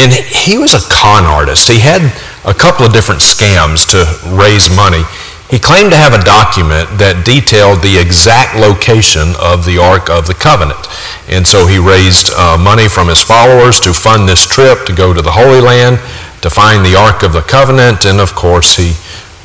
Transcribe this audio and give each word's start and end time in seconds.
And 0.00 0.12
he 0.12 0.56
was 0.56 0.72
a 0.72 0.80
con 0.88 1.24
artist. 1.24 1.68
He 1.68 1.78
had 1.78 2.00
a 2.48 2.54
couple 2.54 2.86
of 2.86 2.92
different 2.92 3.20
scams 3.20 3.84
to 3.92 4.08
raise 4.32 4.74
money. 4.74 5.04
He 5.52 5.58
claimed 5.58 5.90
to 5.92 5.98
have 5.98 6.14
a 6.14 6.24
document 6.24 6.88
that 6.96 7.26
detailed 7.26 7.84
the 7.84 8.00
exact 8.00 8.56
location 8.56 9.36
of 9.36 9.68
the 9.68 9.76
Ark 9.76 10.08
of 10.08 10.24
the 10.24 10.32
Covenant. 10.32 10.80
And 11.28 11.44
so 11.44 11.66
he 11.66 11.76
raised 11.76 12.32
uh, 12.32 12.56
money 12.56 12.88
from 12.88 13.12
his 13.12 13.20
followers 13.20 13.76
to 13.84 13.92
fund 13.92 14.24
this 14.24 14.46
trip 14.46 14.86
to 14.86 14.94
go 14.94 15.12
to 15.12 15.20
the 15.20 15.34
Holy 15.34 15.60
Land, 15.60 16.00
to 16.40 16.48
find 16.48 16.80
the 16.80 16.96
Ark 16.96 17.20
of 17.20 17.34
the 17.34 17.44
Covenant, 17.44 18.06
and 18.06 18.24
of 18.24 18.32
course 18.32 18.78
he 18.80 18.96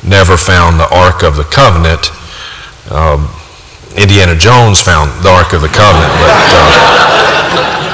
never 0.06 0.38
found 0.38 0.80
the 0.80 0.88
Ark 0.88 1.20
of 1.20 1.36
the 1.36 1.44
Covenant. 1.44 2.08
Um, 2.88 3.28
Indiana 3.98 4.38
Jones 4.38 4.80
found 4.80 5.12
the 5.20 5.28
Ark 5.28 5.52
of 5.52 5.60
the 5.60 5.68
Covenant, 5.74 6.14
but 6.16 6.32
uh, 6.32 7.85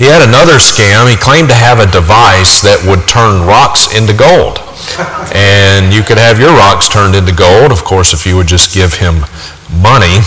he 0.00 0.08
had 0.08 0.24
another 0.24 0.56
scam. 0.56 1.04
He 1.12 1.20
claimed 1.20 1.52
to 1.52 1.58
have 1.60 1.78
a 1.78 1.86
device 1.92 2.64
that 2.64 2.80
would 2.88 3.04
turn 3.04 3.44
rocks 3.44 3.92
into 3.92 4.16
gold 4.16 4.64
and 5.32 5.92
you 5.92 6.02
could 6.02 6.18
have 6.18 6.40
your 6.40 6.50
rocks 6.50 6.88
turned 6.88 7.14
into 7.14 7.32
gold, 7.32 7.70
of 7.72 7.84
course, 7.84 8.12
if 8.12 8.26
you 8.26 8.36
would 8.36 8.46
just 8.48 8.74
give 8.74 8.94
him 8.94 9.20
money. 9.82 10.18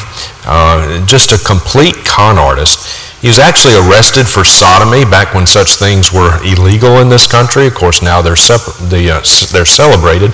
Uh, 0.46 1.06
just 1.06 1.32
a 1.32 1.38
complete 1.46 1.96
con 2.06 2.38
artist. 2.38 3.22
He 3.22 3.28
was 3.28 3.40
actually 3.40 3.76
arrested 3.76 4.28
for 4.28 4.44
sodomy 4.44 5.06
back 5.06 5.34
when 5.34 5.48
such 5.48 5.76
things 5.76 6.12
were 6.12 6.44
illegal 6.44 7.00
in 7.00 7.08
this 7.08 7.26
country. 7.26 7.68
Of 7.68 7.76
course, 7.76 8.02
now 8.02 8.22
they're, 8.22 8.36
the, 8.36 9.20
uh, 9.20 9.52
they're 9.54 9.66
celebrated. 9.66 10.32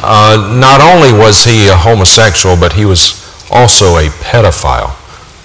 Uh, 0.00 0.56
not 0.60 0.80
only 0.80 1.12
was 1.12 1.44
he 1.44 1.68
a 1.68 1.76
homosexual, 1.76 2.56
but 2.56 2.74
he 2.74 2.84
was 2.84 3.24
also 3.50 3.96
a 3.96 4.08
pedophile 4.20 4.92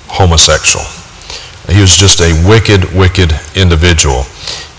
homosexual. 0.07 0.85
He 1.69 1.79
was 1.79 1.95
just 1.95 2.19
a 2.19 2.33
wicked, 2.47 2.93
wicked 2.93 3.31
individual. 3.55 4.25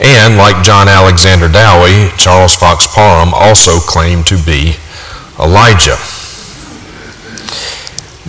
And 0.01 0.37
like 0.37 0.63
John 0.65 0.89
Alexander 0.89 1.49
Dowie, 1.49 2.11
Charles 2.19 2.55
Fox 2.55 2.87
Parham 2.87 3.33
also 3.33 3.79
claimed 3.79 4.27
to 4.29 4.37
be 4.45 4.77
Elijah. 5.39 5.97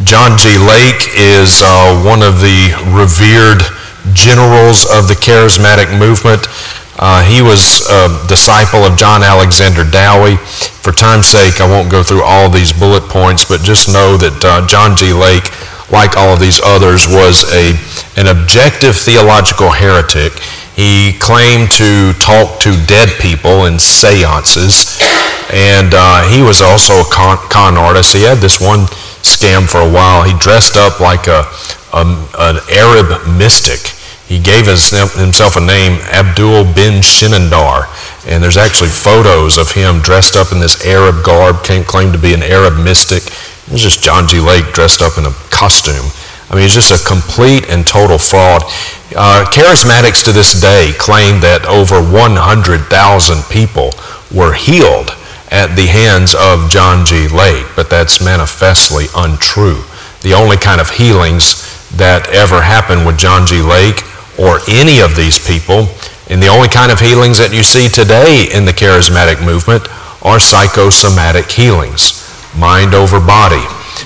John 0.04 0.38
G. 0.38 0.58
Lake 0.60 1.08
is 1.16 1.62
uh, 1.64 2.04
one 2.04 2.22
of 2.22 2.40
the 2.40 2.76
revered 2.92 3.64
generals 4.14 4.86
of 4.86 5.08
the 5.08 5.16
charismatic 5.16 5.88
movement. 5.98 6.48
Uh, 6.98 7.24
he 7.24 7.42
was 7.42 7.84
a 7.90 8.28
disciple 8.28 8.86
of 8.86 8.98
John 8.98 9.24
Alexander 9.24 9.84
Dowie. 9.84 10.38
For 10.84 10.92
time's 10.92 11.28
sake, 11.28 11.60
I 11.60 11.68
won't 11.68 11.92
go 11.92 12.04
through 12.04 12.24
all 12.24 12.50
these 12.50 12.72
bullet 12.72 13.04
points, 13.10 13.44
but 13.44 13.62
just 13.62 13.88
know 13.88 14.16
that 14.18 14.40
uh, 14.44 14.68
John 14.68 14.96
G. 14.96 15.12
Lake, 15.12 15.52
like 15.92 16.18
all 16.18 16.34
of 16.34 16.40
these 16.40 16.60
others, 16.64 17.08
was 17.08 17.46
a, 17.54 17.78
an 18.18 18.28
objective 18.28 18.96
theological 18.96 19.72
heretic. 19.72 20.34
He 20.76 21.14
claimed 21.20 21.72
to 21.74 22.14
talk 22.20 22.60
to 22.62 22.76
dead 22.86 23.10
people 23.20 23.66
in 23.66 23.80
seances. 23.80 25.00
And 25.54 25.94
uh, 25.94 26.28
he 26.28 26.42
was 26.42 26.62
also 26.62 27.02
a 27.02 27.06
con, 27.06 27.38
con, 27.50 27.78
artist. 27.78 28.14
He 28.14 28.24
had 28.24 28.40
this 28.40 28.60
one 28.60 28.88
scam 29.24 29.70
for 29.70 29.80
a 29.80 29.90
while. 29.90 30.24
He 30.24 30.34
dressed 30.38 30.76
up 30.76 31.00
like 31.00 31.28
a, 31.28 31.46
a 31.94 32.04
an 32.40 32.58
Arab 32.70 33.26
mystic. 33.38 33.96
He 34.28 34.40
gave 34.40 34.66
his, 34.66 34.90
himself 34.90 35.56
a 35.56 35.62
name, 35.62 36.02
Abdul 36.12 36.66
bin 36.74 37.02
Shinandar. 37.02 37.88
And 38.28 38.44
there's 38.44 38.58
actually 38.58 38.90
photos 38.90 39.58
of 39.58 39.72
him 39.72 40.02
dressed 40.02 40.36
up 40.36 40.52
in 40.52 40.60
this 40.60 40.84
Arab 40.84 41.24
garb, 41.24 41.64
claimed 41.64 42.14
to 42.14 42.20
be 42.20 42.34
an 42.34 42.42
Arab 42.42 42.84
mystic. 42.84 43.24
It 43.68 43.72
was 43.72 43.82
just 43.82 44.04
John 44.04 44.28
G. 44.28 44.40
Lake 44.40 44.74
dressed 44.74 45.02
up 45.02 45.18
in 45.18 45.26
a 45.26 45.34
costume. 45.50 46.06
I 46.50 46.54
mean, 46.54 46.64
he's 46.64 46.76
just 46.76 46.94
a 46.94 47.08
complete 47.08 47.70
and 47.70 47.86
total 47.86 48.18
fraud. 48.18 48.62
Uh, 49.16 49.46
charismatics 49.50 50.24
to 50.26 50.32
this 50.32 50.60
day 50.62 50.92
claim 50.98 51.42
that 51.42 51.66
over 51.66 51.98
100,000 51.98 52.86
people 53.50 53.90
were 54.34 54.54
healed 54.54 55.10
at 55.50 55.74
the 55.76 55.86
hands 55.88 56.36
of 56.36 56.70
John 56.70 57.06
G. 57.06 57.28
Lake, 57.28 57.66
but 57.76 57.90
that's 57.90 58.22
manifestly 58.22 59.06
untrue. 59.16 59.82
The 60.22 60.34
only 60.34 60.58
kind 60.58 60.82
of 60.82 60.90
healings 60.90 61.64
that 61.98 62.28
ever 62.34 62.62
happened 62.62 63.06
with 63.06 63.18
John 63.18 63.46
G. 63.46 63.62
Lake 63.62 64.02
or 64.38 64.60
any 64.68 65.00
of 65.00 65.16
these 65.16 65.40
people, 65.40 65.88
and 66.30 66.42
the 66.42 66.50
only 66.50 66.68
kind 66.68 66.92
of 66.92 67.00
healings 67.00 67.38
that 67.38 67.54
you 67.54 67.64
see 67.64 67.88
today 67.88 68.50
in 68.54 68.66
the 68.66 68.74
charismatic 68.74 69.44
movement 69.46 69.88
are 70.26 70.40
psychosomatic 70.40 71.50
healings, 71.50 72.25
mind 72.58 72.94
over 72.94 73.20
body. 73.20 73.64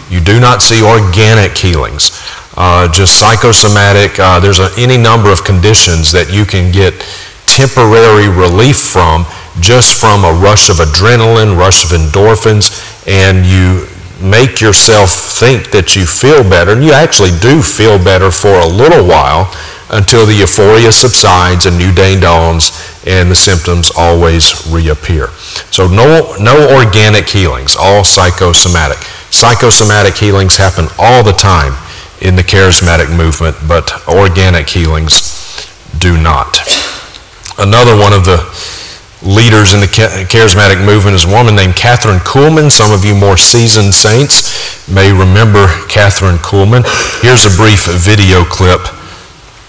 You 0.10 0.20
do 0.20 0.40
not 0.40 0.62
see 0.62 0.82
organic 0.84 1.58
healings. 1.58 2.12
Uh, 2.58 2.92
just 2.92 3.20
psychosomatic, 3.20 4.20
uh, 4.20 4.40
there's 4.40 4.60
a, 4.60 4.70
any 4.78 4.98
number 4.98 5.32
of 5.32 5.44
conditions 5.44 6.12
that 6.12 6.34
you 6.34 6.46
can 6.46 6.72
get 6.72 6.94
temporary 7.46 8.28
relief 8.28 8.78
from 8.78 9.26
just 9.62 10.00
from 10.00 10.24
a 10.24 10.34
rush 10.34 10.70
of 10.70 10.78
adrenaline, 10.78 11.58
rush 11.58 11.84
of 11.84 11.92
endorphins, 11.92 12.72
and 13.08 13.46
you 13.46 13.88
make 14.22 14.60
yourself 14.60 15.10
think 15.10 15.72
that 15.72 15.96
you 15.96 16.06
feel 16.06 16.44
better, 16.44 16.72
and 16.72 16.84
you 16.84 16.92
actually 16.92 17.32
do 17.40 17.62
feel 17.62 17.98
better 17.98 18.30
for 18.32 18.60
a 18.60 18.68
little 18.68 19.08
while 19.08 19.48
until 19.92 20.26
the 20.26 20.34
euphoria 20.34 20.92
subsides, 20.92 21.66
a 21.66 21.72
new 21.72 21.94
day 21.94 22.20
dawns, 22.20 22.72
and 23.08 23.30
the 23.32 23.36
symptoms 23.36 23.92
always 23.98 24.68
reappear. 24.68 25.28
So 25.72 25.88
no, 25.88 26.36
no 26.40 26.76
organic 26.76 27.28
healings, 27.28 27.76
all 27.76 28.04
psychosomatic. 28.04 28.98
Psychosomatic 29.32 30.16
healings 30.16 30.58
happen 30.58 30.86
all 30.98 31.24
the 31.24 31.34
time 31.34 31.74
in 32.22 32.36
the 32.36 32.44
charismatic 32.44 33.16
movement, 33.16 33.56
but 33.68 33.92
organic 34.08 34.70
healings 34.70 35.66
do 35.98 36.22
not. 36.22 36.60
Another 37.58 37.98
one 37.98 38.14
of 38.14 38.26
the 38.26 38.38
leaders 39.22 39.74
in 39.74 39.82
the 39.82 39.88
charismatic 40.32 40.84
movement 40.86 41.16
is 41.16 41.26
a 41.26 41.32
woman 41.32 41.56
named 41.56 41.74
Kathryn 41.74 42.20
Kuhlman. 42.20 42.72
Some 42.72 42.92
of 42.92 43.04
you 43.04 43.16
more 43.16 43.38
seasoned 43.38 43.94
saints 43.94 44.88
may 44.88 45.12
remember 45.12 45.68
Kathryn 45.90 46.38
Kuhlman. 46.38 46.84
Here's 47.22 47.46
a 47.46 47.56
brief 47.58 47.86
video 47.86 48.44
clip 48.46 48.82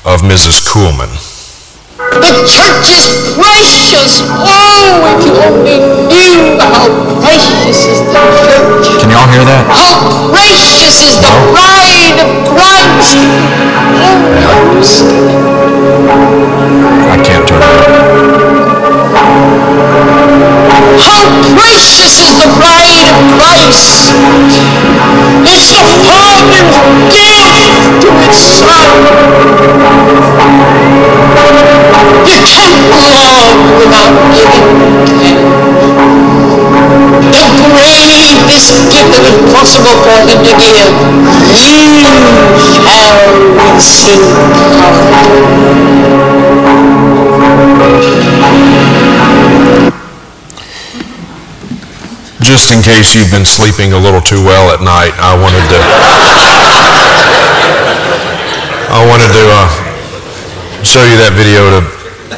of 0.05 0.23
Mrs. 0.23 0.65
Kuhlman. 0.65 1.13
The 1.99 2.33
church 2.49 2.89
is 2.89 3.37
precious. 3.37 4.25
Oh, 4.25 5.13
if 5.13 5.27
you 5.27 5.35
only 5.45 5.77
knew 6.09 6.57
how 6.57 6.89
precious 7.21 7.85
is 7.85 8.01
the 8.01 8.17
church. 8.49 8.97
Can 9.01 9.11
y'all 9.11 9.29
hear 9.29 9.45
that? 9.45 9.69
How 9.69 10.33
precious 10.33 11.05
is 11.05 11.21
the 11.21 11.29
bride 11.53 12.17
of 12.17 12.49
Christ. 12.49 13.21
I 17.11 17.21
can't 17.23 17.47
turn 17.47 17.61
it 17.61 17.69
up. 17.69 18.20
How 20.99 21.23
precious 21.55 22.19
is 22.19 22.35
the 22.35 22.51
bride 22.59 23.07
of 23.07 23.23
Christ. 23.39 24.11
It's 25.47 25.71
the 25.79 25.87
Father's 26.03 26.75
gift 27.07 28.03
to 28.03 28.09
its 28.27 28.39
Son. 28.59 28.91
You 32.27 32.41
can't 32.43 32.81
love 32.91 33.55
without 33.79 34.15
giving 34.35 34.67
The 37.31 37.45
greatest 37.71 38.35
gift 38.51 38.75
that 38.91 39.07
was 39.15 39.31
possible 39.55 39.97
for 40.03 40.19
him 40.27 40.43
to 40.43 40.53
give. 40.59 40.91
You 41.47 41.55
shall 42.75 43.31
receive 43.77 44.31
Just 52.51 52.75
in 52.75 52.83
case 52.83 53.15
you've 53.15 53.31
been 53.31 53.47
sleeping 53.47 53.93
a 53.93 53.97
little 53.97 54.21
too 54.21 54.43
well 54.43 54.75
at 54.75 54.83
night, 54.83 55.15
I 55.23 55.39
wanted 55.39 55.63
to 55.71 55.79
I 58.91 59.07
wanted 59.07 59.31
to 59.39 59.45
uh, 59.55 59.71
show 60.83 60.99
you 61.07 61.15
that 61.23 61.31
video 61.39 61.63
to 61.71 61.87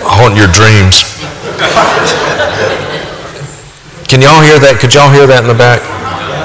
haunt 0.04 0.36
your 0.36 0.53
dreams. 0.53 1.09
Can 4.04 4.20
y'all 4.20 4.44
hear 4.44 4.60
that? 4.60 4.76
Could 4.84 4.92
y'all 4.92 5.09
hear 5.09 5.24
that 5.24 5.41
in 5.41 5.48
the 5.48 5.56
back? 5.56 5.80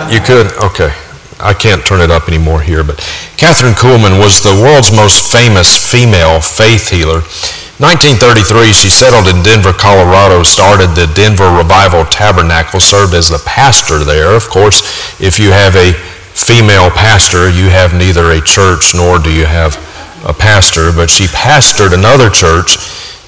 You 0.08 0.24
could? 0.24 0.48
Okay. 0.72 0.96
I 1.44 1.52
can't 1.52 1.86
turn 1.86 2.00
it 2.00 2.10
up 2.10 2.30
anymore 2.30 2.62
here, 2.62 2.86
but 2.86 2.96
Kathryn 3.36 3.76
Kuhlman 3.76 4.16
was 4.18 4.40
the 4.40 4.56
world's 4.64 4.96
most 4.96 5.30
famous 5.30 5.76
female 5.76 6.40
faith 6.40 6.88
healer. 6.88 7.20
1933, 7.78 8.74
she 8.74 8.90
settled 8.90 9.30
in 9.30 9.46
Denver, 9.46 9.70
Colorado, 9.70 10.42
started 10.42 10.98
the 10.98 11.06
Denver 11.14 11.46
Revival 11.54 12.10
Tabernacle, 12.10 12.82
served 12.82 13.14
as 13.14 13.30
the 13.30 13.38
pastor 13.46 14.02
there. 14.02 14.34
Of 14.34 14.50
course, 14.50 14.82
if 15.22 15.38
you 15.38 15.54
have 15.54 15.78
a 15.78 15.94
female 16.34 16.90
pastor, 16.90 17.54
you 17.54 17.70
have 17.70 17.94
neither 17.94 18.34
a 18.34 18.42
church 18.42 18.98
nor 18.98 19.22
do 19.22 19.30
you 19.30 19.46
have 19.46 19.78
a 20.26 20.34
pastor, 20.34 20.90
but 20.90 21.06
she 21.14 21.30
pastored 21.30 21.94
another 21.94 22.34
church, 22.34 22.82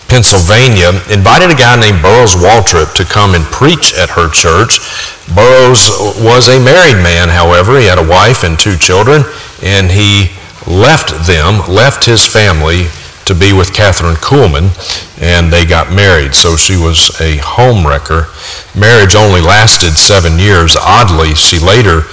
Pennsylvania, 0.09 0.97
invited 1.13 1.53
a 1.53 1.57
guy 1.57 1.77
named 1.77 2.01
Burroughs 2.01 2.33
Waltrip 2.33 2.97
to 2.97 3.05
come 3.05 3.37
and 3.37 3.45
preach 3.53 3.93
at 3.93 4.09
her 4.17 4.33
church. 4.33 4.81
Burroughs 5.29 5.93
was 6.25 6.49
a 6.49 6.57
married 6.57 6.97
man, 7.05 7.29
however. 7.29 7.77
He 7.77 7.85
had 7.85 8.01
a 8.01 8.09
wife 8.09 8.41
and 8.41 8.57
two 8.57 8.81
children, 8.81 9.21
and 9.61 9.93
he 9.93 10.33
left 10.65 11.13
them, 11.29 11.61
left 11.69 12.09
his 12.09 12.25
family 12.25 12.89
to 13.29 13.35
be 13.37 13.53
with 13.53 13.69
Kathryn 13.69 14.17
Kuhlman, 14.17 14.73
and 15.21 15.53
they 15.53 15.63
got 15.63 15.93
married. 15.93 16.33
So 16.33 16.57
she 16.57 16.75
was 16.75 17.13
a 17.21 17.37
home 17.37 17.85
wrecker. 17.85 18.25
Marriage 18.73 19.13
only 19.13 19.39
lasted 19.39 19.93
seven 19.93 20.41
years. 20.41 20.75
Oddly, 20.75 21.37
she 21.37 21.61
later 21.61 22.09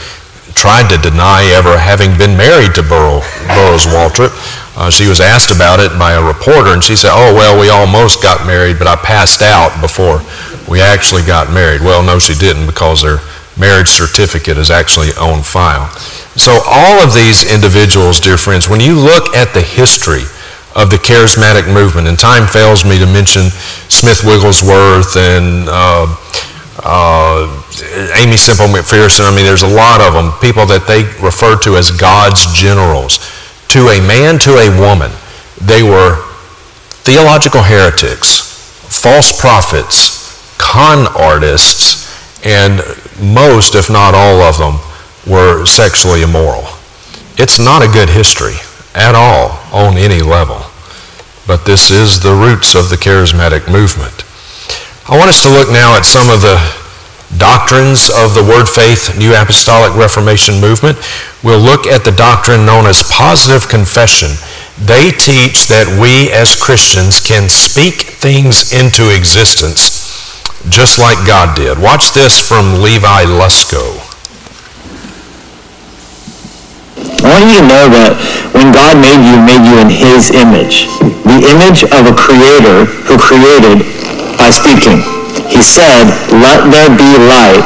tried 0.53 0.93
to 0.93 1.01
deny 1.01 1.49
ever 1.57 1.77
having 1.81 2.17
been 2.21 2.37
married 2.37 2.77
to 2.77 2.85
Burrow, 2.85 3.25
Burroughs 3.49 3.89
Waltrip. 3.89 4.33
Uh, 4.77 4.93
she 4.93 5.09
was 5.09 5.21
asked 5.21 5.49
about 5.49 5.81
it 5.81 5.89
by 5.99 6.13
a 6.13 6.23
reporter, 6.23 6.77
and 6.77 6.85
she 6.85 6.95
said, 6.95 7.13
"Oh 7.13 7.33
well, 7.33 7.59
we 7.59 7.73
almost 7.73 8.23
got 8.23 8.47
married, 8.47 8.77
but 8.79 8.87
I 8.87 8.97
passed 8.97 9.41
out 9.41 9.73
before 9.81 10.21
we 10.69 10.85
actually 10.85 11.25
got 11.25 11.49
married." 11.49 11.81
Well, 11.81 12.05
no, 12.05 12.19
she 12.19 12.35
didn't, 12.37 12.67
because 12.67 13.01
their 13.01 13.25
marriage 13.57 13.89
certificate 13.89 14.59
is 14.59 14.71
actually 14.71 15.17
on 15.17 15.41
file. 15.41 15.89
So 16.37 16.53
all 16.69 17.01
of 17.01 17.15
these 17.15 17.49
individuals, 17.49 18.21
dear 18.21 18.37
friends, 18.37 18.69
when 18.69 18.81
you 18.81 18.95
look 18.95 19.35
at 19.35 19.55
the 19.55 19.63
history 19.63 20.29
of 20.77 20.91
the 20.91 21.01
charismatic 21.01 21.73
movement, 21.73 22.07
and 22.07 22.19
time 22.19 22.47
fails 22.47 22.85
me 22.85 22.99
to 22.99 23.07
mention 23.07 23.49
Smith 23.89 24.23
Wigglesworth 24.23 25.17
and 25.17 25.65
uh, 25.69 26.05
uh, 26.85 27.49
Aimee 28.21 28.37
Semple 28.37 28.69
McPherson. 28.69 29.25
I 29.25 29.35
mean, 29.35 29.47
there's 29.47 29.65
a 29.65 29.75
lot 29.75 30.05
of 30.05 30.13
them, 30.13 30.37
people 30.41 30.67
that 30.67 30.85
they 30.87 31.09
refer 31.25 31.57
to 31.65 31.77
as 31.77 31.91
God's 31.91 32.45
generals. 32.53 33.19
To 33.73 33.89
a 33.89 34.01
man, 34.07 34.39
to 34.41 34.61
a 34.61 34.69
woman, 34.79 35.11
they 35.61 35.83
were 35.83 36.23
theological 37.09 37.63
heretics, 37.63 38.45
false 38.85 39.41
prophets, 39.41 40.55
con 40.59 41.09
artists, 41.17 42.05
and 42.45 42.85
most, 43.19 43.75
if 43.75 43.89
not 43.89 44.15
all 44.15 44.43
of 44.43 44.59
them, 44.59 44.77
were 45.27 45.65
sexually 45.65 46.23
immoral. 46.23 46.69
It's 47.39 47.59
not 47.59 47.83
a 47.83 47.89
good 47.89 48.09
history 48.09 48.55
at 48.95 49.15
all 49.15 49.61
on 49.73 49.97
any 49.97 50.23
level, 50.23 50.63
but 51.47 51.65
this 51.65 51.91
is 51.91 52.21
the 52.21 52.35
roots 52.35 52.75
of 52.75 52.91
the 52.91 52.97
charismatic 52.97 53.71
movement. 53.71 54.25
I 55.09 55.17
want 55.17 55.31
us 55.31 55.43
to 55.45 55.51
look 55.51 55.71
now 55.71 55.97
at 55.97 56.05
some 56.05 56.29
of 56.29 56.43
the 56.43 56.59
doctrines 57.39 58.11
of 58.11 58.35
the 58.35 58.43
Word 58.43 58.67
Faith 58.69 59.17
New 59.19 59.35
Apostolic 59.35 59.97
Reformation 59.97 60.61
movement. 60.61 60.99
We'll 61.43 61.63
look 61.63 61.87
at 61.87 62.05
the 62.05 62.13
doctrine 62.13 62.67
known 62.67 62.87
as 62.87 63.03
positive 63.11 63.69
confession. 63.69 64.35
They 64.79 65.11
teach 65.11 65.69
that 65.69 65.87
we 66.01 66.33
as 66.33 66.55
Christians 66.61 67.21
can 67.21 67.49
speak 67.49 68.19
things 68.21 68.73
into 68.73 69.15
existence 69.15 70.07
just 70.69 70.99
like 70.99 71.27
God 71.27 71.57
did. 71.57 71.79
Watch 71.79 72.13
this 72.13 72.47
from 72.47 72.83
Levi 72.83 73.25
Lusko. 73.25 74.03
I 77.23 77.26
want 77.37 77.53
you 77.53 77.61
to 77.61 77.69
know 77.69 77.85
that 77.93 78.17
when 78.57 78.73
God 78.73 78.97
made 78.97 79.21
you, 79.21 79.37
made 79.45 79.61
you 79.69 79.77
in 79.77 79.93
his 79.93 80.33
image. 80.33 80.89
The 81.29 81.45
image 81.53 81.85
of 81.93 82.09
a 82.09 82.15
creator 82.17 82.89
who 83.05 83.21
created 83.21 83.85
by 84.41 84.49
speaking. 84.49 85.05
He 85.53 85.61
said, 85.61 86.09
let 86.33 86.65
there 86.73 86.89
be 86.89 87.13
light, 87.29 87.61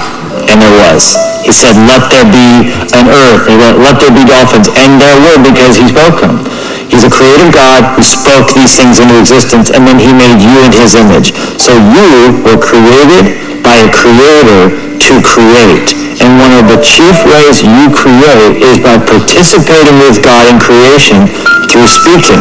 and 0.50 0.58
there 0.58 0.74
was. 0.90 1.14
He 1.46 1.54
said, 1.54 1.78
let 1.86 2.02
there 2.10 2.26
be 2.26 2.74
an 2.98 3.06
earth, 3.06 3.46
and 3.46 3.62
let, 3.62 3.78
let 3.78 3.96
there 4.02 4.10
be 4.10 4.26
dolphins, 4.26 4.66
and 4.74 4.98
there 4.98 5.14
were 5.22 5.38
because 5.38 5.78
he 5.78 5.86
spoke 5.86 6.18
them. 6.18 6.42
He's 6.90 7.06
a 7.06 7.12
creative 7.12 7.54
God 7.54 7.94
who 7.94 8.02
spoke 8.02 8.50
these 8.50 8.74
things 8.74 8.98
into 8.98 9.14
existence, 9.22 9.70
and 9.70 9.86
then 9.86 10.02
he 10.02 10.10
made 10.10 10.42
you 10.42 10.54
in 10.66 10.74
his 10.74 10.98
image. 10.98 11.30
So 11.62 11.70
you 11.78 12.42
were 12.42 12.58
created 12.58 13.38
by 13.62 13.86
a 13.86 13.90
creator 13.94 14.74
to 14.98 15.12
create. 15.22 16.09
And 16.30 16.38
one 16.38 16.62
of 16.62 16.70
the 16.70 16.78
chief 16.78 17.26
ways 17.26 17.58
you 17.58 17.90
create 17.90 18.62
is 18.62 18.78
by 18.78 19.02
participating 19.02 19.98
with 19.98 20.22
God 20.22 20.46
in 20.46 20.62
creation 20.62 21.26
through 21.66 21.90
speaking. 21.90 22.38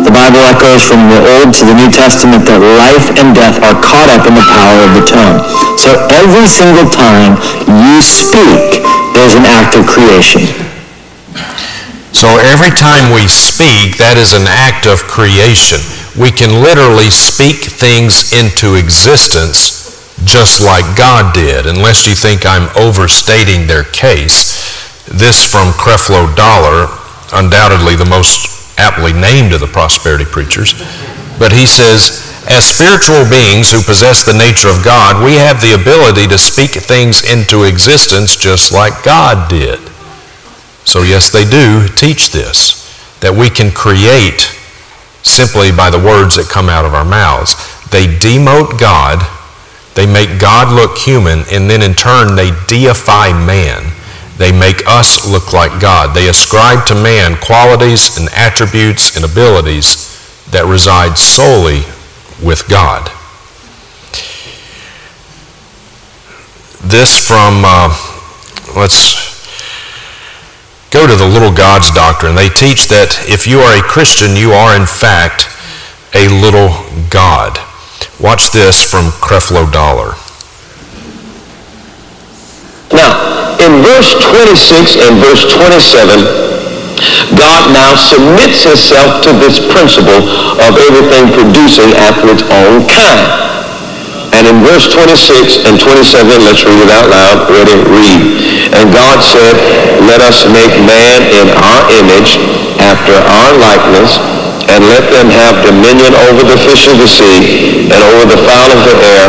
The 0.00 0.08
Bible 0.08 0.40
echoes 0.48 0.88
from 0.88 1.12
the 1.12 1.20
Old 1.36 1.52
to 1.60 1.68
the 1.68 1.76
New 1.76 1.92
Testament 1.92 2.48
that 2.48 2.56
life 2.56 3.12
and 3.20 3.36
death 3.36 3.60
are 3.60 3.76
caught 3.84 4.08
up 4.08 4.24
in 4.24 4.32
the 4.32 4.46
power 4.48 4.80
of 4.80 4.96
the 4.96 5.04
tongue. 5.04 5.44
So 5.76 5.92
every 6.08 6.48
single 6.48 6.88
time 6.88 7.36
you 7.68 8.00
speak, 8.00 8.80
there's 9.12 9.36
an 9.36 9.44
act 9.44 9.76
of 9.76 9.84
creation. 9.84 10.48
So 12.16 12.32
every 12.48 12.72
time 12.72 13.12
we 13.12 13.28
speak, 13.28 14.00
that 14.00 14.16
is 14.16 14.32
an 14.32 14.48
act 14.48 14.88
of 14.88 15.04
creation. 15.04 15.84
We 16.16 16.32
can 16.32 16.64
literally 16.64 17.12
speak 17.12 17.60
things 17.60 18.32
into 18.32 18.80
existence 18.80 19.77
just 20.24 20.60
like 20.60 20.84
God 20.96 21.34
did, 21.34 21.66
unless 21.66 22.06
you 22.06 22.14
think 22.14 22.44
I'm 22.44 22.68
overstating 22.76 23.66
their 23.66 23.84
case. 23.84 24.76
This 25.06 25.50
from 25.50 25.72
Creflo 25.72 26.34
Dollar, 26.36 26.88
undoubtedly 27.32 27.96
the 27.96 28.08
most 28.08 28.78
aptly 28.78 29.12
named 29.12 29.52
of 29.52 29.60
the 29.60 29.66
prosperity 29.66 30.24
preachers. 30.24 30.74
But 31.38 31.52
he 31.52 31.66
says, 31.66 32.24
as 32.50 32.64
spiritual 32.64 33.28
beings 33.30 33.70
who 33.70 33.82
possess 33.82 34.24
the 34.24 34.36
nature 34.36 34.68
of 34.68 34.84
God, 34.84 35.24
we 35.24 35.34
have 35.34 35.60
the 35.60 35.74
ability 35.74 36.26
to 36.28 36.38
speak 36.38 36.70
things 36.70 37.22
into 37.22 37.64
existence 37.64 38.36
just 38.36 38.72
like 38.72 39.04
God 39.04 39.48
did. 39.50 39.78
So 40.84 41.02
yes, 41.02 41.30
they 41.30 41.44
do 41.44 41.86
teach 41.94 42.30
this, 42.30 42.88
that 43.20 43.34
we 43.34 43.50
can 43.50 43.70
create 43.70 44.48
simply 45.22 45.70
by 45.70 45.90
the 45.90 45.98
words 45.98 46.36
that 46.36 46.48
come 46.48 46.68
out 46.68 46.86
of 46.86 46.94
our 46.94 47.04
mouths. 47.04 47.54
They 47.90 48.06
demote 48.06 48.80
God 48.80 49.20
they 49.98 50.06
make 50.06 50.38
God 50.38 50.72
look 50.72 50.96
human, 50.96 51.40
and 51.50 51.68
then 51.68 51.82
in 51.82 51.92
turn, 51.92 52.36
they 52.36 52.52
deify 52.68 53.32
man. 53.32 53.82
They 54.36 54.52
make 54.52 54.86
us 54.86 55.26
look 55.26 55.52
like 55.52 55.80
God. 55.80 56.14
They 56.14 56.28
ascribe 56.28 56.86
to 56.86 56.94
man 56.94 57.36
qualities 57.40 58.16
and 58.16 58.28
attributes 58.32 59.16
and 59.16 59.24
abilities 59.24 60.06
that 60.52 60.66
reside 60.66 61.18
solely 61.18 61.82
with 62.40 62.68
God. 62.68 63.10
This 66.86 67.18
from, 67.18 67.64
uh, 67.66 67.90
let's 68.78 69.34
go 70.92 71.08
to 71.08 71.16
the 71.16 71.26
little 71.26 71.52
God's 71.52 71.90
doctrine. 71.90 72.36
They 72.36 72.50
teach 72.50 72.86
that 72.86 73.18
if 73.26 73.48
you 73.48 73.58
are 73.58 73.76
a 73.76 73.82
Christian, 73.82 74.36
you 74.36 74.52
are 74.52 74.78
in 74.78 74.86
fact 74.86 75.48
a 76.14 76.28
little 76.28 76.70
God. 77.10 77.58
Watch 78.20 78.50
this 78.50 78.82
from 78.82 79.14
Creflo 79.22 79.70
Dollar. 79.70 80.18
Now, 82.90 83.14
in 83.62 83.78
verse 83.84 84.16
26 84.18 84.98
and 85.06 85.22
verse 85.22 85.46
27, 85.54 86.26
God 87.38 87.70
now 87.70 87.94
submits 87.94 88.66
himself 88.66 89.22
to 89.22 89.30
this 89.38 89.62
principle 89.62 90.24
of 90.58 90.72
everything 90.82 91.30
producing 91.30 91.94
after 91.94 92.32
its 92.34 92.42
own 92.50 92.86
kind. 92.90 93.22
And 94.34 94.50
in 94.50 94.66
verse 94.66 94.90
26 94.90 95.66
and 95.66 95.78
27, 95.78 96.42
let's 96.42 96.66
read 96.66 96.80
it 96.82 96.90
out 96.90 97.06
loud. 97.10 97.46
Ready? 97.50 97.78
Read. 97.86 98.74
And 98.74 98.90
God 98.90 99.22
said, 99.22 99.54
let 100.10 100.20
us 100.26 100.42
make 100.50 100.74
man 100.82 101.22
in 101.38 101.46
our 101.54 101.82
image 101.94 102.38
after 102.82 103.14
our 103.14 103.50
likeness 103.58 104.37
and 104.68 104.84
let 104.84 105.04
them 105.08 105.28
have 105.32 105.56
dominion 105.64 106.12
over 106.28 106.44
the 106.44 106.58
fish 106.60 106.86
of 106.88 107.00
the 107.00 107.08
sea, 107.08 107.88
and 107.88 107.98
over 108.12 108.24
the 108.28 108.40
fowl 108.44 108.68
of 108.68 108.80
the 108.84 108.96
air, 109.00 109.26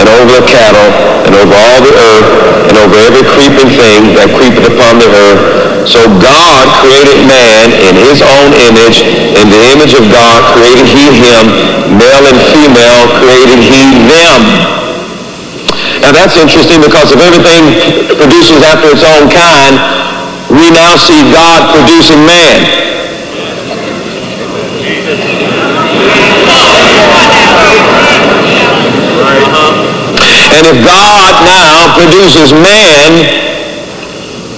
and 0.00 0.06
over 0.08 0.32
the 0.40 0.46
cattle, 0.48 0.88
and 1.28 1.32
over 1.36 1.54
all 1.54 1.80
the 1.84 1.94
earth, 1.94 2.28
and 2.68 2.74
over 2.80 2.96
every 2.96 3.24
creeping 3.28 3.70
thing 3.76 4.16
that 4.16 4.32
creepeth 4.32 4.64
upon 4.64 4.96
the 4.96 5.10
earth. 5.12 5.40
So 5.88 6.04
God 6.20 6.68
created 6.84 7.24
man 7.24 7.72
in 7.80 7.96
his 7.96 8.20
own 8.20 8.52
image. 8.60 9.00
In 9.36 9.48
the 9.48 9.60
image 9.72 9.96
of 9.96 10.04
God 10.12 10.44
created 10.52 10.84
he 10.84 11.16
him. 11.16 11.48
Male 11.96 12.28
and 12.28 12.40
female 12.52 13.08
created 13.20 13.60
he 13.64 13.96
them. 14.04 14.40
Now 16.04 16.12
that's 16.12 16.36
interesting 16.36 16.80
because 16.84 17.12
if 17.12 17.20
everything 17.20 17.72
produces 18.20 18.60
after 18.64 18.92
its 18.92 19.04
own 19.04 19.32
kind, 19.32 19.80
we 20.52 20.68
now 20.72 20.96
see 20.96 21.20
God 21.32 21.72
producing 21.72 22.24
man. 22.24 22.97
And 30.58 30.66
if 30.66 30.82
God 30.82 31.32
now 31.46 31.94
produces 31.94 32.50
man, 32.50 33.22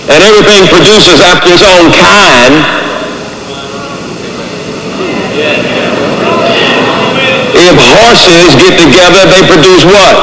and 0.08 0.20
everything 0.24 0.64
produces 0.72 1.20
after 1.20 1.52
its 1.52 1.60
own 1.60 1.92
kind, 1.92 2.56
if 7.52 7.76
horses 7.76 8.56
get 8.56 8.80
together, 8.80 9.28
they 9.28 9.44
produce 9.44 9.84
what? 9.84 10.16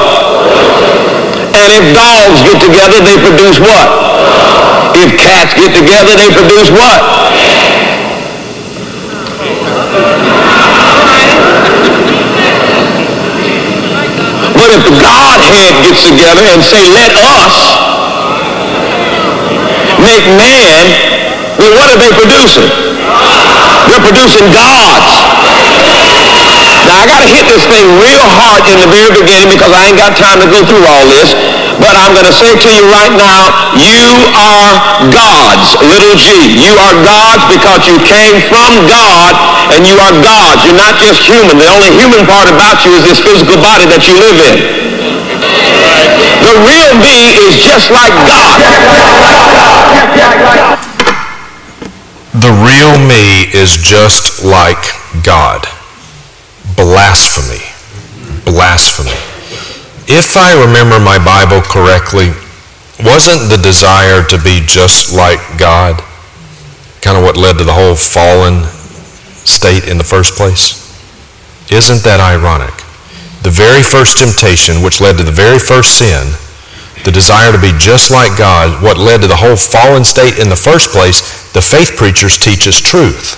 And 1.54 1.70
if 1.70 1.94
dogs 1.94 2.42
get 2.42 2.58
together, 2.58 2.98
they 2.98 3.14
produce 3.22 3.62
what? 3.62 3.86
If 4.98 5.14
cats 5.14 5.54
get 5.54 5.78
together, 5.78 6.18
they 6.18 6.34
produce 6.34 6.74
what? 6.74 7.17
The 14.84 14.94
Godhead 14.98 15.74
gets 15.82 16.06
together 16.06 16.44
and 16.50 16.60
say, 16.62 16.82
let 16.92 17.10
us 17.16 17.54
make 19.98 20.24
man, 20.38 20.84
then 21.58 21.70
what 21.74 21.90
are 21.90 21.98
they 21.98 22.12
producing? 22.14 22.70
They're 23.88 24.04
producing 24.04 24.46
gods. 24.52 25.10
Now, 26.86 27.02
I 27.02 27.04
got 27.08 27.20
to 27.24 27.28
hit 27.28 27.44
this 27.48 27.64
thing 27.66 27.86
real 27.98 28.24
hard 28.38 28.64
in 28.70 28.78
the 28.80 28.88
very 28.88 29.10
beginning 29.12 29.50
because 29.50 29.72
I 29.72 29.90
ain't 29.90 29.98
got 29.98 30.14
time 30.16 30.38
to 30.40 30.48
go 30.48 30.62
through 30.64 30.84
all 30.86 31.04
this. 31.08 31.34
But 31.78 31.94
I'm 31.94 32.10
going 32.10 32.26
to 32.26 32.34
say 32.34 32.58
to 32.58 32.70
you 32.74 32.90
right 32.90 33.14
now, 33.14 33.54
you 33.78 34.10
are 34.34 34.74
God's, 35.14 35.78
little 35.86 36.18
g. 36.18 36.58
You 36.58 36.74
are 36.74 36.94
God's 37.06 37.46
because 37.54 37.86
you 37.86 37.96
came 38.02 38.42
from 38.50 38.86
God 38.90 39.32
and 39.70 39.86
you 39.86 39.94
are 40.02 40.14
God's. 40.18 40.66
You're 40.66 40.78
not 40.78 40.98
just 40.98 41.22
human. 41.22 41.54
The 41.54 41.70
only 41.70 41.94
human 41.94 42.26
part 42.26 42.50
about 42.50 42.82
you 42.82 42.90
is 42.98 43.06
this 43.06 43.22
physical 43.22 43.62
body 43.62 43.86
that 43.86 44.02
you 44.10 44.18
live 44.18 44.38
in. 44.42 44.58
The 46.42 46.54
real 46.66 46.94
me 46.98 47.30
is 47.46 47.62
just 47.62 47.90
like 47.94 48.14
God. 48.26 48.58
The 52.34 52.52
real 52.62 52.98
me 53.06 53.50
is 53.54 53.78
just 53.78 54.42
like 54.44 54.82
God. 55.22 55.66
Blasphemy. 56.76 57.62
Blasphemy. 58.44 59.27
If 60.08 60.40
I 60.40 60.56
remember 60.64 60.96
my 60.96 61.20
Bible 61.20 61.60
correctly, 61.60 62.32
wasn't 63.04 63.52
the 63.52 63.60
desire 63.60 64.24
to 64.24 64.40
be 64.40 64.64
just 64.64 65.12
like 65.12 65.38
God 65.60 66.00
kind 67.04 67.16
of 67.16 67.22
what 67.22 67.36
led 67.36 67.58
to 67.58 67.64
the 67.64 67.76
whole 67.76 67.94
fallen 67.94 68.64
state 69.44 69.86
in 69.86 69.98
the 69.98 70.08
first 70.08 70.34
place? 70.34 70.80
Isn't 71.70 72.02
that 72.08 72.24
ironic? 72.24 72.72
The 73.44 73.52
very 73.52 73.84
first 73.84 74.16
temptation, 74.16 74.80
which 74.80 75.04
led 75.04 75.20
to 75.20 75.24
the 75.24 75.30
very 75.30 75.60
first 75.60 76.00
sin, 76.00 76.32
the 77.04 77.12
desire 77.12 77.52
to 77.52 77.60
be 77.60 77.76
just 77.76 78.10
like 78.10 78.36
God, 78.40 78.82
what 78.82 78.96
led 78.96 79.20
to 79.20 79.28
the 79.28 79.36
whole 79.36 79.60
fallen 79.60 80.04
state 80.04 80.40
in 80.40 80.48
the 80.48 80.56
first 80.56 80.90
place, 80.90 81.52
the 81.52 81.60
faith 81.60 82.00
preachers 82.00 82.40
teach 82.40 82.66
us 82.66 82.80
truth. 82.80 83.36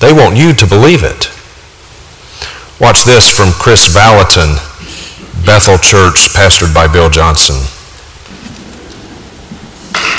They 0.00 0.12
want 0.12 0.36
you 0.36 0.54
to 0.54 0.66
believe 0.66 1.04
it. 1.04 1.28
Watch 2.80 3.04
this 3.04 3.28
from 3.28 3.52
Chris 3.52 3.92
Vallotton, 3.92 4.56
Bethel 5.44 5.76
Church, 5.76 6.32
pastored 6.32 6.72
by 6.72 6.88
Bill 6.88 7.12
Johnson. 7.12 7.60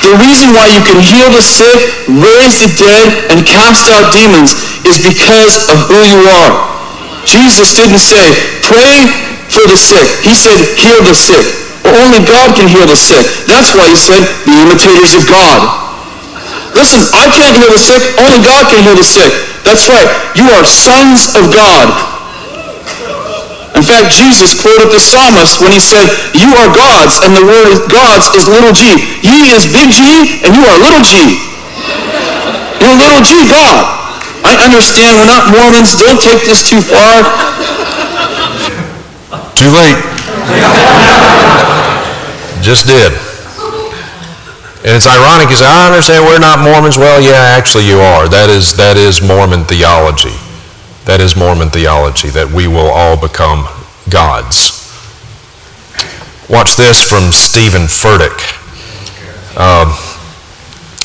The 0.05 0.13
reason 0.22 0.53
why 0.53 0.70
you 0.70 0.86
can 0.86 1.01
heal 1.01 1.34
the 1.34 1.41
sick, 1.41 2.05
raise 2.05 2.62
the 2.62 2.70
dead, 2.77 3.34
and 3.34 3.41
cast 3.41 3.89
out 3.89 4.13
demons 4.13 4.53
is 4.86 5.01
because 5.01 5.65
of 5.65 5.82
who 5.89 5.98
you 6.05 6.22
are. 6.29 6.53
Jesus 7.25 7.74
didn't 7.74 7.98
say, 7.98 8.22
pray 8.62 9.10
for 9.50 9.65
the 9.65 9.74
sick. 9.74 10.05
He 10.22 10.38
said, 10.38 10.62
heal 10.77 11.01
the 11.01 11.17
sick. 11.17 11.41
Only 11.89 12.22
God 12.22 12.53
can 12.53 12.70
heal 12.70 12.86
the 12.86 12.98
sick. 12.98 13.25
That's 13.50 13.74
why 13.74 13.89
he 13.89 13.98
said, 13.98 14.22
be 14.46 14.53
imitators 14.62 15.17
of 15.17 15.25
God. 15.25 15.58
Listen, 16.77 17.01
I 17.17 17.25
can't 17.34 17.58
heal 17.58 17.74
the 17.74 17.82
sick. 17.82 18.01
Only 18.22 18.46
God 18.46 18.70
can 18.70 18.86
heal 18.86 18.94
the 18.94 19.05
sick. 19.05 19.34
That's 19.65 19.89
right. 19.89 20.05
You 20.38 20.46
are 20.53 20.65
sons 20.65 21.34
of 21.34 21.50
God. 21.50 22.14
In 23.75 23.84
fact, 23.84 24.15
Jesus 24.15 24.55
quoted 24.55 24.88
the 24.88 25.03
psalmist 25.03 25.60
when 25.60 25.75
he 25.75 25.84
said, 25.84 26.08
You 26.32 26.48
are 26.63 26.72
God's, 26.72 27.20
and 27.27 27.36
the 27.36 27.44
word 27.44 27.91
God's 27.91 28.32
is 28.39 28.48
little 28.48 28.72
g. 28.72 28.88
Ye 29.20 29.51
is 29.51 29.67
big 29.67 29.91
G, 29.91 30.39
and 30.48 30.55
you 30.55 30.63
are 30.63 30.79
little 30.79 31.03
g. 31.03 31.44
You're 32.79 32.96
little 32.96 33.20
g, 33.20 33.44
God. 33.51 33.84
I 34.48 34.55
understand 34.63 35.20
we're 35.20 35.27
not 35.27 35.51
Mormons. 35.51 36.00
Don't 36.00 36.22
take 36.24 36.48
this 36.48 36.63
too 36.63 36.79
far. 36.79 37.27
Too 39.60 39.72
late. 39.75 40.00
Just 42.63 42.88
did. 42.88 43.12
And 44.86 44.94
it's 44.94 45.08
ironic, 45.08 45.50
say, 45.50 45.65
I 45.65 45.89
understand 45.89 46.24
we're 46.24 46.39
not 46.39 46.60
Mormons. 46.60 46.98
Well, 46.98 47.20
yeah, 47.20 47.58
actually 47.58 47.88
you 47.88 48.00
are. 48.00 48.29
That 48.29 48.50
is, 48.50 48.77
that 48.77 48.96
is 48.98 49.20
Mormon 49.20 49.65
theology. 49.65 50.45
That 51.06 51.22
is 51.22 51.36
Mormon 51.38 51.70
theology, 51.70 52.30
that 52.34 52.50
we 52.50 52.66
will 52.66 52.90
all 52.90 53.14
become 53.14 53.70
gods. 54.10 54.82
Watch 56.50 56.78
this 56.78 57.02
from 57.02 57.30
Steven 57.30 57.86
Furtick. 57.86 58.34
Uh, 59.54 59.86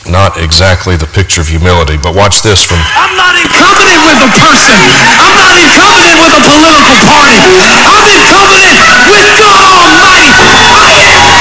not 0.09 0.40
exactly 0.40 0.97
the 0.97 1.04
picture 1.04 1.45
of 1.45 1.49
humility, 1.49 2.00
but 2.00 2.16
watch 2.16 2.40
this 2.40 2.64
from 2.64 2.80
I'm 2.97 3.12
not 3.12 3.37
in 3.37 3.45
covenant 3.52 4.00
with 4.09 4.25
a 4.25 4.30
person. 4.37 4.73
I'm 4.73 5.37
not 5.37 5.52
in 5.61 5.69
covenant 5.76 6.16
with 6.16 6.33
a 6.33 6.45
political 6.49 6.97
party. 7.04 7.37
I'm 7.37 8.04
in 8.09 8.73
covenant 8.73 9.12
with 9.12 9.37
God 9.37 9.64
Almighty. 9.69 10.25
I 10.25 10.49
am 10.49 10.49
God 10.49 10.80
Almighty. 10.80 11.40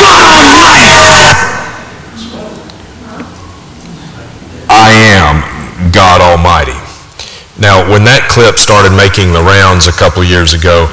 I 4.70 4.92
am 5.16 5.36
God 5.92 6.20
Almighty. 6.22 6.79
Now, 7.60 7.84
when 7.92 8.08
that 8.08 8.32
clip 8.32 8.56
started 8.56 8.96
making 8.96 9.36
the 9.36 9.44
rounds 9.44 9.92
a 9.92 9.96
couple 9.96 10.24
years 10.24 10.56
ago, 10.56 10.88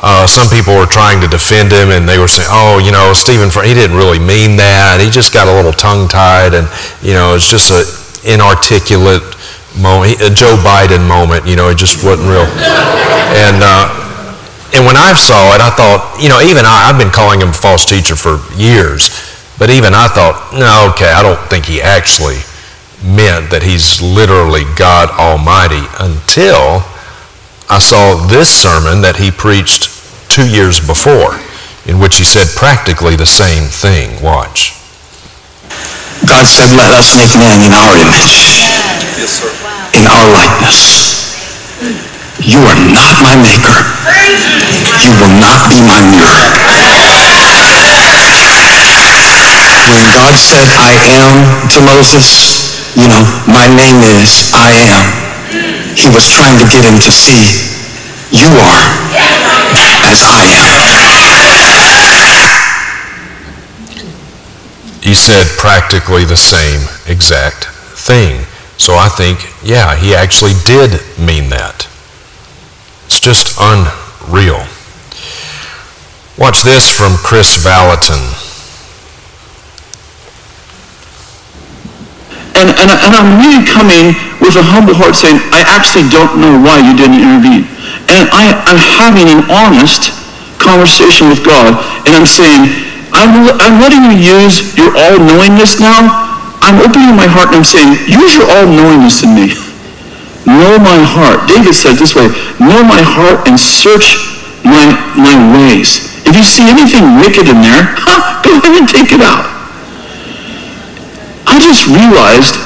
uh, 0.00 0.24
some 0.24 0.48
people 0.48 0.72
were 0.78 0.88
trying 0.88 1.20
to 1.20 1.28
defend 1.28 1.74
him, 1.74 1.90
and 1.90 2.08
they 2.08 2.16
were 2.16 2.30
saying, 2.30 2.48
"Oh, 2.48 2.78
you 2.78 2.94
know, 2.94 3.12
Steven, 3.12 3.50
he 3.50 3.74
didn't 3.74 3.98
really 3.98 4.18
mean 4.22 4.56
that. 4.56 5.02
He 5.02 5.10
just 5.10 5.34
got 5.34 5.50
a 5.50 5.52
little 5.52 5.74
tongue-tied, 5.74 6.54
and 6.54 6.64
you 7.02 7.12
know, 7.12 7.34
it's 7.34 7.50
just 7.50 7.68
a 7.68 7.84
inarticulate 8.24 9.20
moment, 9.76 10.22
a 10.22 10.30
Joe 10.30 10.56
Biden 10.56 11.04
moment. 11.04 11.44
You 11.44 11.56
know, 11.56 11.68
it 11.68 11.76
just 11.76 12.00
wasn't 12.00 12.30
real." 12.32 12.48
And 13.36 13.60
uh, 13.60 13.92
and 14.72 14.86
when 14.86 14.96
I 14.96 15.12
saw 15.12 15.52
it, 15.52 15.60
I 15.60 15.68
thought, 15.74 16.16
you 16.22 16.30
know, 16.30 16.40
even 16.40 16.64
I, 16.64 16.88
I've 16.88 16.98
been 16.98 17.12
calling 17.12 17.42
him 17.42 17.50
a 17.50 17.58
false 17.58 17.84
teacher 17.84 18.16
for 18.16 18.40
years, 18.56 19.10
but 19.58 19.68
even 19.68 19.92
I 19.92 20.08
thought, 20.08 20.54
no, 20.54 20.94
okay, 20.94 21.10
I 21.12 21.20
don't 21.20 21.40
think 21.50 21.66
he 21.66 21.82
actually 21.82 22.40
meant 23.02 23.48
that 23.50 23.64
he's 23.64 24.00
literally 24.02 24.64
God 24.76 25.08
Almighty 25.16 25.84
until 26.00 26.84
I 27.70 27.78
saw 27.78 28.18
this 28.26 28.50
sermon 28.50 29.00
that 29.00 29.16
he 29.16 29.30
preached 29.30 29.88
two 30.28 30.44
years 30.44 30.82
before, 30.82 31.38
in 31.86 32.02
which 32.02 32.18
he 32.18 32.26
said 32.26 32.50
practically 32.58 33.16
the 33.16 33.26
same 33.28 33.64
thing. 33.70 34.10
Watch. 34.20 34.76
God 36.26 36.44
said, 36.44 36.68
let 36.76 36.92
us 36.92 37.16
make 37.16 37.32
man 37.40 37.62
in 37.64 37.72
our 37.72 37.94
image, 38.04 38.36
in 39.96 40.04
our 40.04 40.26
likeness. 40.34 41.22
You 42.42 42.58
are 42.60 42.80
not 42.92 43.14
my 43.22 43.36
maker. 43.40 43.78
You 45.00 45.12
will 45.16 45.36
not 45.38 45.68
be 45.70 45.80
my 45.86 46.00
mirror. 46.10 46.42
When 49.90 50.04
God 50.12 50.34
said, 50.36 50.68
I 50.74 50.90
am 51.20 51.68
to 51.70 51.78
Moses, 51.86 52.49
you 52.96 53.06
know, 53.06 53.22
my 53.46 53.66
name 53.70 54.02
is 54.18 54.50
I 54.54 54.70
am. 54.90 55.04
He 55.94 56.08
was 56.10 56.26
trying 56.30 56.58
to 56.58 56.66
get 56.70 56.82
him 56.86 56.98
to 56.98 57.10
see 57.10 57.70
you 58.30 58.46
are 58.46 58.86
as 59.74 60.22
I 60.70 60.86
am. 60.86 61.20
He 65.02 65.14
said 65.14 65.46
practically 65.58 66.24
the 66.24 66.36
same 66.36 66.82
exact 67.06 67.66
thing. 67.98 68.44
So 68.76 68.94
I 68.94 69.08
think, 69.08 69.38
yeah, 69.62 69.96
he 69.96 70.14
actually 70.14 70.54
did 70.64 71.00
mean 71.18 71.50
that. 71.50 71.88
It's 73.06 73.20
just 73.20 73.58
unreal. 73.60 74.64
Watch 76.38 76.62
this 76.62 76.88
from 76.88 77.16
Chris 77.18 77.62
Vallotton. 77.62 78.49
And, 82.58 82.72
and, 82.74 82.90
and 82.90 83.12
I'm 83.14 83.38
really 83.38 83.62
coming 83.62 84.16
with 84.42 84.58
a 84.58 84.64
humble 84.64 84.96
heart 84.96 85.14
saying, 85.14 85.38
I 85.54 85.62
actually 85.66 86.10
don't 86.10 86.40
know 86.42 86.58
why 86.58 86.82
you 86.82 86.96
didn't 86.98 87.22
intervene. 87.22 87.70
And 88.10 88.26
I, 88.34 88.50
I'm 88.66 88.80
having 88.80 89.30
an 89.30 89.46
honest 89.46 90.10
conversation 90.58 91.30
with 91.30 91.46
God, 91.46 91.78
and 92.04 92.12
I'm 92.12 92.26
saying, 92.26 92.90
I'm, 93.10 93.46
I'm 93.58 93.82
letting 93.82 94.06
you 94.06 94.14
use 94.14 94.74
your 94.78 94.94
all-knowingness 94.94 95.82
now. 95.82 96.30
I'm 96.62 96.78
opening 96.78 97.16
my 97.16 97.26
heart 97.26 97.50
and 97.50 97.62
I'm 97.62 97.66
saying, 97.66 97.98
use 98.06 98.38
your 98.38 98.46
all-knowingness 98.46 99.26
in 99.26 99.34
me. 99.34 99.56
Know 100.46 100.78
my 100.78 100.98
heart. 101.02 101.50
David 101.50 101.74
said 101.74 101.98
this 101.98 102.14
way, 102.14 102.30
know 102.62 102.86
my 102.86 103.02
heart 103.02 103.50
and 103.50 103.58
search 103.58 104.14
my, 104.62 104.94
my 105.18 105.34
ways. 105.58 106.06
If 106.22 106.38
you 106.38 106.46
see 106.46 106.70
anything 106.70 107.18
wicked 107.18 107.50
in 107.50 107.58
there, 107.66 107.98
ha, 107.98 108.38
go 108.46 108.54
ahead 108.62 108.78
and 108.78 108.86
take 108.86 109.10
it 109.10 109.22
out. 109.22 109.49
Just 111.60 111.86
realized 111.86 112.56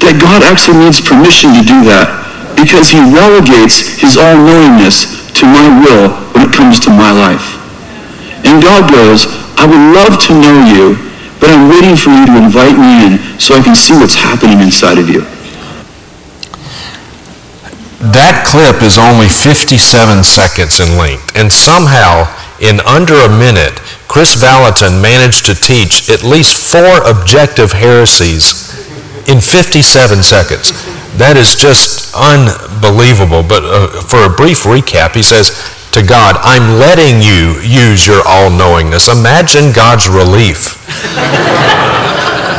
that 0.00 0.16
God 0.22 0.46
actually 0.46 0.86
needs 0.86 1.02
permission 1.02 1.52
to 1.58 1.62
do 1.66 1.82
that 1.90 2.08
because 2.54 2.88
he 2.88 3.02
relegates 3.02 3.98
his 3.98 4.14
all-knowingness 4.16 5.28
to 5.34 5.44
my 5.44 5.66
will 5.82 6.14
when 6.32 6.46
it 6.48 6.54
comes 6.54 6.78
to 6.86 6.90
my 6.90 7.10
life. 7.10 7.58
And 8.46 8.62
God 8.62 8.86
goes, 8.90 9.26
I 9.58 9.66
would 9.66 9.84
love 9.92 10.14
to 10.30 10.32
know 10.38 10.56
you, 10.70 10.94
but 11.42 11.50
I'm 11.50 11.68
waiting 11.68 11.98
for 11.98 12.14
you 12.14 12.26
to 12.26 12.36
invite 12.38 12.78
me 12.78 13.06
in 13.06 13.12
so 13.38 13.54
I 13.54 13.62
can 13.62 13.74
see 13.74 13.94
what's 13.94 14.14
happening 14.14 14.62
inside 14.62 14.98
of 14.98 15.10
you. 15.10 15.26
That 18.14 18.46
clip 18.46 18.80
is 18.86 18.94
only 18.94 19.26
57 19.26 19.74
seconds 20.22 20.78
in 20.78 20.94
length, 20.96 21.34
and 21.34 21.50
somehow, 21.50 22.30
in 22.62 22.78
under 22.86 23.14
a 23.14 23.30
minute, 23.30 23.82
Chris 24.18 24.34
Vallotton 24.34 25.00
managed 25.00 25.46
to 25.46 25.54
teach 25.54 26.10
at 26.10 26.24
least 26.24 26.74
four 26.74 27.06
objective 27.06 27.70
heresies 27.70 28.74
in 29.30 29.38
57 29.38 29.78
seconds. 30.26 30.74
That 31.22 31.38
is 31.38 31.54
just 31.54 32.10
unbelievable. 32.18 33.46
But 33.46 33.62
uh, 33.62 34.02
for 34.10 34.26
a 34.26 34.34
brief 34.34 34.66
recap, 34.66 35.14
he 35.14 35.22
says 35.22 35.54
to 35.94 36.02
God, 36.02 36.34
I'm 36.42 36.82
letting 36.82 37.22
you 37.22 37.62
use 37.62 38.10
your 38.10 38.18
all-knowingness. 38.26 39.06
Imagine 39.06 39.70
God's 39.70 40.10
relief 40.10 40.82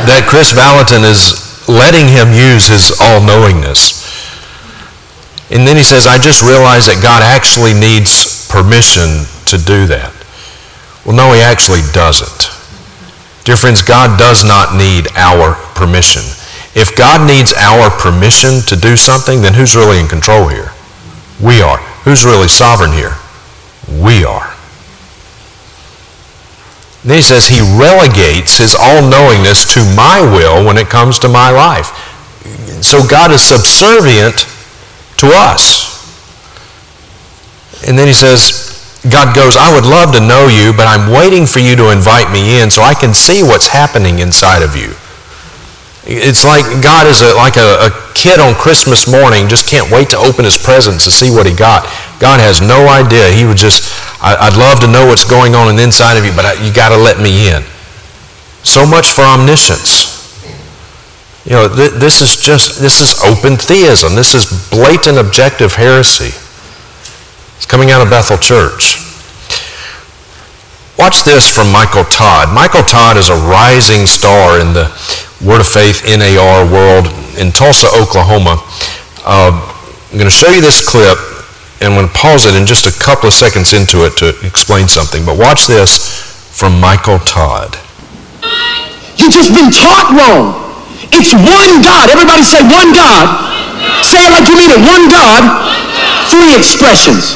that 0.08 0.24
Chris 0.24 0.56
Vallotton 0.56 1.04
is 1.04 1.44
letting 1.68 2.08
him 2.08 2.32
use 2.32 2.72
his 2.72 2.88
all-knowingness. 3.04 4.00
And 5.52 5.68
then 5.68 5.76
he 5.76 5.84
says, 5.84 6.08
I 6.08 6.16
just 6.16 6.40
realized 6.40 6.88
that 6.88 7.04
God 7.04 7.20
actually 7.20 7.76
needs 7.76 8.48
permission 8.48 9.28
to 9.52 9.60
do 9.60 9.84
that. 9.92 10.16
Well, 11.04 11.16
no, 11.16 11.32
he 11.32 11.40
actually 11.40 11.80
doesn't. 11.92 12.50
Dear 13.44 13.56
friends, 13.56 13.82
God 13.82 14.18
does 14.18 14.44
not 14.44 14.76
need 14.76 15.08
our 15.16 15.54
permission. 15.74 16.22
If 16.74 16.94
God 16.96 17.26
needs 17.26 17.52
our 17.52 17.90
permission 17.90 18.60
to 18.66 18.76
do 18.76 18.96
something, 18.96 19.42
then 19.42 19.54
who's 19.54 19.74
really 19.74 19.98
in 19.98 20.06
control 20.06 20.48
here? 20.48 20.72
We 21.42 21.62
are. 21.62 21.78
Who's 22.04 22.24
really 22.24 22.48
sovereign 22.48 22.92
here? 22.92 23.16
We 23.88 24.24
are. 24.24 24.54
Then 27.02 27.16
he 27.16 27.22
says 27.22 27.48
he 27.48 27.60
relegates 27.60 28.58
his 28.58 28.76
all-knowingness 28.78 29.72
to 29.74 29.80
my 29.96 30.20
will 30.20 30.64
when 30.64 30.76
it 30.76 30.88
comes 30.88 31.18
to 31.20 31.28
my 31.28 31.50
life. 31.50 31.96
So 32.84 33.06
God 33.06 33.30
is 33.30 33.40
subservient 33.40 34.46
to 35.16 35.30
us. 35.32 35.88
And 37.88 37.98
then 37.98 38.06
he 38.06 38.12
says, 38.12 38.69
God 39.08 39.34
goes, 39.34 39.56
I 39.56 39.72
would 39.72 39.88
love 39.88 40.12
to 40.12 40.20
know 40.20 40.52
you, 40.52 40.76
but 40.76 40.84
I'm 40.84 41.08
waiting 41.08 41.46
for 41.46 41.58
you 41.58 41.74
to 41.76 41.88
invite 41.88 42.28
me 42.28 42.60
in 42.60 42.68
so 42.68 42.82
I 42.82 42.92
can 42.92 43.14
see 43.14 43.42
what's 43.42 43.68
happening 43.68 44.18
inside 44.18 44.60
of 44.60 44.76
you. 44.76 44.92
It's 46.04 46.44
like 46.44 46.64
God 46.84 47.06
is 47.06 47.24
a, 47.24 47.32
like 47.32 47.56
a, 47.56 47.88
a, 47.88 47.90
kid 48.12 48.36
on 48.40 48.52
Christmas 48.52 49.08
morning, 49.08 49.48
just 49.48 49.64
can't 49.64 49.90
wait 49.90 50.10
to 50.10 50.18
open 50.18 50.44
his 50.44 50.58
presents 50.58 51.04
to 51.04 51.10
see 51.10 51.30
what 51.30 51.46
he 51.46 51.56
got. 51.56 51.88
God 52.20 52.36
has 52.36 52.60
no 52.60 52.84
idea. 52.88 53.32
He 53.32 53.46
would 53.48 53.56
just, 53.56 53.88
I, 54.20 54.50
would 54.50 54.60
love 54.60 54.80
to 54.80 54.88
know 54.88 55.06
what's 55.06 55.24
going 55.24 55.54
on 55.54 55.72
in 55.72 55.76
the 55.76 55.84
inside 55.84 56.18
of 56.18 56.24
you, 56.26 56.32
but 56.36 56.44
I, 56.44 56.52
you 56.60 56.68
got 56.68 56.90
to 56.90 57.00
let 57.00 57.16
me 57.16 57.48
in. 57.48 57.64
So 58.60 58.84
much 58.84 59.08
for 59.08 59.24
omniscience. 59.24 60.20
You 61.48 61.52
know, 61.52 61.68
th- 61.72 61.96
this 61.96 62.20
is 62.20 62.36
just, 62.36 62.80
this 62.80 63.00
is 63.00 63.16
open 63.24 63.56
theism. 63.56 64.14
This 64.14 64.34
is 64.34 64.44
blatant 64.68 65.16
objective 65.16 65.72
heresy. 65.72 66.36
It's 67.60 67.68
coming 67.68 67.90
out 67.90 68.00
of 68.00 68.08
Bethel 68.08 68.40
Church. 68.40 69.04
Watch 70.96 71.28
this 71.28 71.44
from 71.44 71.68
Michael 71.68 72.08
Todd. 72.08 72.48
Michael 72.56 72.80
Todd 72.80 73.20
is 73.20 73.28
a 73.28 73.36
rising 73.36 74.08
star 74.08 74.56
in 74.64 74.72
the 74.72 74.88
Word 75.44 75.60
of 75.60 75.68
Faith 75.68 76.00
NAR 76.08 76.64
world 76.64 77.12
in 77.36 77.52
Tulsa, 77.52 77.92
Oklahoma. 77.92 78.64
Uh, 79.28 79.52
I'm 79.52 80.16
going 80.16 80.24
to 80.24 80.32
show 80.32 80.48
you 80.48 80.64
this 80.64 80.80
clip, 80.80 81.20
and 81.84 81.92
I'm 81.92 82.00
going 82.00 82.08
to 82.08 82.16
pause 82.16 82.48
it 82.48 82.56
in 82.56 82.64
just 82.64 82.88
a 82.88 82.96
couple 82.96 83.28
of 83.28 83.36
seconds 83.36 83.76
into 83.76 84.08
it 84.08 84.16
to 84.24 84.32
explain 84.40 84.88
something. 84.88 85.20
But 85.28 85.36
watch 85.36 85.68
this 85.68 86.00
from 86.56 86.80
Michael 86.80 87.20
Todd. 87.28 87.76
You've 89.20 89.36
just 89.36 89.52
been 89.52 89.68
taught 89.68 90.16
wrong. 90.16 90.64
It's 91.12 91.36
one 91.36 91.84
God. 91.84 92.08
Everybody 92.08 92.40
say 92.40 92.64
one 92.64 92.96
God. 92.96 93.28
Say 94.00 94.24
it 94.24 94.32
like 94.32 94.48
you 94.48 94.56
mean 94.56 94.72
it. 94.72 94.80
One 94.80 95.12
God. 95.12 95.44
Three 96.30 96.54
expressions. 96.54 97.34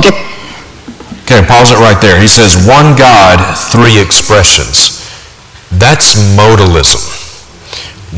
Okay. 0.00 0.16
Okay, 1.30 1.46
pause 1.46 1.70
it 1.70 1.78
right 1.78 2.00
there. 2.00 2.18
He 2.18 2.26
says 2.26 2.56
one 2.66 2.96
God, 2.96 3.38
three 3.70 4.00
expressions. 4.00 5.04
That's 5.70 6.16
modalism. 6.34 6.98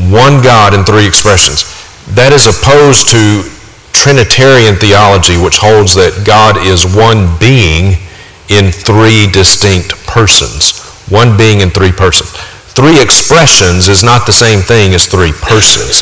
One 0.09 0.41
God 0.41 0.73
in 0.73 0.83
three 0.83 1.05
expressions. 1.05 1.67
That 2.15 2.33
is 2.33 2.47
opposed 2.47 3.11
to 3.13 3.45
Trinitarian 3.93 4.75
theology, 4.75 5.37
which 5.37 5.61
holds 5.61 5.93
that 5.95 6.25
God 6.25 6.57
is 6.57 6.83
one 6.83 7.37
being 7.37 8.01
in 8.49 8.71
three 8.73 9.29
distinct 9.29 9.93
persons. 10.07 10.81
One 11.09 11.37
being 11.37 11.61
in 11.61 11.69
three 11.69 11.91
persons. 11.91 12.31
Three 12.73 12.99
expressions 12.99 13.87
is 13.87 14.03
not 14.03 14.25
the 14.25 14.33
same 14.33 14.59
thing 14.59 14.95
as 14.95 15.05
three 15.05 15.31
persons. 15.31 16.01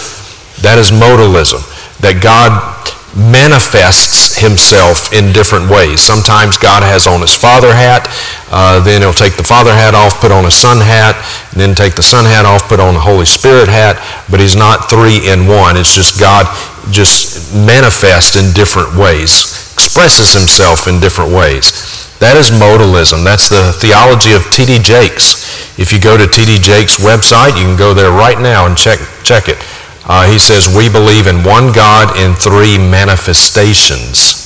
That 0.64 0.80
is 0.80 0.92
modalism. 0.92 1.60
That 2.00 2.24
God 2.24 2.81
manifests 3.16 4.40
himself 4.40 5.12
in 5.14 5.34
different 5.34 5.70
ways. 5.70 6.02
Sometimes 6.02 6.58
God 6.58 6.84
has 6.84 7.08
on 7.08 7.20
his 7.20 7.36
father 7.36 7.74
hat, 7.74 8.08
uh, 8.52 8.80
then 8.84 9.02
he'll 9.02 9.16
take 9.16 9.36
the 9.36 9.44
father 9.44 9.72
hat 9.72 9.94
off, 9.94 10.20
put 10.22 10.32
on 10.32 10.46
a 10.46 10.52
son 10.52 10.80
hat, 10.80 11.20
and 11.52 11.60
then 11.60 11.76
take 11.76 11.96
the 11.96 12.04
son 12.04 12.24
hat 12.24 12.46
off, 12.46 12.68
put 12.68 12.80
on 12.80 12.94
the 12.94 13.04
Holy 13.04 13.26
Spirit 13.26 13.68
hat, 13.68 14.00
but 14.32 14.40
he's 14.40 14.56
not 14.56 14.90
three 14.90 15.28
in 15.28 15.48
one. 15.48 15.76
It's 15.76 15.96
just 15.96 16.20
God 16.20 16.48
just 16.90 17.54
manifests 17.54 18.36
in 18.36 18.54
different 18.54 18.96
ways, 18.96 19.72
expresses 19.76 20.34
himself 20.34 20.88
in 20.88 21.00
different 21.00 21.32
ways. 21.36 22.02
That 22.22 22.38
is 22.38 22.54
modalism. 22.54 23.26
That's 23.26 23.50
the 23.50 23.74
theology 23.82 24.38
of 24.38 24.46
T.D. 24.54 24.80
Jakes. 24.86 25.42
If 25.82 25.90
you 25.90 26.00
go 26.00 26.16
to 26.16 26.30
T.D. 26.30 26.62
Jakes' 26.62 27.02
website, 27.02 27.58
you 27.58 27.66
can 27.66 27.76
go 27.76 27.98
there 27.98 28.14
right 28.14 28.38
now 28.38 28.70
and 28.70 28.78
check, 28.78 29.02
check 29.26 29.50
it. 29.50 29.58
Uh, 30.06 30.26
he 30.30 30.40
says, 30.40 30.68
we 30.76 30.90
believe 30.90 31.28
in 31.28 31.44
one 31.44 31.72
God 31.72 32.18
in 32.18 32.34
three 32.34 32.78
manifestations. 32.78 34.42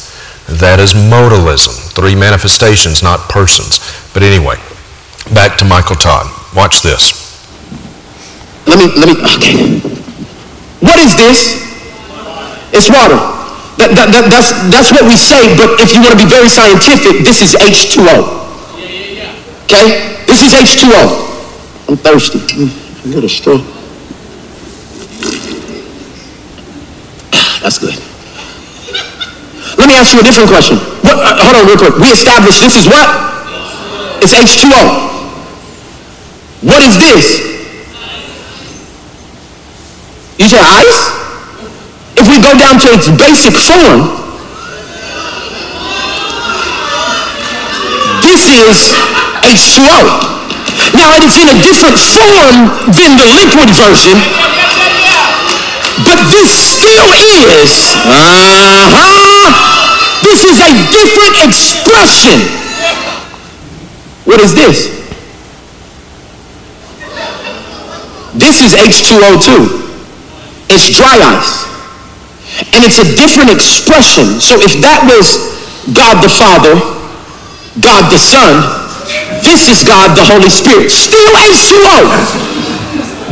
That 0.60 0.80
is 0.80 0.94
modalism. 0.94 1.74
Three 1.96 2.14
manifestations, 2.14 3.02
not 3.02 3.30
persons. 3.32 3.80
But 4.14 4.22
anyway, 4.22 4.60
back 5.34 5.58
to 5.60 5.66
Michael 5.66 5.96
Todd. 5.96 6.28
Watch 6.56 6.84
this. 6.84 7.26
Let 8.68 8.78
me, 8.80 8.92
let 9.00 9.08
me, 9.08 9.16
okay. 9.36 9.80
What 10.84 11.00
is 11.00 11.16
this? 11.16 11.64
It's 12.76 12.92
water. 12.92 13.18
That, 13.80 13.92
that, 13.96 14.08
that, 14.12 14.26
that's, 14.32 14.52
that's 14.72 14.92
what 14.92 15.04
we 15.08 15.16
say, 15.20 15.56
but 15.56 15.80
if 15.84 15.92
you 15.96 16.00
want 16.00 16.16
to 16.16 16.22
be 16.22 16.30
very 16.30 16.48
scientific, 16.48 17.24
this 17.24 17.44
is 17.44 17.56
H2O. 17.60 18.44
Okay? 19.66 20.24
This 20.28 20.44
is 20.44 20.52
H2O. 20.54 21.90
I'm 21.90 21.98
thirsty. 21.98 22.40
I 22.40 23.14
got 23.14 23.24
a 23.24 23.30
straw. 23.30 23.60
That's 27.66 27.82
good. 27.82 27.98
Let 29.82 29.90
me 29.90 29.98
ask 29.98 30.14
you 30.14 30.22
a 30.22 30.24
different 30.24 30.54
question. 30.54 30.78
What, 31.02 31.18
uh, 31.18 31.34
hold 31.42 31.58
on 31.58 31.66
real 31.66 31.82
quick. 31.82 31.98
We 31.98 32.14
established 32.14 32.62
this 32.62 32.78
is 32.78 32.86
what? 32.86 33.10
It's 34.22 34.38
H2O. 34.38 34.78
What 36.62 36.86
is 36.86 36.94
this? 37.02 37.42
You 40.38 40.46
say 40.46 40.62
ice? 40.62 41.10
If 42.14 42.30
we 42.30 42.38
go 42.38 42.54
down 42.54 42.78
to 42.86 42.94
its 42.94 43.10
basic 43.10 43.58
form, 43.58 44.14
this 48.22 48.46
is 48.62 48.94
H2O. 49.42 49.98
Now 50.94 51.18
it 51.18 51.26
is 51.26 51.34
in 51.42 51.50
a 51.50 51.58
different 51.66 51.98
form 51.98 52.70
than 52.94 53.18
the 53.18 53.26
liquid 53.42 53.74
version, 53.74 54.22
but 56.06 56.22
this 56.30 56.65
still 56.76 57.08
is, 57.64 57.96
uh-huh, 58.04 59.48
this 60.20 60.44
is 60.44 60.60
a 60.60 60.72
different 60.92 61.40
expression. 61.48 62.44
What 64.28 64.44
is 64.44 64.52
this? 64.52 64.92
This 68.36 68.60
is 68.60 68.76
H2O2. 68.76 69.72
It's 70.68 70.92
dry 70.92 71.16
ice. 71.16 71.64
And 72.76 72.84
it's 72.84 73.00
a 73.00 73.08
different 73.16 73.52
expression. 73.52 74.42
So 74.44 74.60
if 74.60 74.82
that 74.84 75.08
was 75.08 75.40
God 75.96 76.20
the 76.20 76.28
Father, 76.28 76.76
God 77.80 78.12
the 78.12 78.20
Son, 78.20 78.52
this 79.40 79.70
is 79.72 79.88
God 79.88 80.18
the 80.18 80.26
Holy 80.28 80.50
Spirit. 80.50 80.92
Still 80.92 81.32
H2O 81.32 82.75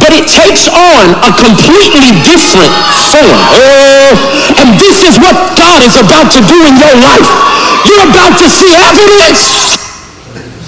but 0.04 0.12
it 0.12 0.28
takes 0.28 0.68
on 0.68 1.16
a 1.24 1.32
completely 1.40 2.12
different 2.28 2.76
form. 3.08 3.40
Oh, 3.56 4.12
and 4.60 4.76
this 4.76 5.00
is 5.08 5.16
what 5.16 5.32
God 5.56 5.80
is 5.80 5.96
about 5.96 6.28
to 6.36 6.44
do 6.44 6.60
in 6.68 6.76
your 6.76 6.92
life. 7.00 7.24
You're 7.88 8.12
about 8.12 8.36
to 8.36 8.52
see 8.52 8.76
evidence. 8.76 9.80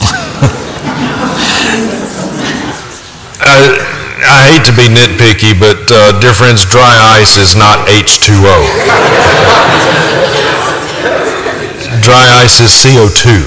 uh, 3.43 3.75
I 4.23 4.55
hate 4.55 4.63
to 4.71 4.73
be 4.79 4.87
nitpicky, 4.87 5.51
but 5.59 5.83
uh, 5.91 6.15
dear 6.23 6.33
friends, 6.33 6.63
dry 6.63 6.95
ice 7.19 7.35
is 7.35 7.59
not 7.59 7.91
H2O. 7.91 8.39
dry 12.07 12.39
ice 12.39 12.63
is 12.63 12.71
CO2. 12.71 13.43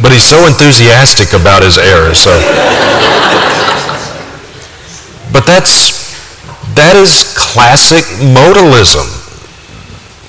But 0.00 0.12
he's 0.12 0.24
so 0.24 0.46
enthusiastic 0.46 1.32
about 1.32 1.62
his 1.62 1.76
error, 1.78 2.14
so. 2.14 2.30
But 5.32 5.44
that's, 5.44 6.14
that 6.74 6.96
is 6.96 7.34
classic 7.36 8.04
modalism, 8.22 9.06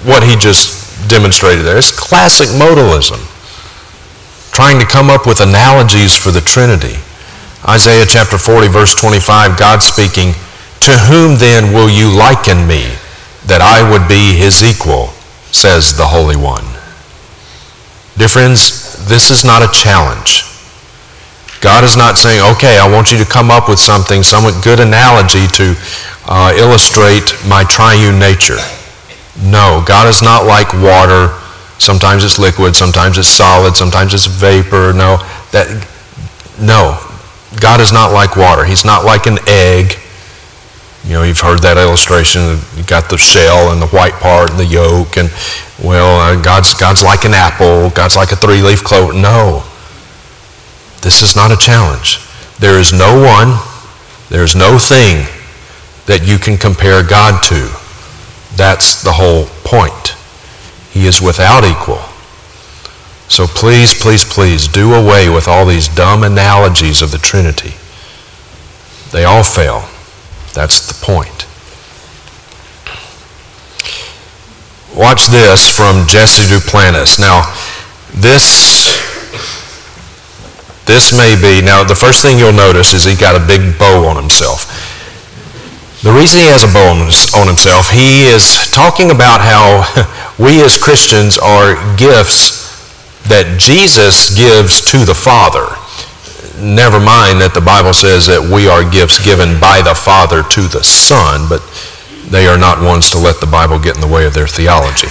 what 0.06 0.24
he 0.24 0.36
just 0.36 1.08
demonstrated 1.08 1.66
there. 1.66 1.78
It's 1.78 1.92
classic 1.92 2.50
modalism, 2.50 3.22
trying 4.52 4.80
to 4.80 4.86
come 4.86 5.10
up 5.10 5.28
with 5.28 5.42
analogies 5.42 6.18
for 6.18 6.32
the 6.32 6.42
Trinity. 6.42 6.98
Isaiah 7.68 8.06
chapter 8.08 8.38
40, 8.38 8.68
verse 8.70 8.96
25, 8.96 9.58
God 9.58 9.84
speaking, 9.84 10.34
To 10.82 10.98
whom 10.98 11.38
then 11.38 11.74
will 11.74 11.90
you 11.90 12.10
liken 12.10 12.66
me, 12.66 12.90
that 13.46 13.62
I 13.62 13.86
would 13.90 14.08
be 14.08 14.34
his 14.34 14.64
equal, 14.64 15.08
says 15.52 15.96
the 15.96 16.08
Holy 16.08 16.36
One. 16.36 16.66
Dear 18.18 18.30
friends, 18.30 18.89
this 19.10 19.32
is 19.32 19.44
not 19.44 19.62
a 19.62 19.72
challenge. 19.74 20.46
God 21.62 21.84
is 21.84 21.98
not 21.98 22.18
saying, 22.18 22.40
okay, 22.56 22.78
I 22.80 22.88
want 22.90 23.12
you 23.12 23.18
to 23.18 23.26
come 23.26 23.52
up 23.52 23.68
with 23.68 23.80
something, 23.80 24.24
some 24.24 24.46
good 24.62 24.80
analogy 24.80 25.46
to 25.60 25.76
uh, 26.26 26.54
illustrate 26.56 27.36
my 27.48 27.66
triune 27.68 28.18
nature. 28.18 28.62
No, 29.44 29.84
God 29.86 30.08
is 30.08 30.22
not 30.22 30.46
like 30.46 30.72
water. 30.74 31.36
Sometimes 31.80 32.24
it's 32.24 32.40
liquid, 32.40 32.76
sometimes 32.76 33.18
it's 33.18 33.28
solid, 33.28 33.76
sometimes 33.76 34.14
it's 34.14 34.28
vapor. 34.28 34.94
No, 34.94 35.18
that, 35.52 35.68
no, 36.60 36.96
God 37.60 37.82
is 37.82 37.92
not 37.92 38.14
like 38.14 38.38
water. 38.38 38.64
He's 38.64 38.86
not 38.86 39.04
like 39.04 39.26
an 39.26 39.40
egg. 39.48 39.98
You 41.06 41.14
know, 41.14 41.24
you've 41.24 41.40
heard 41.40 41.62
that 41.64 41.78
illustration. 41.78 42.60
You 42.76 42.84
got 42.84 43.10
the 43.10 43.18
shell 43.18 43.72
and 43.72 43.82
the 43.82 43.88
white 43.88 44.14
part 44.14 44.52
and 44.52 44.60
the 44.60 44.66
yolk, 44.66 45.18
and 45.18 45.32
well, 45.84 46.20
uh, 46.20 46.42
God's 46.42 46.74
God's 46.74 47.04
like 47.04 47.26
an 47.26 47.34
apple. 47.34 47.90
God's 47.92 48.16
like 48.16 48.32
a 48.32 48.36
three-leaf 48.36 48.84
clover. 48.84 49.14
No, 49.14 49.64
this 51.02 51.24
is 51.24 51.36
not 51.36 51.52
a 51.52 51.58
challenge. 51.58 52.20
There 52.60 52.78
is 52.78 52.92
no 52.92 53.16
one, 53.16 53.58
there 54.30 54.44
is 54.44 54.56
no 54.56 54.78
thing 54.78 55.26
that 56.06 56.28
you 56.28 56.38
can 56.38 56.58
compare 56.58 57.02
God 57.02 57.42
to. 57.44 57.72
That's 58.56 59.02
the 59.02 59.14
whole 59.14 59.46
point. 59.64 60.16
He 60.92 61.08
is 61.08 61.22
without 61.22 61.64
equal. 61.64 62.02
So 63.30 63.46
please, 63.48 63.94
please, 63.94 64.26
please 64.26 64.68
do 64.68 64.94
away 64.94 65.30
with 65.30 65.48
all 65.48 65.66
these 65.66 65.88
dumb 65.88 66.24
analogies 66.24 67.02
of 67.02 67.12
the 67.12 67.20
Trinity. 67.20 67.76
They 69.12 69.24
all 69.24 69.44
fail. 69.44 69.88
That's 70.54 70.88
the 70.88 71.06
point. 71.06 71.46
Watch 74.96 75.28
this 75.28 75.70
from 75.70 76.08
Jesse 76.08 76.44
Duplantis. 76.44 77.20
Now, 77.20 77.44
this 78.14 79.08
this 80.86 81.14
may 81.14 81.40
be 81.40 81.64
now 81.64 81.84
the 81.84 81.96
first 81.96 82.24
thing 82.24 82.40
you'll 82.40 82.52
notice 82.52 82.94
is 82.94 83.06
he 83.06 83.16
got 83.16 83.40
a 83.40 83.46
big 83.46 83.78
bow 83.78 84.08
on 84.08 84.16
himself. 84.16 84.66
The 86.02 86.12
reason 86.12 86.40
he 86.40 86.48
has 86.48 86.64
a 86.64 86.74
bow 86.74 86.96
on 86.96 87.48
himself, 87.48 87.92
he 87.92 88.26
is 88.26 88.72
talking 88.72 89.12
about 89.12 89.42
how 89.42 89.84
we 90.40 90.64
as 90.64 90.82
Christians 90.82 91.38
are 91.38 91.76
gifts 91.96 92.66
that 93.28 93.60
Jesus 93.60 94.34
gives 94.34 94.82
to 94.92 95.06
the 95.06 95.14
Father. 95.14 95.68
Never 96.60 97.00
mind 97.00 97.40
that 97.40 97.56
the 97.56 97.64
Bible 97.64 97.94
says 97.96 98.28
that 98.28 98.44
we 98.44 98.68
are 98.68 98.84
gifts 98.84 99.16
given 99.24 99.60
by 99.60 99.80
the 99.80 99.96
Father 99.96 100.44
to 100.44 100.62
the 100.68 100.84
Son, 100.84 101.48
but 101.48 101.64
they 102.28 102.48
are 102.48 102.60
not 102.60 102.84
ones 102.84 103.10
to 103.12 103.18
let 103.18 103.40
the 103.40 103.48
Bible 103.48 103.80
get 103.80 103.96
in 103.96 104.02
the 104.04 104.12
way 104.12 104.28
of 104.28 104.36
their 104.36 104.48
theology. 104.48 105.08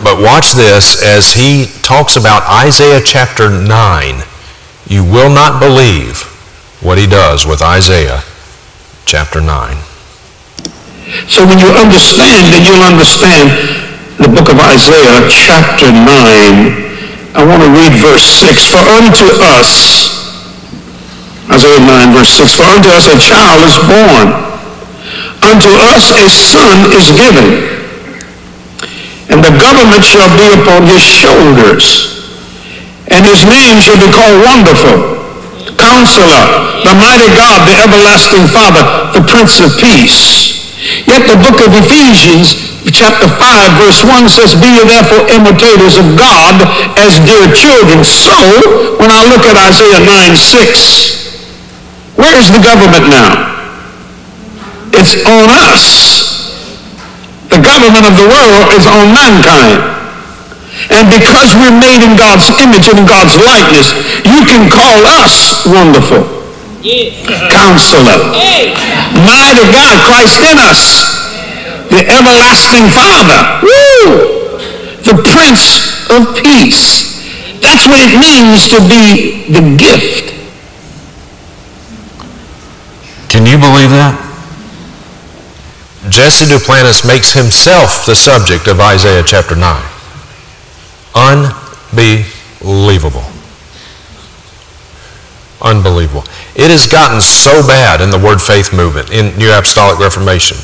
But 0.00 0.16
watch 0.16 0.56
this 0.56 1.04
as 1.04 1.36
he 1.36 1.68
talks 1.84 2.16
about 2.16 2.48
Isaiah 2.48 3.04
chapter 3.04 3.52
9. 3.52 4.24
You 4.88 5.04
will 5.04 5.28
not 5.28 5.60
believe 5.60 6.24
what 6.80 6.96
he 6.96 7.06
does 7.06 7.44
with 7.44 7.60
Isaiah 7.60 8.24
chapter 9.04 9.44
9. 9.44 9.76
So 11.28 11.44
when 11.44 11.60
you 11.60 11.68
understand, 11.76 12.48
then 12.48 12.64
you'll 12.64 12.86
understand 12.86 13.52
the 14.16 14.28
book 14.28 14.48
of 14.48 14.56
Isaiah 14.56 15.20
chapter 15.28 15.92
9 15.92 16.90
I 17.32 17.46
want 17.46 17.62
to 17.62 17.70
read 17.70 17.94
verse 17.94 18.26
6. 18.42 18.74
For 18.74 18.82
unto 18.82 19.22
us, 19.38 20.19
Isaiah 21.60 22.08
9 22.08 22.16
verse 22.16 22.40
6, 22.40 22.56
for 22.56 22.72
unto 22.72 22.88
us 22.88 23.04
a 23.04 23.20
child 23.20 23.60
is 23.68 23.76
born, 23.84 24.32
unto 25.44 25.68
us 25.92 26.08
a 26.08 26.24
son 26.24 26.88
is 26.88 27.12
given, 27.12 27.68
and 29.28 29.44
the 29.44 29.52
government 29.60 30.00
shall 30.00 30.32
be 30.40 30.48
upon 30.56 30.88
his 30.88 31.04
shoulders, 31.04 32.16
and 33.12 33.28
his 33.28 33.44
name 33.44 33.76
shall 33.76 34.00
be 34.00 34.08
called 34.08 34.40
Wonderful, 34.40 35.20
Counselor, 35.76 36.80
the 36.80 36.96
Mighty 36.96 37.28
God, 37.36 37.68
the 37.68 37.76
Everlasting 37.76 38.48
Father, 38.48 39.12
the 39.12 39.20
Prince 39.28 39.60
of 39.60 39.76
Peace. 39.76 40.48
Yet 41.04 41.28
the 41.28 41.36
book 41.36 41.60
of 41.60 41.76
Ephesians 41.76 42.56
chapter 42.88 43.28
5, 43.28 43.36
verse 43.76 44.00
1 44.00 44.32
says, 44.32 44.56
Be 44.56 44.80
ye 44.80 44.88
therefore 44.88 45.28
imitators 45.28 46.00
of 46.00 46.16
God 46.16 46.56
as 46.96 47.20
dear 47.20 47.52
children. 47.52 48.00
So, 48.00 48.32
when 48.96 49.12
I 49.12 49.28
look 49.28 49.44
at 49.44 49.60
Isaiah 49.60 50.00
9, 50.00 50.32
6, 50.32 51.29
where 52.20 52.36
is 52.38 52.52
the 52.52 52.62
government 52.62 53.08
now? 53.08 53.48
It's 54.92 55.18
on 55.24 55.48
us. 55.48 55.82
The 57.48 57.58
government 57.58 58.04
of 58.06 58.14
the 58.14 58.28
world 58.28 58.70
is 58.76 58.86
on 58.86 59.10
mankind. 59.10 59.80
And 60.92 61.10
because 61.10 61.56
we're 61.58 61.74
made 61.74 62.04
in 62.04 62.14
God's 62.14 62.52
image 62.60 62.86
and 62.86 63.02
in 63.02 63.06
God's 63.08 63.34
likeness, 63.40 63.90
you 64.22 64.46
can 64.46 64.70
call 64.70 65.02
us 65.18 65.66
wonderful. 65.66 66.22
Counselor. 67.50 68.20
Mighty 69.26 69.66
God, 69.72 69.96
Christ 70.04 70.40
in 70.46 70.58
us 70.60 71.10
the 71.90 72.06
everlasting 72.06 72.86
Father. 72.88 73.66
Woo! 73.66 74.58
The 75.02 75.18
Prince 75.26 76.06
of 76.08 76.36
Peace. 76.38 77.18
That's 77.60 77.86
what 77.86 77.98
it 78.00 78.14
means 78.14 78.70
to 78.70 78.78
be 78.88 79.50
the 79.50 79.76
gift. 79.76 80.39
Can 83.40 83.48
you 83.48 83.56
believe 83.56 83.88
that? 83.88 84.12
Jesse 86.12 86.44
Duplantis 86.44 87.08
makes 87.08 87.32
himself 87.32 88.04
the 88.04 88.14
subject 88.14 88.68
of 88.68 88.80
Isaiah 88.80 89.24
chapter 89.24 89.56
9. 89.56 89.64
Unbelievable. 91.16 93.24
Unbelievable. 95.64 96.28
It 96.52 96.68
has 96.68 96.86
gotten 96.86 97.22
so 97.22 97.66
bad 97.66 98.02
in 98.02 98.10
the 98.10 98.18
Word 98.18 98.42
Faith 98.42 98.74
movement, 98.76 99.08
in 99.08 99.34
New 99.38 99.48
Apostolic 99.48 99.98
Reformation, 99.98 100.58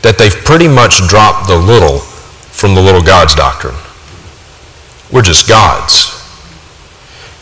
that 0.00 0.16
they've 0.16 0.32
pretty 0.32 0.68
much 0.68 1.06
dropped 1.08 1.48
the 1.48 1.58
little 1.58 1.98
from 1.98 2.74
the 2.74 2.80
little 2.80 3.02
God's 3.02 3.34
doctrine. 3.34 3.76
We're 5.12 5.20
just 5.20 5.46
gods. 5.46 6.18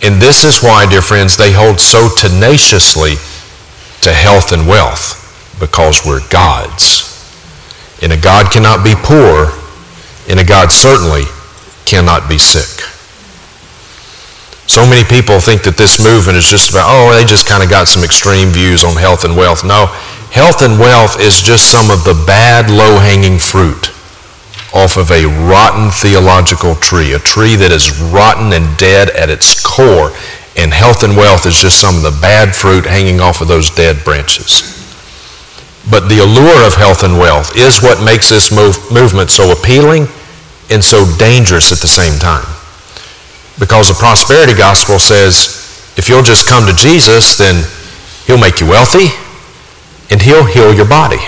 And 0.03 0.21
this 0.21 0.43
is 0.43 0.61
why, 0.61 0.91
dear 0.91 1.01
friends, 1.01 1.37
they 1.37 1.53
hold 1.53 1.79
so 1.79 2.09
tenaciously 2.13 3.15
to 4.03 4.13
health 4.13 4.53
and 4.53 4.67
wealth, 4.67 5.19
because 5.61 6.05
we're 6.07 6.27
gods. 6.29 7.07
And 8.03 8.13
a 8.13 8.17
God 8.17 8.51
cannot 8.51 8.83
be 8.85 8.95
poor, 8.97 9.53
and 10.29 10.41
a 10.41 10.45
God 10.45 10.73
certainly 10.73 11.25
cannot 11.85 12.29
be 12.29 12.39
sick. 12.39 12.85
So 14.69 14.87
many 14.87 15.03
people 15.03 15.41
think 15.41 15.65
that 15.65 15.77
this 15.77 15.99
movement 15.99 16.39
is 16.39 16.47
just 16.47 16.71
about, 16.71 16.87
oh, 16.87 17.13
they 17.13 17.25
just 17.25 17.49
kind 17.49 17.63
of 17.63 17.69
got 17.69 17.89
some 17.89 18.05
extreme 18.05 18.49
views 18.49 18.85
on 18.85 18.95
health 18.95 19.25
and 19.25 19.37
wealth. 19.37 19.65
No, 19.65 19.91
Health 20.31 20.63
and 20.63 20.79
wealth 20.79 21.19
is 21.19 21.43
just 21.43 21.73
some 21.73 21.91
of 21.91 22.05
the 22.05 22.15
bad 22.25 22.71
low-hanging 22.71 23.41
fruit 23.41 23.91
off 24.73 24.97
of 24.97 25.11
a 25.11 25.27
rotten 25.51 25.91
theological 25.91 26.77
tree, 26.77 27.15
a 27.15 27.19
tree 27.19 27.57
that 27.57 27.73
is 27.73 27.99
rotten 28.15 28.53
and 28.55 28.79
dead 28.79 29.11
at 29.11 29.29
its 29.29 29.59
core. 29.59 30.15
And 30.57 30.73
health 30.73 31.05
and 31.05 31.17
wealth 31.17 31.47
is 31.47 31.57
just 31.57 31.81
some 31.81 31.97
of 31.97 32.03
the 32.03 32.19
bad 32.21 32.55
fruit 32.55 32.85
hanging 32.85 33.21
off 33.21 33.41
of 33.41 33.49
those 33.49 33.71
dead 33.71 34.05
branches. 34.05 34.77
But 35.89 36.09
the 36.09 36.19
allure 36.19 36.67
of 36.67 36.75
health 36.75 37.03
and 37.03 37.19
wealth 37.19 37.57
is 37.57 37.83
what 37.83 38.05
makes 38.05 38.29
this 38.29 38.53
move, 38.53 38.77
movement 38.93 39.31
so 39.31 39.53
appealing 39.53 40.09
and 40.71 40.85
so 40.85 41.07
dangerous 41.19 41.73
at 41.73 41.79
the 41.79 41.89
same 41.89 42.19
time. 42.19 42.47
Because 43.59 43.89
the 43.89 43.95
prosperity 43.95 44.55
gospel 44.55 44.99
says, 44.99 45.57
if 45.97 46.09
you'll 46.09 46.23
just 46.23 46.49
come 46.49 46.67
to 46.67 46.75
Jesus, 46.75 47.37
then 47.39 47.65
he'll 48.27 48.39
make 48.39 48.61
you 48.61 48.69
wealthy, 48.69 49.11
and 50.11 50.21
he'll 50.21 50.45
heal 50.45 50.73
your 50.73 50.89
body. 50.89 51.21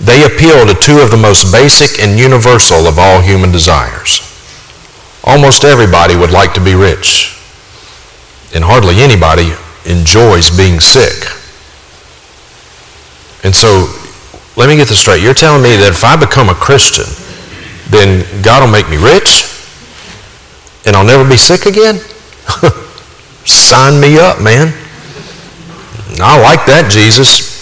They 0.00 0.24
appeal 0.24 0.66
to 0.66 0.74
two 0.74 0.98
of 0.98 1.10
the 1.10 1.16
most 1.16 1.52
basic 1.52 2.02
and 2.02 2.18
universal 2.18 2.86
of 2.86 2.98
all 2.98 3.20
human 3.20 3.50
desires. 3.50 4.20
Almost 5.24 5.64
everybody 5.64 6.16
would 6.16 6.30
like 6.30 6.54
to 6.54 6.60
be 6.60 6.74
rich, 6.74 7.37
and 8.54 8.64
hardly 8.64 9.00
anybody 9.00 9.52
enjoys 9.84 10.50
being 10.50 10.80
sick. 10.80 11.28
And 13.44 13.54
so, 13.54 13.86
let 14.56 14.68
me 14.68 14.76
get 14.76 14.88
this 14.88 14.98
straight. 14.98 15.22
You're 15.22 15.34
telling 15.34 15.62
me 15.62 15.76
that 15.76 15.90
if 15.90 16.04
I 16.04 16.16
become 16.16 16.48
a 16.48 16.54
Christian, 16.54 17.06
then 17.90 18.26
God 18.42 18.60
will 18.64 18.72
make 18.72 18.88
me 18.90 18.96
rich, 18.96 19.46
and 20.84 20.96
I'll 20.96 21.06
never 21.06 21.28
be 21.28 21.36
sick 21.36 21.66
again? 21.66 21.96
Sign 23.46 24.00
me 24.00 24.18
up, 24.18 24.42
man. 24.42 24.74
I 26.20 26.36
like 26.42 26.66
that, 26.66 26.90
Jesus. 26.90 27.56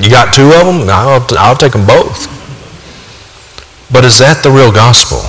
You 0.00 0.10
got 0.10 0.34
two 0.34 0.52
of 0.52 0.66
them? 0.66 0.88
I'll, 0.90 1.24
I'll 1.38 1.56
take 1.56 1.72
them 1.72 1.86
both. 1.86 2.28
But 3.92 4.04
is 4.04 4.18
that 4.18 4.42
the 4.42 4.50
real 4.50 4.72
gospel? 4.72 5.22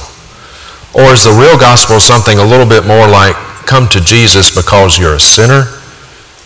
Or 0.98 1.14
is 1.14 1.24
the 1.24 1.32
real 1.32 1.56
gospel 1.56 2.00
something 2.00 2.40
a 2.40 2.44
little 2.44 2.66
bit 2.66 2.86
more 2.86 3.08
like 3.08 3.38
come 3.68 3.88
to 3.90 4.02
Jesus 4.02 4.56
because 4.56 4.98
you're 4.98 5.16
a 5.16 5.20
sinner? 5.20 5.66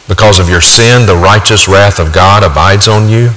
Because 0.07 0.39
of 0.39 0.49
your 0.49 0.61
sin, 0.61 1.05
the 1.05 1.15
righteous 1.15 1.67
wrath 1.67 1.99
of 1.99 2.11
God 2.11 2.43
abides 2.43 2.87
on 2.87 3.07
you? 3.07 3.29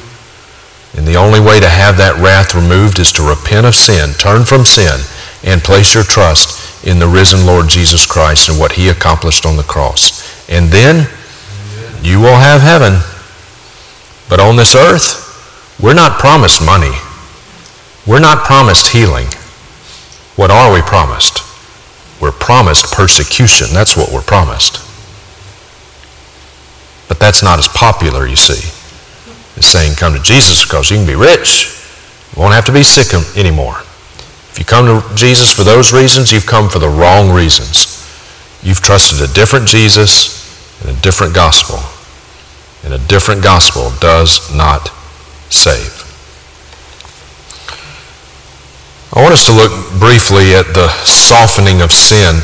And 0.96 1.06
the 1.06 1.16
only 1.16 1.40
way 1.40 1.60
to 1.60 1.68
have 1.68 1.96
that 1.98 2.18
wrath 2.18 2.54
removed 2.54 2.98
is 2.98 3.12
to 3.12 3.28
repent 3.28 3.66
of 3.66 3.74
sin, 3.74 4.14
turn 4.14 4.44
from 4.44 4.64
sin, 4.64 5.00
and 5.44 5.62
place 5.62 5.94
your 5.94 6.04
trust 6.04 6.86
in 6.86 6.98
the 6.98 7.06
risen 7.06 7.46
Lord 7.46 7.68
Jesus 7.68 8.06
Christ 8.06 8.48
and 8.48 8.58
what 8.58 8.72
he 8.72 8.88
accomplished 8.88 9.44
on 9.44 9.56
the 9.56 9.62
cross. 9.62 10.24
And 10.48 10.70
then 10.70 11.08
you 12.02 12.20
will 12.20 12.36
have 12.36 12.60
heaven. 12.60 13.00
But 14.28 14.40
on 14.40 14.56
this 14.56 14.74
earth, 14.74 15.20
we're 15.80 15.94
not 15.94 16.18
promised 16.18 16.64
money. 16.64 16.96
We're 18.06 18.20
not 18.20 18.44
promised 18.44 18.92
healing. 18.92 19.26
What 20.36 20.50
are 20.50 20.72
we 20.72 20.80
promised? 20.80 21.43
We're 22.24 22.32
promised 22.32 22.90
persecution. 22.90 23.66
That's 23.74 23.98
what 23.98 24.10
we're 24.10 24.22
promised. 24.22 24.80
But 27.06 27.18
that's 27.18 27.42
not 27.42 27.58
as 27.58 27.68
popular, 27.68 28.26
you 28.26 28.34
see, 28.34 28.64
as 29.58 29.66
saying 29.66 29.96
come 29.96 30.14
to 30.14 30.22
Jesus 30.22 30.64
because 30.64 30.90
you 30.90 30.96
can 30.96 31.06
be 31.06 31.16
rich. 31.16 31.84
You 32.34 32.40
won't 32.40 32.54
have 32.54 32.64
to 32.64 32.72
be 32.72 32.82
sick 32.82 33.12
anymore. 33.36 33.76
If 34.48 34.58
you 34.58 34.64
come 34.64 34.86
to 34.86 35.14
Jesus 35.14 35.52
for 35.52 35.64
those 35.64 35.92
reasons, 35.92 36.32
you've 36.32 36.46
come 36.46 36.70
for 36.70 36.78
the 36.78 36.88
wrong 36.88 37.30
reasons. 37.30 38.00
You've 38.62 38.80
trusted 38.80 39.20
a 39.20 39.30
different 39.34 39.68
Jesus 39.68 40.80
and 40.80 40.96
a 40.96 41.00
different 41.02 41.34
gospel. 41.34 41.78
And 42.84 42.94
a 42.94 43.06
different 43.06 43.42
gospel 43.42 43.92
does 44.00 44.50
not 44.56 44.88
save. 45.50 46.03
I 49.14 49.22
want 49.22 49.30
us 49.30 49.46
to 49.46 49.54
look 49.54 49.70
briefly 50.02 50.58
at 50.58 50.74
the 50.74 50.90
softening 51.06 51.86
of 51.86 51.94
sin. 51.94 52.42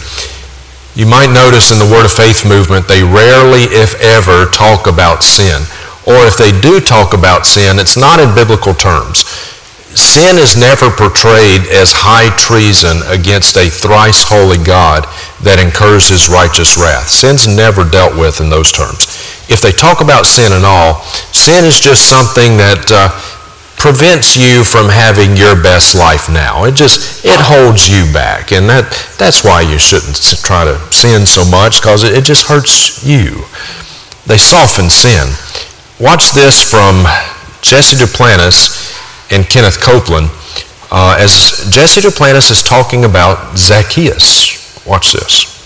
You 0.94 1.02
might 1.02 1.34
notice 1.34 1.74
in 1.74 1.82
the 1.82 1.90
Word 1.90 2.06
of 2.06 2.14
Faith 2.14 2.46
movement, 2.46 2.86
they 2.86 3.02
rarely, 3.02 3.66
if 3.74 3.98
ever, 3.98 4.46
talk 4.54 4.86
about 4.86 5.26
sin. 5.26 5.66
Or 6.06 6.30
if 6.30 6.38
they 6.38 6.54
do 6.62 6.78
talk 6.78 7.10
about 7.10 7.42
sin, 7.42 7.82
it's 7.82 7.98
not 7.98 8.22
in 8.22 8.30
biblical 8.38 8.70
terms. 8.70 9.26
Sin 9.98 10.38
is 10.38 10.54
never 10.54 10.94
portrayed 10.94 11.66
as 11.74 11.90
high 11.90 12.30
treason 12.38 13.02
against 13.10 13.58
a 13.58 13.66
thrice 13.66 14.22
holy 14.22 14.62
God 14.62 15.10
that 15.42 15.58
incurs 15.58 16.06
his 16.06 16.30
righteous 16.30 16.78
wrath. 16.78 17.10
Sin's 17.10 17.50
never 17.50 17.82
dealt 17.82 18.14
with 18.14 18.38
in 18.38 18.46
those 18.46 18.70
terms. 18.70 19.10
If 19.50 19.58
they 19.58 19.74
talk 19.74 20.06
about 20.06 20.22
sin 20.22 20.54
at 20.54 20.62
all, 20.62 21.02
sin 21.34 21.66
is 21.66 21.82
just 21.82 22.06
something 22.06 22.54
that 22.62 22.86
uh, 22.94 23.10
prevents 23.80 24.36
you 24.36 24.62
from 24.62 24.88
having 24.88 25.36
your 25.36 25.56
best 25.56 25.96
life 25.96 26.28
now. 26.28 26.64
It 26.64 26.76
just, 26.76 27.24
it 27.24 27.40
holds 27.40 27.88
you 27.88 28.04
back. 28.12 28.52
And 28.52 28.68
that, 28.68 28.92
that's 29.18 29.42
why 29.42 29.62
you 29.62 29.78
shouldn't 29.78 30.20
try 30.44 30.64
to 30.64 30.76
sin 30.92 31.24
so 31.24 31.44
much 31.48 31.80
because 31.80 32.04
it, 32.04 32.12
it 32.12 32.24
just 32.24 32.46
hurts 32.46 33.02
you. 33.02 33.44
They 34.26 34.36
soften 34.36 34.90
sin. 34.90 35.32
Watch 35.98 36.32
this 36.32 36.60
from 36.60 37.04
Jesse 37.62 37.96
Duplantis 37.96 38.92
and 39.32 39.48
Kenneth 39.48 39.80
Copeland 39.80 40.28
uh, 40.92 41.16
as 41.18 41.66
Jesse 41.70 42.02
Duplantis 42.02 42.50
is 42.50 42.62
talking 42.62 43.04
about 43.04 43.56
Zacchaeus. 43.56 44.84
Watch 44.86 45.12
this. 45.12 45.59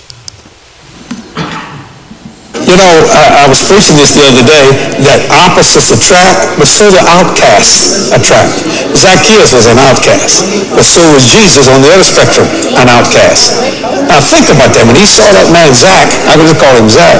You 2.54 2.78
know, 2.78 2.94
I, 3.10 3.42
I, 3.42 3.50
was 3.50 3.58
preaching 3.66 3.98
this 3.98 4.14
the 4.14 4.22
other 4.30 4.46
day 4.46 4.94
that 5.02 5.26
opposites 5.34 5.90
attract, 5.90 6.54
but 6.54 6.70
so 6.70 6.86
do 6.86 7.02
outcasts 7.02 8.14
attract. 8.14 8.62
Zacchaeus 8.94 9.50
was 9.58 9.66
an 9.66 9.74
outcast, 9.82 10.46
but 10.70 10.86
so 10.86 11.02
was 11.10 11.26
Jesus 11.26 11.66
on 11.66 11.82
the 11.82 11.90
other 11.90 12.06
spectrum, 12.06 12.46
an 12.78 12.86
outcast. 12.86 13.58
Now 14.06 14.22
think 14.22 14.46
about 14.54 14.70
that. 14.70 14.86
When 14.86 14.94
he 14.94 15.02
saw 15.02 15.34
that 15.34 15.50
man 15.50 15.74
Zach, 15.74 16.06
I'm 16.30 16.38
going 16.38 16.54
to 16.54 16.54
call 16.54 16.78
him 16.78 16.86
Zach. 16.86 17.18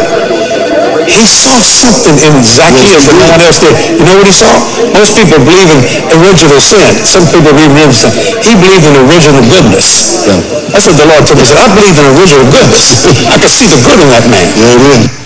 He 1.03 1.19
saw 1.19 1.59
something 1.59 2.15
in 2.15 2.39
Zacchaeus 2.39 3.11
that 3.11 3.19
no 3.19 3.27
one 3.35 3.43
else 3.43 3.59
did. 3.59 3.75
You 3.99 4.07
know 4.07 4.15
what 4.15 4.31
he 4.31 4.37
saw? 4.39 4.55
Most 4.95 5.19
people 5.19 5.43
believe 5.43 5.67
in 5.67 5.83
original 6.15 6.63
sin. 6.63 6.95
Some 7.03 7.27
people 7.27 7.51
believe 7.59 7.75
in 7.75 7.91
sin. 7.91 8.15
He 8.39 8.55
believed 8.55 8.87
in 8.87 8.95
original 9.03 9.43
goodness. 9.51 10.23
That's 10.71 10.87
what 10.87 10.95
the 10.95 11.11
Lord 11.11 11.27
told 11.27 11.43
me. 11.43 11.45
He 11.45 11.51
said, 11.51 11.59
I 11.59 11.69
believe 11.75 11.99
in 11.99 12.07
original 12.15 12.47
goodness. 12.55 13.03
I 13.35 13.35
can 13.43 13.51
see 13.51 13.67
the 13.67 13.83
good 13.83 13.99
in 13.99 14.09
that 14.15 14.25
man. 14.31 15.24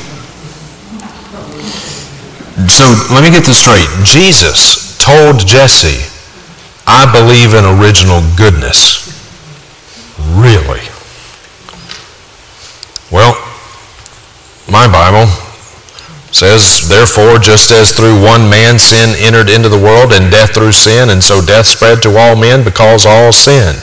So 2.67 2.91
let 3.15 3.23
me 3.23 3.31
get 3.31 3.45
this 3.45 3.61
straight. 3.61 3.87
Jesus 4.03 4.99
told 4.99 5.39
Jesse, 5.47 6.03
I 6.87 7.07
believe 7.13 7.55
in 7.55 7.65
original 7.65 8.21
goodness. 8.37 9.07
Really? 10.35 10.81
Well, 13.13 13.37
my 14.69 14.91
Bible 14.91 15.31
says, 16.33 16.89
therefore, 16.89 17.39
just 17.39 17.71
as 17.73 17.93
through 17.93 18.23
one 18.23 18.51
man 18.51 18.79
sin 18.79 19.15
entered 19.19 19.49
into 19.49 19.69
the 19.69 19.79
world, 19.79 20.13
and 20.13 20.31
death 20.31 20.55
through 20.55 20.73
sin, 20.73 21.11
and 21.11 21.23
so 21.23 21.41
death 21.41 21.67
spread 21.67 22.03
to 22.03 22.17
all 22.17 22.37
men 22.37 22.65
because 22.65 23.07
all 23.07 23.33
sinned. 23.33 23.81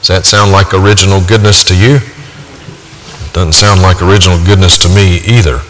Does 0.00 0.08
that 0.08 0.24
sound 0.24 0.52
like 0.52 0.72
original 0.72 1.20
goodness 1.20 1.62
to 1.64 1.76
you? 1.76 1.96
It 1.96 3.32
doesn't 3.32 3.52
sound 3.52 3.82
like 3.82 4.00
original 4.02 4.42
goodness 4.44 4.78
to 4.78 4.88
me 4.88 5.20
either. 5.28 5.60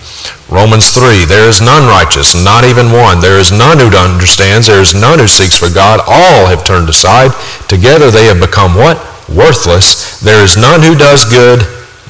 Romans 0.51 0.91
3, 0.91 1.27
there 1.27 1.49
is 1.49 1.63
none 1.63 1.87
righteous, 1.87 2.35
not 2.35 2.65
even 2.65 2.91
one. 2.91 3.21
There 3.21 3.39
is 3.39 3.53
none 3.53 3.79
who 3.79 3.87
understands. 3.95 4.67
There 4.67 4.83
is 4.83 4.95
none 4.95 5.21
who 5.21 5.29
seeks 5.29 5.57
for 5.57 5.71
God. 5.71 6.01
All 6.09 6.47
have 6.51 6.65
turned 6.65 6.89
aside. 6.89 7.31
Together 7.69 8.11
they 8.11 8.27
have 8.27 8.41
become 8.41 8.75
what? 8.75 8.99
Worthless. 9.31 10.19
There 10.19 10.43
is 10.43 10.57
none 10.57 10.83
who 10.83 10.99
does 10.99 11.25
good, 11.25 11.63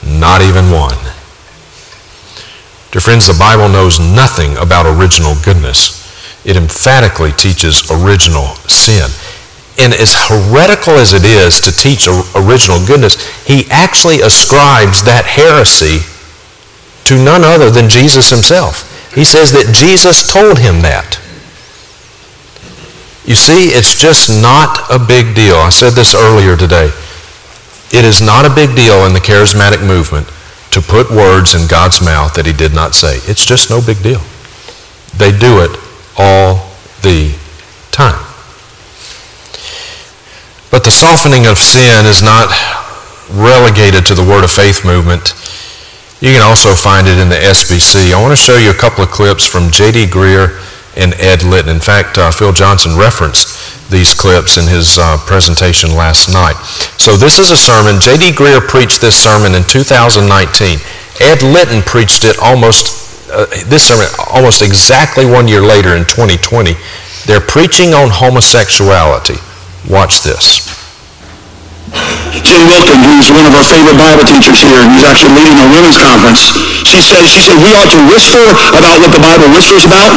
not 0.02 0.40
even 0.40 0.72
one. 0.72 0.96
Dear 2.90 3.04
friends, 3.04 3.28
the 3.28 3.36
Bible 3.38 3.68
knows 3.68 4.00
nothing 4.00 4.56
about 4.56 4.88
original 4.88 5.36
goodness. 5.44 6.00
It 6.46 6.56
emphatically 6.56 7.32
teaches 7.32 7.90
original 7.92 8.56
sin. 8.72 9.12
And 9.76 9.92
as 9.92 10.16
heretical 10.16 10.96
as 10.96 11.12
it 11.12 11.28
is 11.28 11.60
to 11.60 11.76
teach 11.76 12.08
original 12.34 12.80
goodness, 12.86 13.20
he 13.44 13.68
actually 13.70 14.22
ascribes 14.22 15.04
that 15.04 15.28
heresy 15.28 16.00
to 17.10 17.18
none 17.18 17.42
other 17.42 17.70
than 17.70 17.88
Jesus 17.88 18.30
himself. 18.30 18.86
He 19.16 19.24
says 19.24 19.50
that 19.50 19.74
Jesus 19.74 20.22
told 20.22 20.62
him 20.62 20.78
that. 20.86 21.18
You 23.26 23.34
see, 23.34 23.74
it's 23.74 23.98
just 23.98 24.30
not 24.30 24.86
a 24.86 24.98
big 24.98 25.34
deal. 25.34 25.56
I 25.56 25.70
said 25.70 25.98
this 25.98 26.14
earlier 26.14 26.56
today. 26.56 26.94
It 27.90 28.06
is 28.06 28.22
not 28.22 28.46
a 28.46 28.54
big 28.54 28.76
deal 28.78 29.10
in 29.10 29.12
the 29.12 29.18
charismatic 29.18 29.84
movement 29.84 30.30
to 30.70 30.80
put 30.80 31.10
words 31.10 31.58
in 31.58 31.66
God's 31.66 31.98
mouth 31.98 32.34
that 32.34 32.46
he 32.46 32.52
did 32.52 32.78
not 32.78 32.94
say. 32.94 33.18
It's 33.26 33.44
just 33.44 33.74
no 33.74 33.82
big 33.82 33.98
deal. 34.06 34.22
They 35.18 35.34
do 35.34 35.66
it 35.66 35.74
all 36.14 36.70
the 37.02 37.34
time. 37.90 38.22
But 40.70 40.86
the 40.86 40.94
softening 40.94 41.50
of 41.50 41.58
sin 41.58 42.06
is 42.06 42.22
not 42.22 42.54
relegated 43.34 44.06
to 44.06 44.14
the 44.14 44.22
Word 44.22 44.44
of 44.44 44.54
Faith 44.54 44.86
movement. 44.86 45.34
You 46.20 46.36
can 46.36 46.42
also 46.42 46.74
find 46.74 47.08
it 47.08 47.16
in 47.16 47.30
the 47.30 47.40
SBC. 47.40 48.12
I 48.12 48.20
want 48.20 48.32
to 48.32 48.36
show 48.36 48.58
you 48.58 48.68
a 48.68 48.76
couple 48.76 49.02
of 49.02 49.10
clips 49.10 49.48
from 49.48 49.70
J.D. 49.70 50.12
Greear 50.12 50.60
and 50.94 51.14
Ed 51.16 51.42
Litton. 51.42 51.72
In 51.72 51.80
fact, 51.80 52.18
uh, 52.18 52.30
Phil 52.30 52.52
Johnson 52.52 52.92
referenced 52.92 53.88
these 53.90 54.12
clips 54.12 54.58
in 54.58 54.68
his 54.68 54.98
uh, 55.00 55.16
presentation 55.24 55.96
last 55.96 56.28
night. 56.28 56.60
So 57.00 57.16
this 57.16 57.38
is 57.38 57.50
a 57.50 57.56
sermon. 57.56 58.00
J.D. 58.00 58.36
Greear 58.36 58.60
preached 58.60 59.00
this 59.00 59.16
sermon 59.16 59.54
in 59.54 59.64
2019. 59.64 60.78
Ed 61.24 61.40
Litton 61.40 61.80
preached 61.88 62.24
it 62.24 62.36
almost, 62.42 63.32
uh, 63.32 63.46
this 63.72 63.88
sermon 63.88 64.04
almost 64.28 64.60
exactly 64.60 65.24
one 65.24 65.48
year 65.48 65.62
later 65.62 65.96
in 65.96 66.04
2020. 66.04 66.76
They're 67.24 67.40
preaching 67.40 67.94
on 67.94 68.10
homosexuality. 68.12 69.40
Watch 69.88 70.20
this. 70.20 70.79
Jenny 72.46 72.66
Wilkin, 72.66 73.00
who's 73.02 73.30
one 73.30 73.46
of 73.46 73.54
our 73.54 73.66
favorite 73.66 73.98
Bible 73.98 74.24
teachers 74.26 74.62
here, 74.62 74.78
and 74.78 74.90
who's 74.94 75.06
actually 75.06 75.34
leading 75.38 75.58
a 75.58 75.66
women's 75.70 75.98
conference, 75.98 76.54
she 76.86 77.02
said, 77.02 77.26
she 77.26 77.42
said, 77.42 77.58
we 77.58 77.74
ought 77.74 77.90
to 77.90 78.00
whisper 78.10 78.42
about 78.74 79.02
what 79.02 79.10
the 79.10 79.22
Bible 79.22 79.50
whispers 79.50 79.84
about, 79.86 80.14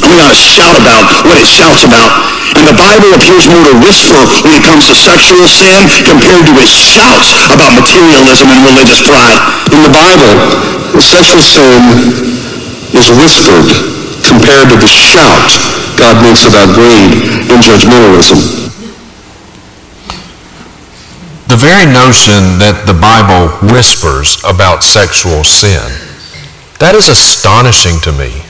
and 0.00 0.08
we 0.12 0.18
ought 0.20 0.32
to 0.32 0.40
shout 0.40 0.76
about 0.76 1.04
what 1.24 1.36
it 1.36 1.48
shouts 1.48 1.84
about. 1.84 2.08
And 2.56 2.66
the 2.66 2.76
Bible 2.76 3.14
appears 3.14 3.46
more 3.46 3.62
to 3.62 3.76
whisper 3.80 4.18
when 4.42 4.58
it 4.58 4.64
comes 4.66 4.88
to 4.88 4.94
sexual 4.96 5.44
sin 5.46 5.86
compared 6.02 6.44
to 6.48 6.52
its 6.58 6.72
shouts 6.72 7.32
about 7.52 7.76
materialism 7.76 8.50
and 8.50 8.60
religious 8.64 9.00
pride. 9.06 9.38
In 9.70 9.80
the 9.86 9.92
Bible, 9.92 10.32
sexual 10.98 11.40
sin 11.40 11.78
is 12.92 13.08
whispered 13.14 13.70
compared 14.26 14.68
to 14.68 14.76
the 14.76 14.90
shout 14.90 15.48
God 16.00 16.16
makes 16.24 16.48
about 16.48 16.72
greed 16.72 17.12
and 17.52 17.60
judgmentalism. 17.60 18.40
The 21.46 21.49
very 21.60 21.84
notion 21.84 22.56
that 22.56 22.88
the 22.88 22.96
Bible 22.96 23.52
whispers 23.68 24.40
about 24.48 24.80
sexual 24.80 25.44
sin, 25.44 25.84
that 26.80 26.96
is 26.96 27.12
astonishing 27.12 28.00
to 28.00 28.12
me. 28.16 28.40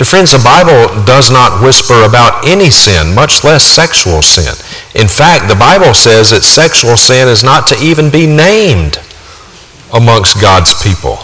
Dear 0.00 0.08
friends, 0.08 0.32
the 0.32 0.40
Bible 0.40 0.88
does 1.04 1.30
not 1.30 1.60
whisper 1.60 2.02
about 2.02 2.48
any 2.48 2.70
sin, 2.70 3.14
much 3.14 3.44
less 3.44 3.62
sexual 3.62 4.22
sin. 4.22 4.56
In 4.96 5.06
fact, 5.06 5.52
the 5.52 5.54
Bible 5.54 5.92
says 5.92 6.30
that 6.30 6.42
sexual 6.42 6.96
sin 6.96 7.28
is 7.28 7.44
not 7.44 7.68
to 7.68 7.76
even 7.84 8.08
be 8.08 8.26
named 8.26 8.98
amongst 9.92 10.40
God's 10.40 10.72
people. 10.82 11.20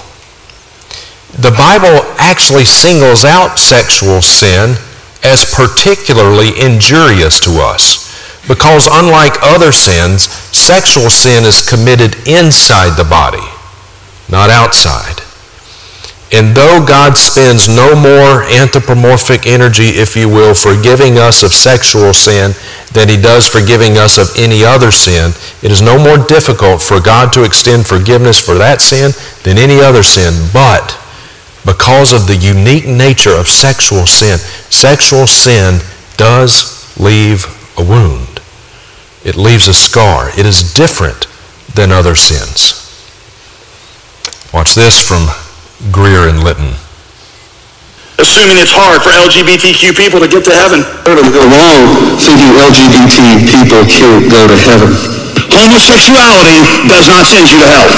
The 1.40 1.56
Bible 1.56 2.04
actually 2.20 2.68
singles 2.68 3.24
out 3.24 3.56
sexual 3.58 4.20
sin 4.20 4.76
as 5.24 5.48
particularly 5.54 6.60
injurious 6.60 7.40
to 7.40 7.58
us. 7.62 8.09
Because 8.50 8.88
unlike 8.90 9.38
other 9.42 9.70
sins, 9.70 10.24
sexual 10.26 11.08
sin 11.08 11.44
is 11.44 11.62
committed 11.62 12.16
inside 12.26 12.96
the 12.96 13.06
body, 13.08 13.46
not 14.28 14.50
outside. 14.50 15.22
And 16.32 16.56
though 16.56 16.84
God 16.84 17.16
spends 17.16 17.68
no 17.68 17.94
more 17.94 18.42
anthropomorphic 18.50 19.46
energy, 19.46 19.90
if 20.02 20.16
you 20.16 20.28
will, 20.28 20.54
forgiving 20.54 21.16
us 21.16 21.44
of 21.44 21.54
sexual 21.54 22.12
sin 22.12 22.50
than 22.92 23.08
he 23.08 23.16
does 23.16 23.46
forgiving 23.46 23.96
us 23.96 24.18
of 24.18 24.34
any 24.36 24.64
other 24.64 24.90
sin, 24.90 25.30
it 25.62 25.70
is 25.70 25.80
no 25.80 25.96
more 25.96 26.18
difficult 26.18 26.82
for 26.82 27.00
God 27.00 27.32
to 27.34 27.44
extend 27.44 27.86
forgiveness 27.86 28.40
for 28.40 28.54
that 28.54 28.80
sin 28.80 29.12
than 29.44 29.58
any 29.58 29.78
other 29.78 30.02
sin. 30.02 30.34
But 30.52 30.98
because 31.64 32.12
of 32.12 32.26
the 32.26 32.34
unique 32.34 32.88
nature 32.88 33.36
of 33.36 33.46
sexual 33.46 34.06
sin, 34.06 34.38
sexual 34.70 35.28
sin 35.28 35.78
does 36.16 36.98
leave 36.98 37.46
a 37.78 37.84
wound. 37.84 38.29
It 39.24 39.36
leaves 39.36 39.68
a 39.68 39.74
scar. 39.74 40.30
It 40.38 40.46
is 40.46 40.72
different 40.72 41.26
than 41.74 41.92
other 41.92 42.14
sins. 42.14 42.80
Watch 44.52 44.74
this 44.74 44.96
from 44.96 45.28
Greear 45.92 46.28
and 46.28 46.42
Litton. 46.42 46.72
Assuming 48.16 48.56
it's 48.60 48.72
hard 48.72 49.00
for 49.04 49.12
LGBTQ 49.12 49.96
people 49.96 50.20
to 50.20 50.28
get 50.28 50.44
to 50.44 50.52
heaven. 50.52 50.80
Go 51.04 51.16
wrong 51.16 52.16
thinking 52.20 52.52
LGBT 52.56 53.44
people 53.44 53.80
can't 53.88 54.28
go 54.28 54.44
to 54.48 54.56
heaven. 54.56 54.92
Homosexuality 55.52 56.88
does 56.88 57.08
not 57.08 57.24
send 57.24 57.48
you 57.48 57.60
to 57.60 57.68
hell. 57.68 57.88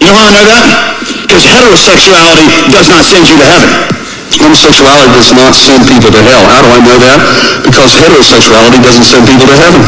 You 0.00 0.12
know 0.12 0.20
how 0.20 0.36
I 0.36 0.44
know 0.44 0.56
that? 0.60 0.76
Because 1.24 1.44
heterosexuality 1.48 2.48
does 2.68 2.88
not 2.92 3.04
send 3.04 3.24
you 3.28 3.36
to 3.40 3.46
heaven. 3.48 3.95
Homosexuality 4.34 5.14
does 5.14 5.30
not 5.32 5.54
send 5.54 5.86
people 5.86 6.10
to 6.10 6.22
hell. 6.22 6.42
How 6.42 6.62
do 6.62 6.70
I 6.74 6.80
know 6.82 6.98
that? 6.98 7.22
Because 7.62 7.94
heterosexuality 7.94 8.82
doesn't 8.82 9.06
send 9.06 9.26
people 9.26 9.46
to 9.46 9.54
heaven. 9.54 9.82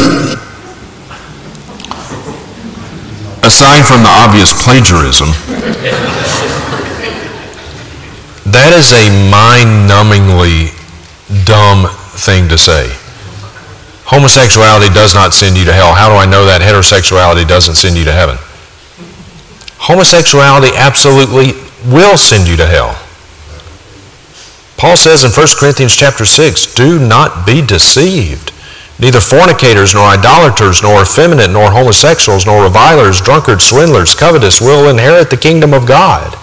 Aside 3.43 3.83
from 3.87 4.03
the 4.03 4.11
obvious 4.11 4.51
plagiarism, 4.51 5.31
that 8.51 8.73
is 8.75 8.91
a 8.91 9.07
mind-numbingly 9.31 10.75
dumb 11.45 11.87
thing 12.19 12.49
to 12.49 12.57
say. 12.57 12.91
Homosexuality 14.03 14.93
does 14.93 15.13
not 15.15 15.33
send 15.33 15.55
you 15.55 15.63
to 15.65 15.73
hell. 15.73 15.93
How 15.93 16.09
do 16.09 16.15
I 16.15 16.25
know 16.25 16.43
that 16.45 16.61
heterosexuality 16.61 17.47
doesn't 17.47 17.75
send 17.75 17.95
you 17.95 18.03
to 18.05 18.11
heaven? 18.11 18.37
Homosexuality 19.77 20.75
absolutely 20.75 21.53
will 21.87 22.17
send 22.17 22.47
you 22.47 22.57
to 22.57 22.65
hell. 22.65 22.98
Paul 24.79 24.95
says 24.95 25.25
in 25.25 25.31
1 25.31 25.47
Corinthians 25.59 25.93
chapter 25.93 26.23
6, 26.23 26.73
do 26.73 27.05
not 27.05 27.45
be 27.45 27.61
deceived. 27.61 28.53
Neither 28.97 29.19
fornicators, 29.19 29.93
nor 29.93 30.05
idolaters, 30.05 30.81
nor 30.81 31.01
effeminate, 31.01 31.51
nor 31.51 31.69
homosexuals, 31.69 32.45
nor 32.45 32.63
revilers, 32.63 33.19
drunkards, 33.19 33.65
swindlers, 33.65 34.15
covetous 34.15 34.61
will 34.61 34.89
inherit 34.89 35.29
the 35.29 35.37
kingdom 35.37 35.73
of 35.73 35.85
God. 35.85 36.37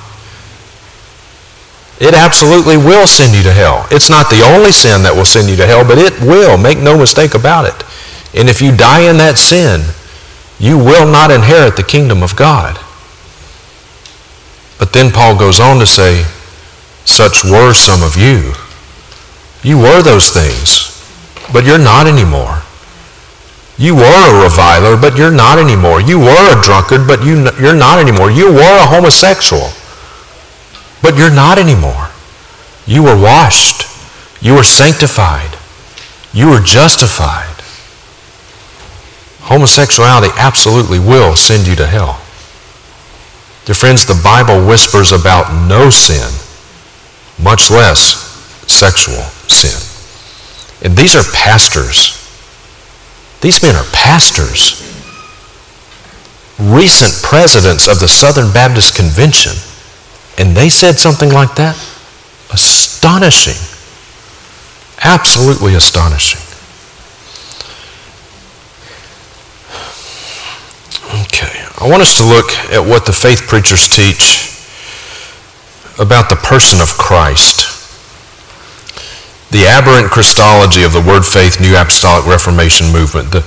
It 1.98 2.12
absolutely 2.12 2.76
will 2.76 3.06
send 3.06 3.34
you 3.34 3.42
to 3.42 3.52
hell. 3.52 3.86
It's 3.90 4.10
not 4.10 4.28
the 4.28 4.42
only 4.42 4.72
sin 4.72 5.02
that 5.04 5.16
will 5.16 5.24
send 5.24 5.48
you 5.48 5.56
to 5.56 5.66
hell, 5.66 5.82
but 5.82 5.96
it 5.96 6.20
will. 6.20 6.58
Make 6.58 6.78
no 6.78 6.98
mistake 6.98 7.32
about 7.32 7.64
it. 7.64 7.86
And 8.38 8.50
if 8.50 8.60
you 8.60 8.76
die 8.76 9.08
in 9.08 9.16
that 9.16 9.38
sin, 9.38 9.80
you 10.58 10.76
will 10.76 11.10
not 11.10 11.30
inherit 11.30 11.76
the 11.76 11.82
kingdom 11.82 12.22
of 12.22 12.36
God. 12.36 12.76
But 14.78 14.92
then 14.92 15.10
Paul 15.10 15.38
goes 15.38 15.58
on 15.58 15.78
to 15.78 15.86
say, 15.86 16.26
such 17.06 17.44
were 17.44 17.72
some 17.72 18.02
of 18.02 18.16
you. 18.16 18.52
You 19.62 19.78
were 19.78 20.02
those 20.02 20.30
things, 20.30 20.92
but 21.52 21.64
you're 21.64 21.78
not 21.78 22.06
anymore. 22.06 22.62
You 23.78 23.94
were 23.94 24.02
a 24.02 24.42
reviler, 24.42 24.96
but 24.96 25.16
you're 25.16 25.30
not 25.30 25.58
anymore. 25.58 26.00
You 26.00 26.18
were 26.18 26.58
a 26.58 26.62
drunkard, 26.62 27.06
but 27.06 27.24
you, 27.24 27.48
you're 27.60 27.76
not 27.76 27.98
anymore. 27.98 28.30
You 28.30 28.52
were 28.52 28.78
a 28.78 28.86
homosexual, 28.86 29.70
but 31.02 31.16
you're 31.16 31.34
not 31.34 31.58
anymore. 31.58 32.08
You 32.86 33.02
were 33.02 33.20
washed. 33.20 33.84
You 34.40 34.54
were 34.54 34.64
sanctified. 34.64 35.56
You 36.32 36.50
were 36.50 36.60
justified. 36.60 37.56
Homosexuality 39.46 40.32
absolutely 40.38 40.98
will 40.98 41.36
send 41.36 41.66
you 41.66 41.76
to 41.76 41.86
hell. 41.86 42.20
Dear 43.64 43.74
friends, 43.74 44.06
the 44.06 44.20
Bible 44.22 44.66
whispers 44.66 45.12
about 45.12 45.52
no 45.68 45.90
sin, 45.90 46.30
much 47.38 47.70
less 47.70 48.26
sexual 48.66 49.22
sin. 49.48 49.76
And 50.82 50.96
these 50.96 51.16
are 51.16 51.24
pastors. 51.32 52.22
These 53.40 53.62
men 53.62 53.76
are 53.76 53.84
pastors. 53.92 54.82
Recent 56.58 57.22
presidents 57.22 57.88
of 57.88 58.00
the 58.00 58.08
Southern 58.08 58.52
Baptist 58.52 58.96
Convention. 58.96 59.52
And 60.38 60.56
they 60.56 60.68
said 60.68 60.98
something 60.98 61.30
like 61.30 61.54
that? 61.56 61.76
Astonishing. 62.52 63.60
Absolutely 65.02 65.74
astonishing. 65.74 66.40
Okay. 71.22 71.64
I 71.78 71.88
want 71.88 72.02
us 72.02 72.16
to 72.18 72.24
look 72.24 72.50
at 72.72 72.80
what 72.80 73.06
the 73.06 73.12
faith 73.12 73.46
preachers 73.46 73.88
teach 73.88 74.55
about 75.98 76.28
the 76.28 76.36
person 76.36 76.80
of 76.80 76.96
Christ. 76.96 77.72
The 79.50 79.64
aberrant 79.64 80.10
Christology 80.10 80.82
of 80.82 80.92
the 80.92 81.00
Word 81.00 81.24
Faith 81.24 81.60
New 81.60 81.76
Apostolic 81.76 82.26
Reformation 82.26 82.92
movement. 82.92 83.32
The, 83.32 83.40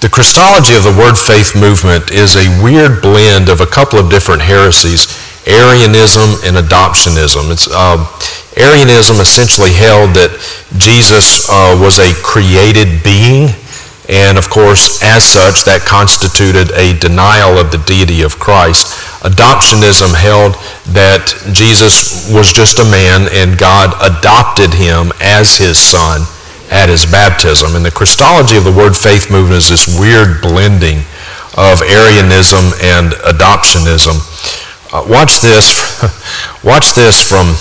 the 0.00 0.08
Christology 0.08 0.76
of 0.76 0.84
the 0.84 0.94
Word 0.94 1.16
Faith 1.16 1.56
movement 1.56 2.10
is 2.10 2.36
a 2.36 2.46
weird 2.62 3.02
blend 3.02 3.48
of 3.48 3.60
a 3.60 3.66
couple 3.66 3.98
of 3.98 4.10
different 4.10 4.42
heresies, 4.42 5.10
Arianism 5.48 6.38
and 6.44 6.54
adoptionism. 6.56 7.50
It's, 7.50 7.66
uh, 7.72 7.98
Arianism 8.56 9.20
essentially 9.20 9.72
held 9.72 10.14
that 10.14 10.34
Jesus 10.76 11.48
uh, 11.48 11.78
was 11.80 11.98
a 11.98 12.12
created 12.22 13.02
being 13.02 13.48
and 14.10 14.36
of 14.36 14.50
course, 14.50 14.98
as 15.06 15.22
such, 15.22 15.62
that 15.70 15.86
constituted 15.86 16.74
a 16.74 16.98
denial 16.98 17.62
of 17.62 17.70
the 17.70 17.78
deity 17.86 18.26
of 18.26 18.42
Christ. 18.42 18.90
Adoptionism 19.22 20.10
held 20.18 20.58
that 20.90 21.30
Jesus 21.54 22.26
was 22.26 22.50
just 22.50 22.82
a 22.82 22.90
man 22.90 23.30
and 23.30 23.54
God 23.54 23.94
adopted 24.02 24.74
him 24.74 25.14
as 25.22 25.54
his 25.54 25.78
son 25.78 26.26
at 26.74 26.90
his 26.90 27.06
baptism. 27.06 27.78
And 27.78 27.86
the 27.86 27.94
Christology 27.94 28.58
of 28.58 28.66
the 28.66 28.74
Word 28.74 28.98
Faith 28.98 29.30
movement 29.30 29.62
is 29.62 29.70
this 29.70 29.86
weird 29.86 30.42
blending 30.42 31.06
of 31.54 31.78
Arianism 31.78 32.74
and 32.82 33.14
adoptionism. 33.30 34.18
Uh, 34.90 35.06
watch 35.06 35.38
this. 35.38 36.02
watch 36.66 36.98
this 36.98 37.22
from 37.22 37.54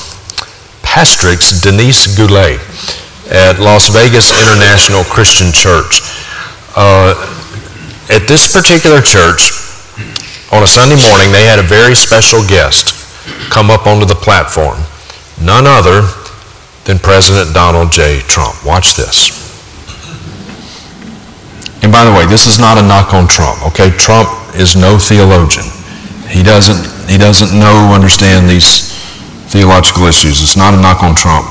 Pastrix 0.81 1.61
Denise 1.61 2.09
Goulet 2.17 2.57
at 3.29 3.61
Las 3.61 3.93
Vegas 3.93 4.33
International 4.33 5.05
Christian 5.05 5.53
Church. 5.53 6.01
Uh, 6.75 7.13
at 8.09 8.27
this 8.27 8.51
particular 8.51 9.01
church, 9.01 9.53
on 10.51 10.63
a 10.63 10.67
Sunday 10.67 10.97
morning, 11.09 11.31
they 11.31 11.45
had 11.45 11.59
a 11.59 11.67
very 11.67 11.93
special 11.95 12.41
guest 12.47 12.97
come 13.49 13.69
up 13.69 13.85
onto 13.85 14.05
the 14.05 14.15
platform. 14.17 14.77
None 15.41 15.65
other 15.67 16.01
than 16.85 16.97
President 16.97 17.53
Donald 17.53 17.91
J. 17.91 18.19
Trump. 18.25 18.65
Watch 18.65 18.95
this. 18.95 19.37
And 21.81 21.91
by 21.91 22.03
the 22.03 22.11
way, 22.11 22.25
this 22.25 22.45
is 22.47 22.59
not 22.59 22.77
a 22.77 22.81
knock 22.81 23.13
on 23.13 23.27
Trump, 23.27 23.61
okay? 23.67 23.89
Trump 23.95 24.27
is 24.55 24.75
no 24.75 24.97
theologian. 24.97 25.65
He 26.27 26.43
doesn't, 26.43 27.09
he 27.09 27.17
doesn't 27.17 27.57
know, 27.57 27.93
understand 27.93 28.49
these 28.49 28.89
theological 29.49 30.05
issues. 30.05 30.41
It's 30.41 30.57
not 30.57 30.73
a 30.73 30.77
knock 30.77 31.03
on 31.03 31.15
Trump. 31.15 31.47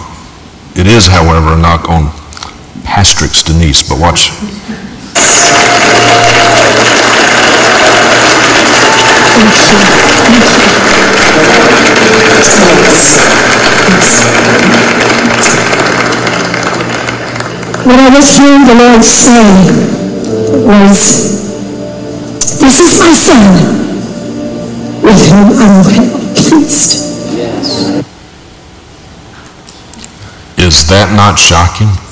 It 0.77 0.87
is, 0.87 1.07
however, 1.07 1.55
a 1.55 1.59
knock 1.59 1.89
on 1.89 2.11
Pastrix 2.83 3.45
Denise, 3.47 3.89
but 3.89 3.99
watch. 4.01 4.31
What 17.89 17.99
I 18.01 18.11
was 18.15 18.37
hearing 18.37 18.67
the 18.67 18.75
Lord 18.75 19.03
say 19.03 19.45
was, 20.67 21.01
This 22.61 22.81
is 22.81 22.99
my 22.99 23.13
son, 23.13 23.55
with 25.03 25.21
whom 25.29 25.49
I'm 25.57 25.85
pleased. 26.35 27.09
Is 30.59 30.87
that 30.89 31.13
not 31.17 31.39
shocking? 31.39 32.08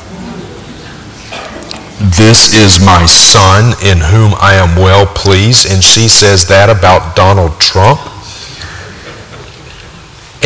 This 2.15 2.55
is 2.55 2.79
my 2.79 3.05
son 3.05 3.75
in 3.83 3.99
whom 3.99 4.33
I 4.39 4.55
am 4.55 4.77
well 4.77 5.07
pleased, 5.07 5.67
and 5.67 5.83
she 5.83 6.07
says 6.07 6.47
that 6.47 6.71
about 6.71 7.17
Donald 7.17 7.59
Trump? 7.59 7.99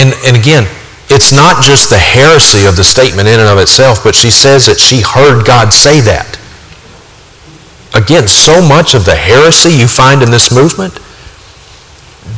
And, 0.00 0.16
and 0.24 0.40
again, 0.40 0.64
it's 1.12 1.32
not 1.32 1.62
just 1.62 1.90
the 1.90 1.98
heresy 1.98 2.64
of 2.64 2.76
the 2.76 2.84
statement 2.84 3.28
in 3.28 3.40
and 3.40 3.48
of 3.48 3.58
itself, 3.58 4.02
but 4.02 4.14
she 4.14 4.30
says 4.30 4.64
that 4.66 4.80
she 4.80 5.02
heard 5.02 5.44
God 5.44 5.74
say 5.74 6.00
that. 6.00 6.40
Again, 7.92 8.26
so 8.26 8.62
much 8.62 8.94
of 8.94 9.04
the 9.04 9.16
heresy 9.16 9.70
you 9.70 9.86
find 9.86 10.22
in 10.22 10.30
this 10.30 10.50
movement, 10.50 10.96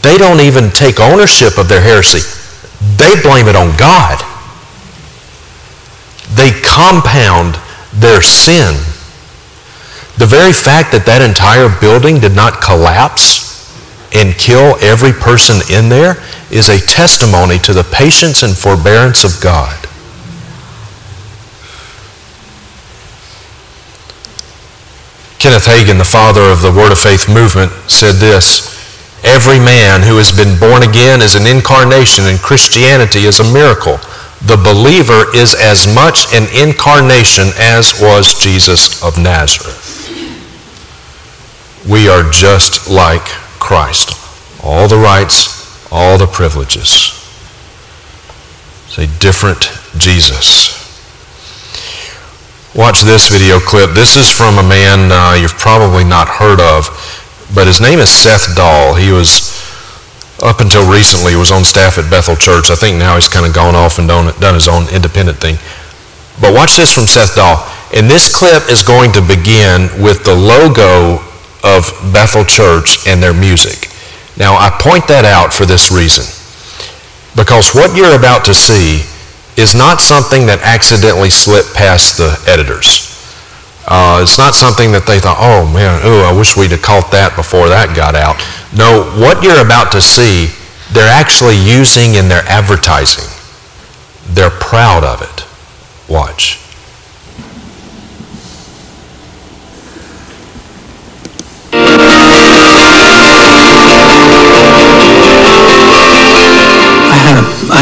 they 0.03 0.19
don't 0.19 0.41
even 0.41 0.71
take 0.71 0.99
ownership 0.99 1.59
of 1.59 1.69
their 1.69 1.81
heresy. 1.81 2.27
They 2.99 3.15
blame 3.23 3.47
it 3.47 3.55
on 3.55 3.77
God. 3.77 4.19
They 6.35 6.51
compound 6.67 7.55
their 7.95 8.21
sin. 8.21 8.75
The 10.23 10.31
very 10.31 10.55
fact 10.55 10.95
that 10.95 11.03
that 11.11 11.19
entire 11.19 11.67
building 11.83 12.23
did 12.23 12.31
not 12.31 12.63
collapse 12.63 13.67
and 14.15 14.39
kill 14.39 14.79
every 14.79 15.11
person 15.11 15.59
in 15.67 15.91
there 15.91 16.23
is 16.47 16.71
a 16.71 16.79
testimony 16.79 17.59
to 17.67 17.75
the 17.75 17.83
patience 17.83 18.47
and 18.47 18.55
forbearance 18.55 19.27
of 19.27 19.35
God. 19.43 19.75
Kenneth 25.43 25.67
Hagin, 25.67 25.99
the 25.99 26.07
father 26.07 26.47
of 26.55 26.63
the 26.63 26.71
Word 26.71 26.95
of 26.95 27.03
Faith 27.03 27.27
movement, 27.27 27.75
said 27.91 28.23
this 28.23 28.71
Every 29.27 29.59
man 29.59 30.07
who 30.07 30.23
has 30.23 30.31
been 30.31 30.55
born 30.55 30.87
again 30.87 31.19
is 31.19 31.35
an 31.35 31.51
incarnation, 31.51 32.31
and 32.31 32.39
Christianity 32.39 33.27
is 33.27 33.43
a 33.43 33.53
miracle. 33.53 33.99
The 34.47 34.63
believer 34.63 35.27
is 35.35 35.59
as 35.59 35.91
much 35.91 36.31
an 36.31 36.47
incarnation 36.55 37.51
as 37.59 37.99
was 37.99 38.39
Jesus 38.39 39.03
of 39.03 39.19
Nazareth. 39.19 39.92
We 41.89 42.09
are 42.09 42.23
just 42.31 42.89
like 42.89 43.25
Christ. 43.59 44.15
All 44.63 44.87
the 44.87 44.97
rights, 44.97 45.91
all 45.91 46.17
the 46.17 46.29
privileges. 46.29 47.19
It's 48.87 48.99
a 48.99 49.07
different 49.19 49.67
Jesus. 49.99 50.79
Watch 52.77 53.03
this 53.03 53.29
video 53.29 53.59
clip. 53.59 53.91
This 53.91 54.17
is 54.17 54.31
from 54.31 54.59
a 54.59 54.63
man 54.63 55.11
uh, 55.11 55.35
you've 55.35 55.59
probably 55.59 56.05
not 56.05 56.29
heard 56.29 56.61
of, 56.61 56.87
but 57.53 57.67
his 57.67 57.81
name 57.81 57.99
is 57.99 58.09
Seth 58.09 58.55
Dahl. 58.55 58.95
He 58.95 59.11
was, 59.11 59.51
up 60.41 60.61
until 60.61 60.89
recently, 60.89 61.35
was 61.35 61.51
on 61.51 61.65
staff 61.65 61.99
at 61.99 62.09
Bethel 62.09 62.37
Church. 62.37 62.71
I 62.71 62.77
think 62.77 62.97
now 62.97 63.17
he's 63.17 63.29
kind 63.29 63.45
of 63.45 63.53
gone 63.53 63.75
off 63.75 63.99
and 63.99 64.07
done, 64.07 64.33
done 64.39 64.55
his 64.55 64.69
own 64.69 64.89
independent 64.95 65.39
thing. 65.39 65.57
But 66.41 66.55
watch 66.55 66.77
this 66.77 66.95
from 66.95 67.09
Seth 67.09 67.35
Dahl. 67.35 67.59
And 67.95 68.09
this 68.09 68.33
clip 68.35 68.71
is 68.71 68.85
going 68.85 69.13
to 69.13 69.21
begin 69.21 69.91
with 70.01 70.25
the 70.25 70.35
logo 70.35 71.21
of 71.63 71.91
Bethel 72.13 72.45
Church 72.45 73.07
and 73.07 73.23
their 73.23 73.35
music. 73.35 73.89
Now, 74.37 74.55
I 74.55 74.71
point 74.81 75.07
that 75.09 75.25
out 75.25 75.53
for 75.53 75.67
this 75.67 75.91
reason. 75.91 76.25
Because 77.37 77.75
what 77.75 77.97
you're 77.97 78.17
about 78.17 78.45
to 78.47 78.55
see 78.55 79.03
is 79.57 79.75
not 79.75 80.01
something 80.01 80.47
that 80.47 80.61
accidentally 80.63 81.31
slipped 81.31 81.75
past 81.75 82.17
the 82.17 82.33
editors. 82.47 83.13
Uh, 83.87 84.21
it's 84.23 84.39
not 84.39 84.55
something 84.55 84.93
that 84.93 85.07
they 85.07 85.19
thought, 85.19 85.37
oh 85.41 85.67
man, 85.73 86.01
ooh, 86.07 86.23
I 86.23 86.33
wish 86.33 86.57
we'd 86.57 86.71
have 86.71 86.83
caught 86.83 87.11
that 87.11 87.35
before 87.35 87.69
that 87.69 87.97
got 87.97 88.15
out. 88.15 88.39
No, 88.73 89.05
what 89.19 89.43
you're 89.43 89.61
about 89.61 89.93
to 89.93 90.01
see, 90.01 90.55
they're 90.95 91.11
actually 91.11 91.59
using 91.59 92.15
in 92.15 92.29
their 92.29 92.47
advertising. 92.47 93.29
They're 94.33 94.55
proud 94.55 95.05
of 95.05 95.21
it. 95.21 95.45
Watch. 96.09 96.62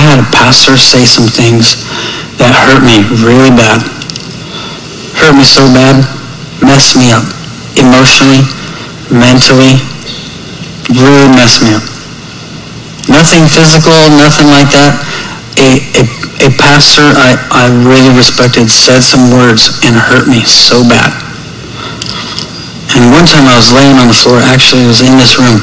I 0.00 0.16
had 0.16 0.24
a 0.24 0.28
pastor 0.32 0.80
say 0.80 1.04
some 1.04 1.28
things 1.28 1.76
that 2.40 2.56
hurt 2.56 2.80
me 2.80 3.04
really 3.20 3.52
bad. 3.52 3.84
Hurt 5.12 5.36
me 5.36 5.44
so 5.44 5.60
bad, 5.76 6.00
messed 6.64 6.96
me 6.96 7.12
up 7.12 7.20
emotionally, 7.76 8.40
mentally, 9.12 9.76
really 10.88 11.28
messed 11.36 11.60
me 11.60 11.76
up. 11.76 11.84
Nothing 13.12 13.44
physical, 13.44 13.92
nothing 14.16 14.48
like 14.48 14.72
that. 14.72 14.96
A, 15.60 15.84
a, 16.00 16.02
a 16.48 16.50
pastor 16.56 17.04
I, 17.04 17.36
I 17.52 17.68
really 17.84 18.16
respected 18.16 18.72
said 18.72 19.04
some 19.04 19.28
words 19.28 19.68
and 19.84 19.92
hurt 19.92 20.24
me 20.24 20.40
so 20.48 20.80
bad. 20.80 21.12
And 22.96 23.12
one 23.12 23.28
time 23.28 23.44
I 23.44 23.60
was 23.60 23.68
laying 23.68 24.00
on 24.00 24.08
the 24.08 24.16
floor, 24.16 24.40
actually 24.48 24.88
it 24.88 24.96
was 24.96 25.04
in 25.04 25.20
this 25.20 25.36
room, 25.36 25.60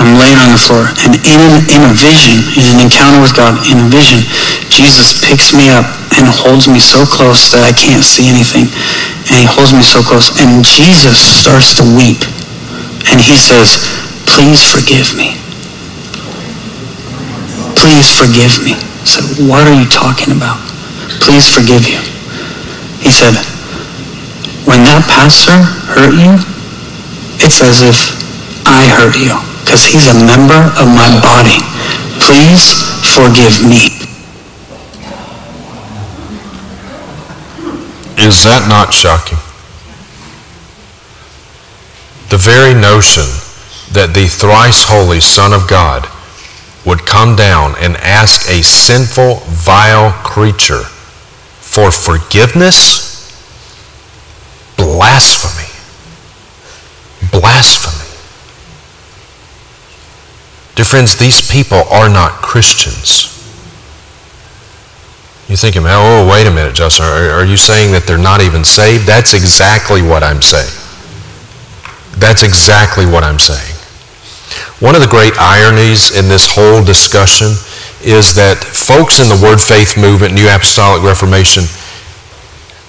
I'm 0.00 0.16
laying 0.16 0.40
on 0.40 0.48
the 0.48 0.62
floor, 0.62 0.88
and 1.04 1.12
in, 1.20 1.40
in 1.68 1.80
a 1.84 1.92
vision, 1.92 2.40
in 2.56 2.64
an 2.72 2.78
encounter 2.80 3.20
with 3.20 3.36
God, 3.36 3.60
in 3.68 3.76
a 3.76 3.88
vision, 3.92 4.24
Jesus 4.72 5.12
picks 5.20 5.52
me 5.52 5.68
up 5.68 5.84
and 6.16 6.24
holds 6.32 6.64
me 6.64 6.80
so 6.80 7.04
close 7.04 7.52
that 7.52 7.60
I 7.60 7.76
can't 7.76 8.00
see 8.00 8.24
anything. 8.24 8.72
And 9.28 9.36
he 9.36 9.44
holds 9.44 9.76
me 9.76 9.84
so 9.84 10.00
close, 10.00 10.32
and 10.40 10.64
Jesus 10.64 11.20
starts 11.20 11.76
to 11.76 11.84
weep. 11.92 12.24
And 13.12 13.20
he 13.20 13.36
says, 13.36 13.84
please 14.24 14.64
forgive 14.64 15.12
me. 15.12 15.36
Please 17.76 18.08
forgive 18.08 18.64
me. 18.64 18.72
I 18.72 19.04
said, 19.04 19.28
what 19.44 19.68
are 19.68 19.76
you 19.76 19.84
talking 19.92 20.32
about? 20.32 20.56
Please 21.20 21.52
forgive 21.52 21.84
you. 21.84 22.00
He 23.04 23.12
said, 23.12 23.36
when 24.64 24.88
that 24.88 25.04
pastor 25.04 25.60
hurt 25.92 26.16
you, 26.16 26.32
it's 27.44 27.60
as 27.60 27.84
if 27.84 28.16
I 28.64 28.88
hurt 28.88 29.20
you 29.20 29.51
because 29.64 29.84
he's 29.86 30.08
a 30.10 30.18
member 30.26 30.58
of 30.76 30.86
my 30.90 31.08
body. 31.22 31.58
Please 32.20 32.82
forgive 33.14 33.62
me. 33.64 33.88
Is 38.18 38.44
that 38.44 38.66
not 38.68 38.92
shocking? 38.92 39.38
The 42.30 42.38
very 42.38 42.74
notion 42.74 43.26
that 43.92 44.12
the 44.14 44.26
thrice 44.26 44.84
holy 44.84 45.20
Son 45.20 45.52
of 45.52 45.68
God 45.68 46.08
would 46.86 47.06
come 47.06 47.36
down 47.36 47.74
and 47.78 47.96
ask 47.96 48.48
a 48.48 48.62
sinful, 48.62 49.36
vile 49.46 50.12
creature 50.24 50.82
for 51.60 51.90
forgiveness? 51.90 53.10
Blasphemy. 54.76 55.70
Blasphemy. 57.30 58.01
Dear 60.74 60.84
friends, 60.86 61.16
these 61.16 61.50
people 61.50 61.82
are 61.90 62.08
not 62.08 62.40
Christians. 62.40 63.28
You're 65.48 65.60
thinking, 65.60 65.82
oh, 65.84 66.26
wait 66.30 66.46
a 66.46 66.50
minute, 66.50 66.74
Justin. 66.74 67.04
Are, 67.04 67.42
are 67.42 67.44
you 67.44 67.58
saying 67.58 67.92
that 67.92 68.06
they're 68.06 68.16
not 68.16 68.40
even 68.40 68.64
saved? 68.64 69.04
That's 69.04 69.34
exactly 69.34 70.00
what 70.00 70.22
I'm 70.22 70.40
saying. 70.40 70.72
That's 72.16 72.42
exactly 72.42 73.04
what 73.04 73.22
I'm 73.22 73.38
saying. 73.38 73.76
One 74.80 74.94
of 74.94 75.02
the 75.02 75.12
great 75.12 75.36
ironies 75.36 76.16
in 76.16 76.28
this 76.28 76.48
whole 76.48 76.82
discussion 76.82 77.52
is 78.00 78.34
that 78.34 78.58
folks 78.64 79.20
in 79.20 79.28
the 79.28 79.38
Word 79.38 79.60
Faith 79.60 80.00
movement, 80.00 80.32
New 80.32 80.48
Apostolic 80.48 81.04
Reformation, 81.04 81.68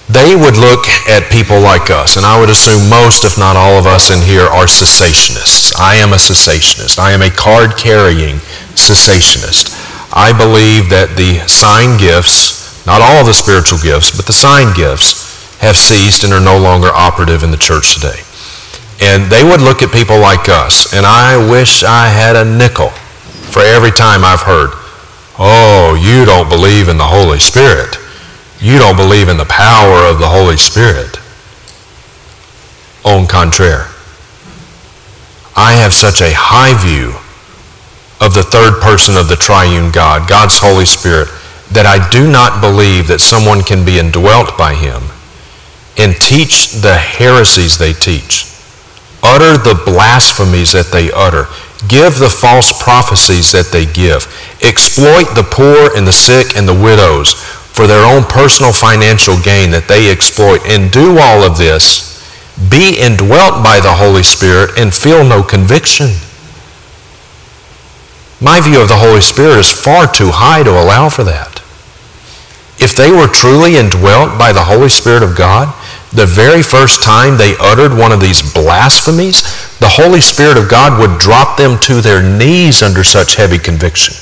they 0.08 0.36
would 0.36 0.60
look 0.60 0.84
at 1.08 1.32
people 1.32 1.60
like 1.60 1.88
us, 1.88 2.16
and 2.16 2.26
I 2.26 2.38
would 2.38 2.50
assume 2.50 2.90
most, 2.92 3.24
if 3.24 3.38
not 3.38 3.56
all 3.56 3.78
of 3.80 3.86
us 3.86 4.12
in 4.12 4.20
here, 4.20 4.44
are 4.44 4.68
cessationists. 4.68 5.72
I 5.80 5.96
am 5.96 6.12
a 6.12 6.20
cessationist. 6.20 6.98
I 6.98 7.12
am 7.12 7.22
a 7.22 7.30
card-carrying 7.30 8.36
cessationist. 8.76 9.72
I 10.12 10.36
believe 10.36 10.90
that 10.92 11.16
the 11.16 11.40
sign 11.48 11.96
gifts, 11.96 12.84
not 12.84 13.00
all 13.00 13.24
the 13.24 13.32
spiritual 13.32 13.80
gifts, 13.80 14.14
but 14.14 14.26
the 14.26 14.36
sign 14.36 14.76
gifts, 14.76 15.56
have 15.64 15.76
ceased 15.76 16.22
and 16.22 16.32
are 16.34 16.44
no 16.44 16.58
longer 16.60 16.92
operative 16.92 17.42
in 17.42 17.50
the 17.50 17.56
church 17.56 17.94
today. 17.96 18.20
And 19.00 19.32
they 19.32 19.42
would 19.42 19.64
look 19.64 19.80
at 19.80 19.90
people 19.90 20.20
like 20.20 20.52
us, 20.52 20.92
and 20.92 21.06
I 21.08 21.40
wish 21.50 21.82
I 21.82 22.12
had 22.12 22.36
a 22.36 22.44
nickel 22.44 22.90
for 23.48 23.64
every 23.64 23.90
time 23.90 24.20
I've 24.20 24.44
heard, 24.44 24.70
oh, 25.38 25.96
you 25.96 26.26
don't 26.26 26.52
believe 26.52 26.88
in 26.88 26.98
the 26.98 27.08
Holy 27.08 27.40
Spirit. 27.40 28.03
You 28.64 28.78
don't 28.78 28.96
believe 28.96 29.28
in 29.28 29.36
the 29.36 29.44
power 29.44 30.08
of 30.08 30.18
the 30.18 30.26
Holy 30.26 30.56
Spirit. 30.56 31.20
En 33.04 33.26
contraire, 33.26 33.92
I 35.54 35.74
have 35.74 35.92
such 35.92 36.22
a 36.22 36.32
high 36.32 36.72
view 36.80 37.12
of 38.24 38.32
the 38.32 38.42
third 38.42 38.80
person 38.80 39.18
of 39.18 39.28
the 39.28 39.36
triune 39.36 39.92
God, 39.92 40.26
God's 40.26 40.56
Holy 40.56 40.86
Spirit, 40.86 41.28
that 41.72 41.84
I 41.84 42.08
do 42.08 42.24
not 42.32 42.62
believe 42.62 43.06
that 43.08 43.20
someone 43.20 43.60
can 43.60 43.84
be 43.84 43.98
indwelt 43.98 44.56
by 44.56 44.72
him 44.72 45.12
and 45.98 46.16
teach 46.16 46.72
the 46.80 46.96
heresies 46.96 47.76
they 47.76 47.92
teach, 47.92 48.48
utter 49.22 49.60
the 49.60 49.76
blasphemies 49.84 50.72
that 50.72 50.88
they 50.90 51.12
utter, 51.12 51.48
give 51.86 52.18
the 52.18 52.32
false 52.32 52.72
prophecies 52.82 53.52
that 53.52 53.68
they 53.68 53.84
give, 53.84 54.24
exploit 54.64 55.36
the 55.36 55.44
poor 55.44 55.94
and 55.94 56.06
the 56.06 56.16
sick 56.16 56.56
and 56.56 56.66
the 56.66 56.72
widows 56.72 57.36
for 57.74 57.88
their 57.88 58.06
own 58.06 58.22
personal 58.22 58.72
financial 58.72 59.34
gain 59.42 59.70
that 59.72 59.88
they 59.88 60.10
exploit, 60.10 60.62
and 60.64 60.94
do 60.94 61.18
all 61.18 61.42
of 61.42 61.58
this, 61.58 62.14
be 62.70 62.96
indwelt 62.96 63.66
by 63.66 63.80
the 63.82 63.98
Holy 63.98 64.22
Spirit 64.22 64.78
and 64.78 64.94
feel 64.94 65.26
no 65.26 65.42
conviction. 65.42 66.14
My 68.40 68.60
view 68.60 68.80
of 68.80 68.86
the 68.86 69.02
Holy 69.02 69.20
Spirit 69.20 69.58
is 69.58 69.72
far 69.72 70.06
too 70.06 70.30
high 70.30 70.62
to 70.62 70.70
allow 70.70 71.08
for 71.08 71.24
that. 71.24 71.58
If 72.78 72.94
they 72.94 73.10
were 73.10 73.26
truly 73.26 73.76
indwelt 73.76 74.38
by 74.38 74.52
the 74.52 74.64
Holy 74.64 74.88
Spirit 74.88 75.22
of 75.22 75.36
God, 75.36 75.74
the 76.12 76.26
very 76.26 76.62
first 76.62 77.02
time 77.02 77.36
they 77.36 77.58
uttered 77.58 77.90
one 77.90 78.12
of 78.12 78.20
these 78.20 78.38
blasphemies, 78.54 79.42
the 79.78 79.90
Holy 79.90 80.20
Spirit 80.20 80.56
of 80.56 80.70
God 80.70 81.00
would 81.00 81.18
drop 81.18 81.58
them 81.58 81.78
to 81.80 82.00
their 82.00 82.22
knees 82.22 82.84
under 82.84 83.02
such 83.02 83.34
heavy 83.34 83.58
conviction. 83.58 84.14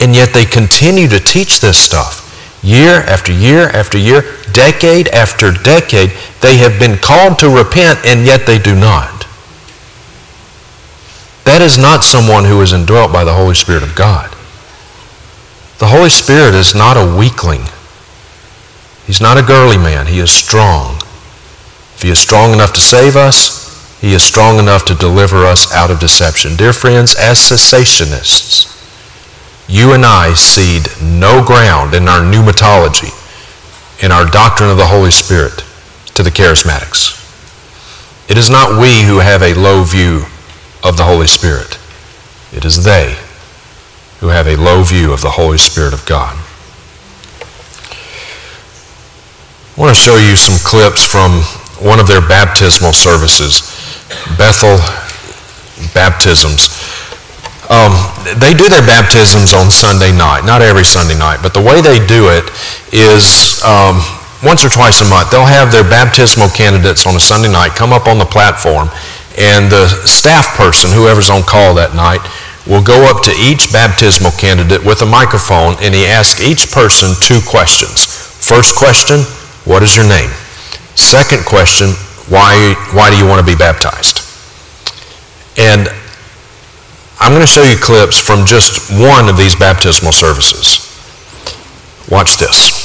And 0.00 0.14
yet 0.14 0.32
they 0.32 0.44
continue 0.44 1.08
to 1.08 1.20
teach 1.20 1.60
this 1.60 1.78
stuff. 1.78 2.22
Year 2.62 3.02
after 3.02 3.32
year 3.32 3.68
after 3.68 3.98
year, 3.98 4.22
decade 4.52 5.08
after 5.08 5.52
decade, 5.52 6.12
they 6.40 6.56
have 6.56 6.78
been 6.78 6.96
called 6.98 7.38
to 7.40 7.48
repent, 7.48 8.00
and 8.06 8.26
yet 8.26 8.46
they 8.46 8.58
do 8.58 8.74
not. 8.74 9.26
That 11.44 11.60
is 11.60 11.76
not 11.76 12.04
someone 12.04 12.44
who 12.44 12.60
is 12.62 12.72
indwelt 12.72 13.12
by 13.12 13.22
the 13.22 13.34
Holy 13.34 13.54
Spirit 13.54 13.82
of 13.82 13.94
God. 13.94 14.30
The 15.78 15.88
Holy 15.88 16.08
Spirit 16.08 16.54
is 16.54 16.74
not 16.74 16.96
a 16.96 17.16
weakling. 17.16 17.68
He's 19.06 19.20
not 19.20 19.36
a 19.36 19.42
girly 19.42 19.76
man. 19.76 20.06
He 20.06 20.18
is 20.18 20.32
strong. 20.32 20.96
If 21.94 22.00
he 22.02 22.10
is 22.10 22.18
strong 22.18 22.52
enough 22.52 22.72
to 22.72 22.80
save 22.80 23.16
us, 23.16 24.00
he 24.00 24.14
is 24.14 24.22
strong 24.22 24.58
enough 24.58 24.84
to 24.86 24.94
deliver 24.94 25.44
us 25.44 25.72
out 25.74 25.90
of 25.90 26.00
deception. 26.00 26.56
Dear 26.56 26.72
friends, 26.72 27.14
as 27.14 27.38
cessationists, 27.38 28.73
you 29.68 29.92
and 29.92 30.04
I 30.04 30.34
cede 30.34 30.88
no 31.00 31.44
ground 31.44 31.94
in 31.94 32.08
our 32.08 32.20
pneumatology, 32.20 33.12
in 34.02 34.12
our 34.12 34.26
doctrine 34.26 34.70
of 34.70 34.76
the 34.76 34.86
Holy 34.86 35.10
Spirit, 35.10 35.64
to 36.14 36.22
the 36.22 36.30
charismatics. 36.30 37.20
It 38.30 38.38
is 38.38 38.50
not 38.50 38.80
we 38.80 39.02
who 39.02 39.18
have 39.18 39.42
a 39.42 39.54
low 39.54 39.84
view 39.84 40.24
of 40.82 40.96
the 40.96 41.04
Holy 41.04 41.26
Spirit. 41.26 41.78
It 42.52 42.64
is 42.64 42.84
they 42.84 43.16
who 44.20 44.28
have 44.28 44.46
a 44.46 44.56
low 44.56 44.82
view 44.82 45.12
of 45.12 45.20
the 45.20 45.30
Holy 45.30 45.58
Spirit 45.58 45.92
of 45.92 46.06
God. 46.06 46.36
I 49.76 49.80
want 49.80 49.94
to 49.94 50.00
show 50.00 50.16
you 50.16 50.36
some 50.36 50.56
clips 50.64 51.04
from 51.04 51.42
one 51.84 51.98
of 51.98 52.06
their 52.06 52.20
baptismal 52.20 52.92
services, 52.92 53.62
Bethel 54.38 54.78
Baptisms. 55.92 56.68
Um, 57.70 57.96
they 58.40 58.52
do 58.52 58.68
their 58.68 58.84
baptisms 58.84 59.54
on 59.54 59.70
Sunday 59.70 60.12
night, 60.12 60.44
not 60.44 60.60
every 60.60 60.84
Sunday 60.84 61.16
night, 61.16 61.40
but 61.42 61.54
the 61.54 61.62
way 61.62 61.80
they 61.80 61.96
do 62.04 62.28
it 62.28 62.44
is 62.92 63.62
um, 63.64 64.04
once 64.44 64.64
or 64.64 64.68
twice 64.68 65.00
a 65.00 65.08
month. 65.08 65.30
They'll 65.30 65.48
have 65.48 65.72
their 65.72 65.84
baptismal 65.84 66.52
candidates 66.52 67.06
on 67.06 67.16
a 67.16 67.20
Sunday 67.20 67.50
night 67.50 67.72
come 67.72 67.92
up 67.92 68.06
on 68.06 68.18
the 68.18 68.28
platform, 68.28 68.92
and 69.40 69.72
the 69.72 69.88
staff 70.04 70.56
person, 70.56 70.92
whoever's 70.92 71.30
on 71.30 71.42
call 71.42 71.74
that 71.80 71.96
night, 71.96 72.20
will 72.66 72.82
go 72.82 73.04
up 73.04 73.22
to 73.24 73.32
each 73.36 73.72
baptismal 73.72 74.32
candidate 74.32 74.84
with 74.84 75.02
a 75.02 75.06
microphone 75.06 75.76
and 75.84 75.94
he 75.94 76.06
asks 76.06 76.40
each 76.40 76.72
person 76.72 77.12
two 77.20 77.40
questions. 77.44 78.04
First 78.40 78.76
question, 78.76 79.20
what 79.68 79.82
is 79.82 79.96
your 79.96 80.08
name? 80.08 80.30
Second 80.96 81.44
question, 81.44 81.92
why, 82.32 82.72
why 82.92 83.10
do 83.10 83.16
you 83.16 83.26
want 83.26 83.40
to 83.40 83.46
be 83.46 83.56
baptized? 83.56 84.24
And 85.58 85.88
I'm 87.20 87.30
going 87.30 87.42
to 87.42 87.46
show 87.46 87.62
you 87.62 87.76
clips 87.76 88.18
from 88.18 88.44
just 88.44 88.90
one 88.90 89.28
of 89.28 89.36
these 89.36 89.54
baptismal 89.54 90.12
services. 90.12 90.82
Watch 92.10 92.36
this. 92.36 92.84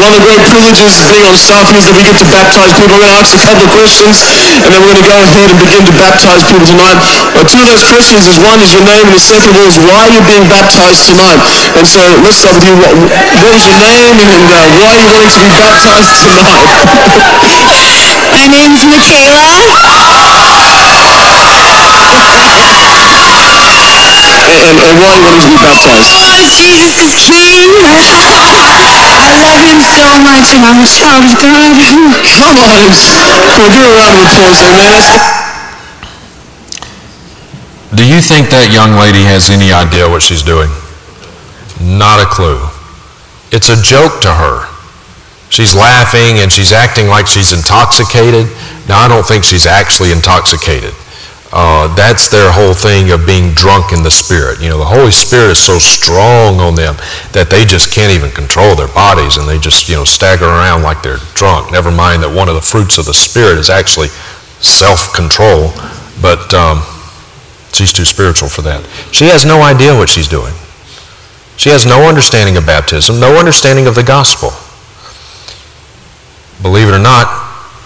One 0.00 0.16
of 0.16 0.22
the 0.22 0.24
great 0.24 0.40
privileges 0.48 0.96
of 0.96 1.12
being 1.12 1.26
on 1.28 1.36
staff 1.36 1.68
is 1.76 1.84
that 1.84 1.92
we 1.92 2.06
get 2.06 2.16
to 2.22 2.28
baptize 2.30 2.72
people. 2.72 2.94
We're 2.96 3.04
going 3.04 3.12
to 3.12 3.20
ask 3.20 3.36
a 3.36 3.42
couple 3.42 3.64
of 3.66 3.72
questions, 3.74 4.22
and 4.64 4.70
then 4.72 4.80
we're 4.80 4.96
going 4.96 5.02
to 5.02 5.08
go 5.12 5.18
ahead 5.18 5.50
and 5.50 5.58
begin 5.60 5.82
to 5.84 5.94
baptize 5.98 6.40
people 6.46 6.64
tonight. 6.64 6.96
Uh, 7.36 7.44
two 7.44 7.60
of 7.60 7.68
those 7.68 7.84
questions 7.84 8.24
is 8.24 8.40
one 8.40 8.62
is 8.64 8.72
your 8.72 8.86
name, 8.86 9.10
and 9.10 9.16
the 9.16 9.20
second 9.20 9.52
is 9.60 9.76
why 9.82 10.08
you're 10.08 10.24
you 10.24 10.30
being 10.30 10.46
baptized 10.48 11.04
tonight? 11.10 11.36
And 11.76 11.84
so 11.84 12.00
let's 12.24 12.40
start 12.40 12.56
with 12.56 12.64
you. 12.64 12.76
What, 12.80 12.92
what 13.44 13.52
is 13.52 13.66
your 13.66 13.76
name, 13.76 14.16
and 14.24 14.46
uh, 14.46 14.56
why 14.78 14.88
are 14.88 15.00
you 15.04 15.08
wanting 15.10 15.32
to 15.36 15.40
be 15.42 15.52
baptized 15.52 16.16
tonight? 16.22 16.48
My 18.32 18.46
name's 18.48 18.86
Michaela. 18.88 20.09
And, 24.50 24.74
and 24.74 24.94
why 24.98 25.14
are 25.14 25.18
you 25.18 25.24
wanting 25.26 25.46
to 25.46 25.50
be 25.54 25.58
baptized? 25.62 26.10
Jesus 26.50 27.22
is 27.30 27.46
King. 27.46 27.70
I 27.70 29.30
love 29.30 29.62
him 29.62 29.78
so 29.80 30.10
much, 30.26 30.50
and 30.54 30.62
I'm 30.66 30.78
a 30.82 30.86
child 30.86 31.24
of 31.26 31.34
God. 31.38 31.70
Come 32.34 32.58
on, 32.58 32.90
come 32.98 33.46
on, 33.46 33.70
give 33.70 33.86
a 33.86 33.94
round 33.94 34.16
of 34.18 34.26
applause, 34.26 34.60
amen. 34.66 34.90
Let's. 34.96 35.20
Do 37.94 38.06
you 38.06 38.20
think 38.22 38.48
that 38.54 38.70
young 38.70 38.94
lady 38.94 39.26
has 39.26 39.50
any 39.50 39.74
idea 39.74 40.08
what 40.08 40.22
she's 40.22 40.42
doing? 40.46 40.70
Not 41.82 42.22
a 42.22 42.26
clue. 42.30 42.62
It's 43.50 43.68
a 43.68 43.76
joke 43.82 44.22
to 44.22 44.30
her. 44.30 44.70
She's 45.50 45.74
laughing 45.74 46.38
and 46.38 46.52
she's 46.52 46.72
acting 46.72 47.08
like 47.08 47.26
she's 47.26 47.52
intoxicated. 47.52 48.46
Now, 48.86 49.02
I 49.02 49.08
don't 49.08 49.26
think 49.26 49.42
she's 49.42 49.66
actually 49.66 50.12
intoxicated. 50.12 50.94
Uh, 51.52 51.92
that's 51.96 52.30
their 52.30 52.52
whole 52.52 52.74
thing 52.74 53.10
of 53.10 53.26
being 53.26 53.52
drunk 53.54 53.92
in 53.92 54.04
the 54.04 54.10
Spirit. 54.10 54.62
You 54.62 54.68
know, 54.68 54.78
the 54.78 54.84
Holy 54.84 55.10
Spirit 55.10 55.50
is 55.50 55.58
so 55.58 55.78
strong 55.78 56.60
on 56.60 56.76
them 56.76 56.94
that 57.32 57.50
they 57.50 57.64
just 57.64 57.92
can't 57.92 58.12
even 58.12 58.30
control 58.30 58.76
their 58.76 58.88
bodies 58.94 59.36
and 59.36 59.48
they 59.48 59.58
just, 59.58 59.88
you 59.88 59.96
know, 59.96 60.04
stagger 60.04 60.46
around 60.46 60.82
like 60.82 61.02
they're 61.02 61.18
drunk. 61.34 61.72
Never 61.72 61.90
mind 61.90 62.22
that 62.22 62.30
one 62.30 62.48
of 62.48 62.54
the 62.54 62.62
fruits 62.62 62.98
of 62.98 63.06
the 63.06 63.14
Spirit 63.14 63.58
is 63.58 63.68
actually 63.68 64.08
self-control. 64.62 65.74
But 66.22 66.54
um, 66.54 66.86
she's 67.72 67.92
too 67.92 68.04
spiritual 68.04 68.48
for 68.48 68.62
that. 68.62 68.86
She 69.10 69.26
has 69.26 69.44
no 69.44 69.62
idea 69.62 69.94
what 69.94 70.08
she's 70.08 70.28
doing. 70.28 70.54
She 71.56 71.70
has 71.70 71.84
no 71.84 72.08
understanding 72.08 72.56
of 72.56 72.64
baptism, 72.64 73.18
no 73.18 73.36
understanding 73.36 73.86
of 73.86 73.94
the 73.94 74.04
gospel. 74.04 74.54
Believe 76.62 76.88
it 76.88 76.94
or 76.94 77.02
not, 77.02 77.26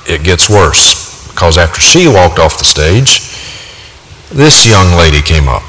it 0.07 0.23
gets 0.23 0.51
worse. 0.51 1.04
Because 1.35 1.59
after 1.59 1.83
she 1.83 2.07
walked 2.07 2.39
off 2.39 2.63
the 2.63 2.65
stage, 2.65 3.27
this 4.31 4.71
young 4.71 4.95
lady 4.95 5.19
came 5.19 5.51
up. 5.51 5.67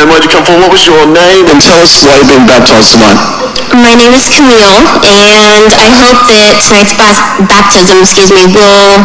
And 0.00 0.08
where'd 0.10 0.24
you 0.24 0.32
come 0.32 0.42
from? 0.42 0.58
What 0.64 0.72
was 0.72 0.82
your 0.88 1.04
name? 1.06 1.46
And 1.46 1.60
tell 1.60 1.78
us 1.78 2.02
why 2.02 2.18
you're 2.18 2.26
being 2.26 2.48
baptized 2.48 2.96
tonight. 2.96 3.20
My 3.76 3.94
name 3.94 4.16
is 4.16 4.26
Camille, 4.32 4.80
and 5.06 5.70
I 5.70 5.92
hope 6.02 6.18
that 6.26 6.58
tonight's 6.66 6.96
bas- 6.96 7.22
baptism, 7.46 8.00
excuse 8.02 8.32
me, 8.32 8.48
will 8.50 8.98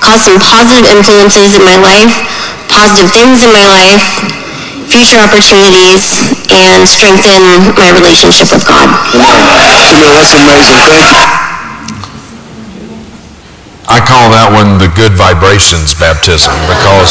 cause 0.00 0.22
some 0.24 0.38
positive 0.40 0.86
influences 0.88 1.58
in 1.58 1.62
my 1.66 1.76
life, 1.76 2.08
positive 2.72 3.10
things 3.12 3.44
in 3.44 3.52
my 3.52 3.66
life, 3.68 4.00
future 4.88 5.20
opportunities, 5.20 6.30
and 6.48 6.86
strengthen 6.88 7.42
my 7.76 7.90
relationship 7.92 8.48
with 8.54 8.64
God. 8.64 8.88
Camille, 9.12 10.14
that's 10.14 10.32
amazing. 10.32 10.80
Thank 10.86 11.04
you. 11.04 11.49
I 13.90 13.98
call 13.98 14.30
that 14.30 14.54
one 14.54 14.78
the 14.78 14.86
good 14.94 15.18
vibrations 15.18 15.98
baptism 15.98 16.54
because 16.70 17.10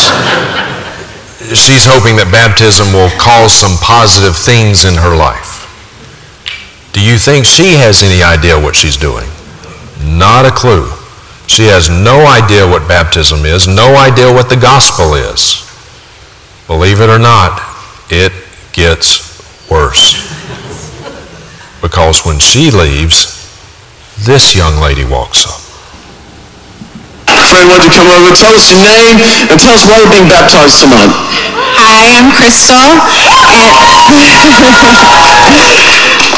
she's 1.60 1.84
hoping 1.84 2.16
that 2.16 2.32
baptism 2.32 2.96
will 2.96 3.12
cause 3.20 3.52
some 3.52 3.76
positive 3.84 4.32
things 4.32 4.88
in 4.88 4.96
her 4.96 5.12
life. 5.12 5.68
Do 6.96 7.04
you 7.04 7.20
think 7.20 7.44
she 7.44 7.76
has 7.76 8.00
any 8.00 8.24
idea 8.24 8.56
what 8.56 8.80
she's 8.80 8.96
doing? 8.96 9.28
Not 10.00 10.48
a 10.48 10.56
clue. 10.56 10.88
She 11.52 11.68
has 11.68 11.92
no 11.92 12.24
idea 12.24 12.64
what 12.64 12.88
baptism 12.88 13.44
is, 13.44 13.68
no 13.68 14.00
idea 14.00 14.32
what 14.32 14.48
the 14.48 14.56
gospel 14.56 15.20
is. 15.20 15.68
Believe 16.68 17.02
it 17.02 17.10
or 17.10 17.20
not, 17.20 17.60
it 18.10 18.32
gets 18.72 19.28
worse. 19.70 20.16
Because 21.82 22.24
when 22.24 22.40
she 22.40 22.72
leaves, 22.72 23.36
this 24.24 24.56
young 24.56 24.80
lady 24.80 25.04
walks 25.04 25.44
up. 25.46 25.59
Friend, 27.50 27.66
why 27.66 27.82
don't 27.82 27.90
you 27.90 27.94
come 27.98 28.06
over? 28.14 28.30
Tell 28.38 28.54
us 28.54 28.70
your 28.70 28.78
name 28.78 29.18
and 29.50 29.58
tell 29.58 29.74
us 29.74 29.82
why 29.90 29.98
you're 29.98 30.14
being 30.14 30.30
baptized 30.30 30.86
tonight. 30.86 31.10
Hi, 31.82 32.14
I'm 32.14 32.30
Crystal, 32.30 32.78
and 32.78 34.38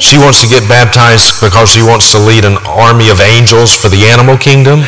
she 0.02 0.18
wants 0.18 0.42
to 0.42 0.48
get 0.48 0.68
baptized 0.68 1.40
because 1.40 1.70
she 1.70 1.82
wants 1.82 2.10
to 2.10 2.18
lead 2.18 2.44
an 2.44 2.56
army 2.66 3.08
of 3.08 3.20
angels 3.20 3.74
for 3.76 3.88
the 3.88 4.04
animal 4.04 4.36
kingdom? 4.36 4.80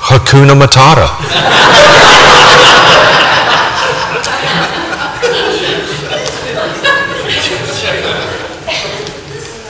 Hakuna 0.00 0.54
Matata. 0.56 1.06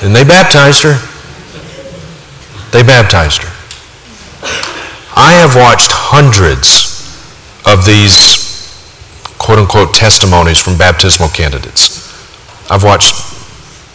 and 0.02 0.14
they 0.14 0.22
baptized 0.22 0.82
her. 0.84 0.94
They 2.70 2.84
baptized 2.84 3.42
her. 3.42 3.52
I 5.16 5.32
have 5.32 5.56
watched 5.56 5.90
hundreds 5.90 6.94
of 7.64 7.84
these 7.84 8.45
quote 9.46 9.60
unquote 9.60 9.94
testimonies 9.94 10.58
from 10.58 10.76
baptismal 10.76 11.28
candidates. 11.28 12.02
I've 12.68 12.82
watched 12.82 13.14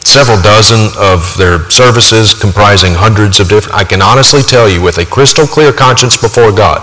several 0.07 0.41
dozen 0.41 0.87
of 0.97 1.35
their 1.37 1.69
services 1.69 2.33
comprising 2.33 2.93
hundreds 2.93 3.41
of 3.41 3.49
different. 3.49 3.75
I 3.75 3.83
can 3.83 4.01
honestly 4.01 4.43
tell 4.43 4.69
you 4.69 4.81
with 4.81 4.97
a 4.97 5.05
crystal 5.05 5.45
clear 5.45 5.73
conscience 5.73 6.15
before 6.15 6.53
God, 6.53 6.79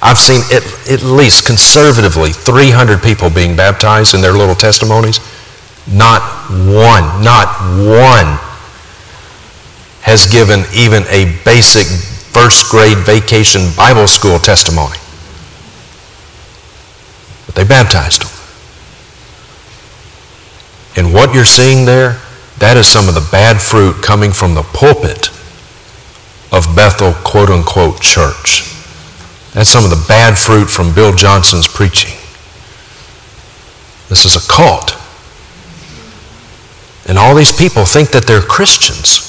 I've 0.00 0.16
seen 0.16 0.40
at, 0.48 0.64
at 0.90 1.02
least 1.04 1.44
conservatively 1.44 2.32
300 2.32 3.02
people 3.02 3.28
being 3.28 3.54
baptized 3.54 4.14
in 4.14 4.22
their 4.22 4.32
little 4.32 4.56
testimonies. 4.56 5.20
Not 5.86 6.22
one, 6.72 7.04
not 7.20 7.60
one 7.84 8.40
has 10.00 10.24
given 10.26 10.64
even 10.74 11.04
a 11.12 11.36
basic 11.44 11.86
first 12.32 12.70
grade 12.70 12.98
vacation 13.04 13.68
Bible 13.76 14.08
school 14.08 14.38
testimony. 14.38 14.96
They 17.54 17.64
baptized 17.64 18.22
them. 18.22 18.42
And 20.96 21.14
what 21.14 21.34
you're 21.34 21.44
seeing 21.44 21.84
there, 21.86 22.20
that 22.58 22.76
is 22.76 22.86
some 22.86 23.08
of 23.08 23.14
the 23.14 23.26
bad 23.32 23.60
fruit 23.60 24.02
coming 24.02 24.32
from 24.32 24.54
the 24.54 24.62
pulpit 24.62 25.30
of 26.52 26.76
Bethel 26.76 27.14
quote 27.24 27.50
unquote 27.50 28.00
church. 28.00 28.68
That's 29.54 29.68
some 29.68 29.84
of 29.84 29.90
the 29.90 30.04
bad 30.08 30.38
fruit 30.38 30.66
from 30.66 30.94
Bill 30.94 31.14
Johnson's 31.14 31.66
preaching. 31.66 32.12
This 34.08 34.24
is 34.24 34.36
a 34.36 34.48
cult. 34.48 34.96
And 37.08 37.18
all 37.18 37.34
these 37.34 37.52
people 37.52 37.84
think 37.84 38.10
that 38.10 38.26
they're 38.26 38.42
Christians 38.42 39.28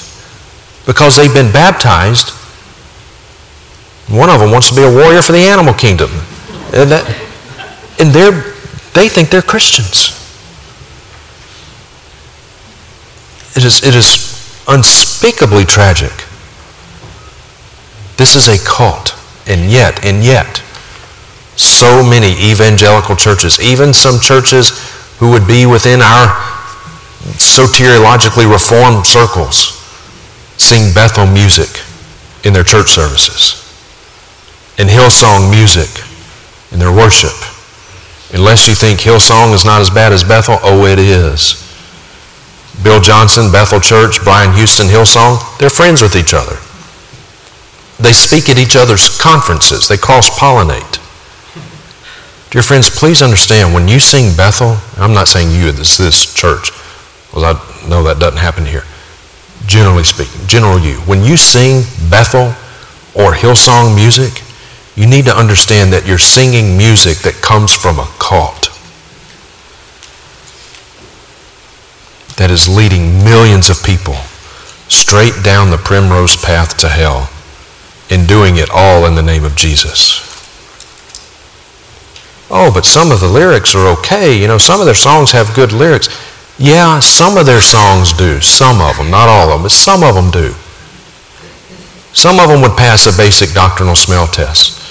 because 0.86 1.16
they've 1.16 1.32
been 1.32 1.52
baptized. 1.52 2.30
One 4.08 4.28
of 4.28 4.40
them 4.40 4.50
wants 4.50 4.68
to 4.68 4.76
be 4.76 4.82
a 4.82 4.90
warrior 4.90 5.22
for 5.22 5.32
the 5.32 5.38
animal 5.38 5.74
kingdom. 5.74 6.10
That, 6.70 7.04
and 7.98 8.10
they're, 8.10 8.32
they 8.92 9.08
think 9.08 9.30
they're 9.30 9.42
Christians. 9.42 10.20
It 13.56 13.64
is, 13.64 13.84
it 13.84 13.94
is 13.94 14.64
unspeakably 14.66 15.64
tragic. 15.64 16.12
This 18.16 18.34
is 18.36 18.48
a 18.48 18.58
cult. 18.64 19.14
And 19.46 19.70
yet, 19.70 20.04
and 20.04 20.24
yet, 20.24 20.62
so 21.56 22.02
many 22.02 22.32
evangelical 22.50 23.14
churches, 23.14 23.60
even 23.60 23.92
some 23.92 24.18
churches 24.18 24.70
who 25.18 25.30
would 25.30 25.46
be 25.46 25.66
within 25.66 26.00
our 26.02 26.28
soteriologically 27.36 28.50
reformed 28.50 29.06
circles, 29.06 29.80
sing 30.56 30.92
Bethel 30.94 31.26
music 31.26 31.82
in 32.44 32.52
their 32.52 32.64
church 32.64 32.88
services 32.88 33.64
and 34.78 34.88
Hillsong 34.88 35.50
music 35.50 35.88
in 36.72 36.78
their 36.78 36.92
worship. 36.92 37.53
Unless 38.34 38.66
you 38.66 38.74
think 38.74 38.98
Hillsong 38.98 39.54
is 39.54 39.64
not 39.64 39.80
as 39.80 39.90
bad 39.90 40.12
as 40.12 40.24
Bethel, 40.24 40.58
oh, 40.62 40.86
it 40.86 40.98
is. 40.98 41.62
Bill 42.82 43.00
Johnson, 43.00 43.52
Bethel 43.52 43.78
Church, 43.78 44.22
Brian 44.24 44.52
Houston, 44.54 44.88
Hillsong, 44.88 45.38
they're 45.58 45.70
friends 45.70 46.02
with 46.02 46.16
each 46.16 46.34
other. 46.34 46.58
They 48.02 48.12
speak 48.12 48.48
at 48.48 48.58
each 48.58 48.74
other's 48.74 49.08
conferences. 49.20 49.86
They 49.86 49.96
cross-pollinate. 49.96 50.98
Dear 52.50 52.62
friends, 52.62 52.90
please 52.90 53.22
understand, 53.22 53.72
when 53.72 53.86
you 53.86 54.00
sing 54.00 54.36
Bethel, 54.36 54.78
I'm 54.96 55.14
not 55.14 55.28
saying 55.28 55.50
you, 55.50 55.70
this 55.70 55.96
this 55.96 56.34
church, 56.34 56.72
because 57.30 57.44
I 57.44 57.88
know 57.88 58.02
that 58.02 58.18
doesn't 58.18 58.38
happen 58.38 58.64
here. 58.66 58.82
Generally 59.66 60.04
speaking, 60.04 60.46
general 60.46 60.78
you. 60.78 60.94
When 61.06 61.22
you 61.22 61.36
sing 61.36 61.82
Bethel 62.10 62.54
or 63.14 63.32
Hillsong 63.32 63.94
music, 63.94 64.42
you 64.96 65.06
need 65.06 65.24
to 65.24 65.36
understand 65.36 65.92
that 65.92 66.06
you're 66.06 66.18
singing 66.18 66.76
music 66.76 67.18
that 67.18 67.34
comes 67.42 67.74
from 67.74 67.98
a 67.98 68.08
cult 68.18 68.70
that 72.36 72.50
is 72.50 72.68
leading 72.68 73.22
millions 73.24 73.70
of 73.70 73.82
people 73.82 74.14
straight 74.88 75.34
down 75.42 75.70
the 75.70 75.78
primrose 75.78 76.36
path 76.36 76.76
to 76.76 76.88
hell 76.88 77.30
in 78.10 78.26
doing 78.26 78.56
it 78.56 78.68
all 78.72 79.06
in 79.06 79.14
the 79.14 79.22
name 79.22 79.44
of 79.44 79.56
Jesus. 79.56 80.30
Oh, 82.50 82.70
but 82.72 82.84
some 82.84 83.10
of 83.10 83.20
the 83.20 83.28
lyrics 83.28 83.74
are 83.74 83.86
okay. 83.98 84.38
You 84.38 84.46
know, 84.46 84.58
some 84.58 84.80
of 84.80 84.86
their 84.86 84.94
songs 84.94 85.32
have 85.32 85.54
good 85.54 85.72
lyrics. 85.72 86.08
Yeah, 86.58 87.00
some 87.00 87.36
of 87.36 87.46
their 87.46 87.60
songs 87.60 88.12
do. 88.12 88.40
Some 88.40 88.80
of 88.80 88.96
them, 88.96 89.10
not 89.10 89.28
all 89.28 89.48
of 89.48 89.54
them, 89.54 89.62
but 89.62 89.72
some 89.72 90.04
of 90.04 90.14
them 90.14 90.30
do. 90.30 90.54
Some 92.12 92.38
of 92.38 92.48
them 92.48 92.60
would 92.62 92.76
pass 92.76 93.06
a 93.06 93.16
basic 93.16 93.52
doctrinal 93.54 93.96
smell 93.96 94.28
test. 94.28 94.83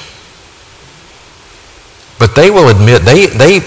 But 2.20 2.36
they 2.36 2.50
will 2.50 2.70
admit, 2.70 3.02
they, 3.04 3.28
they 3.28 3.60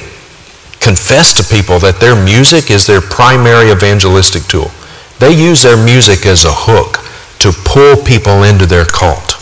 confess 0.80 1.34
to 1.34 1.42
people 1.44 1.78
that 1.80 1.98
their 2.00 2.14
music 2.14 2.70
is 2.70 2.86
their 2.86 3.00
primary 3.00 3.70
evangelistic 3.70 4.44
tool. 4.44 4.70
They 5.18 5.32
use 5.32 5.62
their 5.62 5.76
music 5.76 6.26
as 6.26 6.44
a 6.44 6.52
hook 6.52 7.02
to 7.40 7.52
pull 7.64 7.96
people 8.04 8.44
into 8.44 8.66
their 8.66 8.84
cult. 8.84 9.34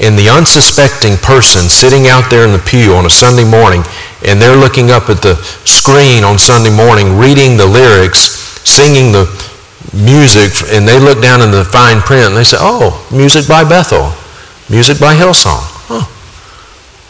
And 0.00 0.18
the 0.18 0.28
unsuspecting 0.28 1.16
person 1.18 1.68
sitting 1.68 2.08
out 2.08 2.30
there 2.30 2.44
in 2.44 2.52
the 2.52 2.58
pew 2.58 2.94
on 2.94 3.06
a 3.06 3.10
Sunday 3.10 3.44
morning 3.44 3.82
and 4.26 4.40
they're 4.40 4.56
looking 4.56 4.90
up 4.90 5.10
at 5.10 5.20
the 5.20 5.36
screen 5.68 6.24
on 6.24 6.38
Sunday 6.38 6.74
morning, 6.74 7.18
reading 7.18 7.56
the 7.56 7.66
lyrics, 7.66 8.40
singing 8.64 9.12
the 9.12 9.28
music, 9.92 10.50
and 10.72 10.88
they 10.88 10.98
look 10.98 11.20
down 11.20 11.42
in 11.42 11.50
the 11.50 11.64
fine 11.64 12.00
print 12.00 12.28
and 12.28 12.36
they 12.36 12.44
say, 12.44 12.56
oh, 12.58 12.96
music 13.12 13.46
by 13.46 13.62
Bethel, 13.62 14.12
music 14.70 14.98
by 14.98 15.14
Hillsong. 15.14 15.60
Oh, 15.92 16.08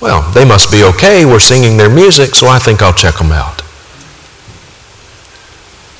well, 0.00 0.30
they 0.32 0.44
must 0.44 0.70
be 0.70 0.82
okay. 0.84 1.24
We're 1.24 1.38
singing 1.40 1.76
their 1.76 1.88
music, 1.88 2.34
so 2.34 2.46
I 2.46 2.58
think 2.58 2.82
I'll 2.82 2.92
check 2.92 3.16
them 3.16 3.32
out. 3.32 3.60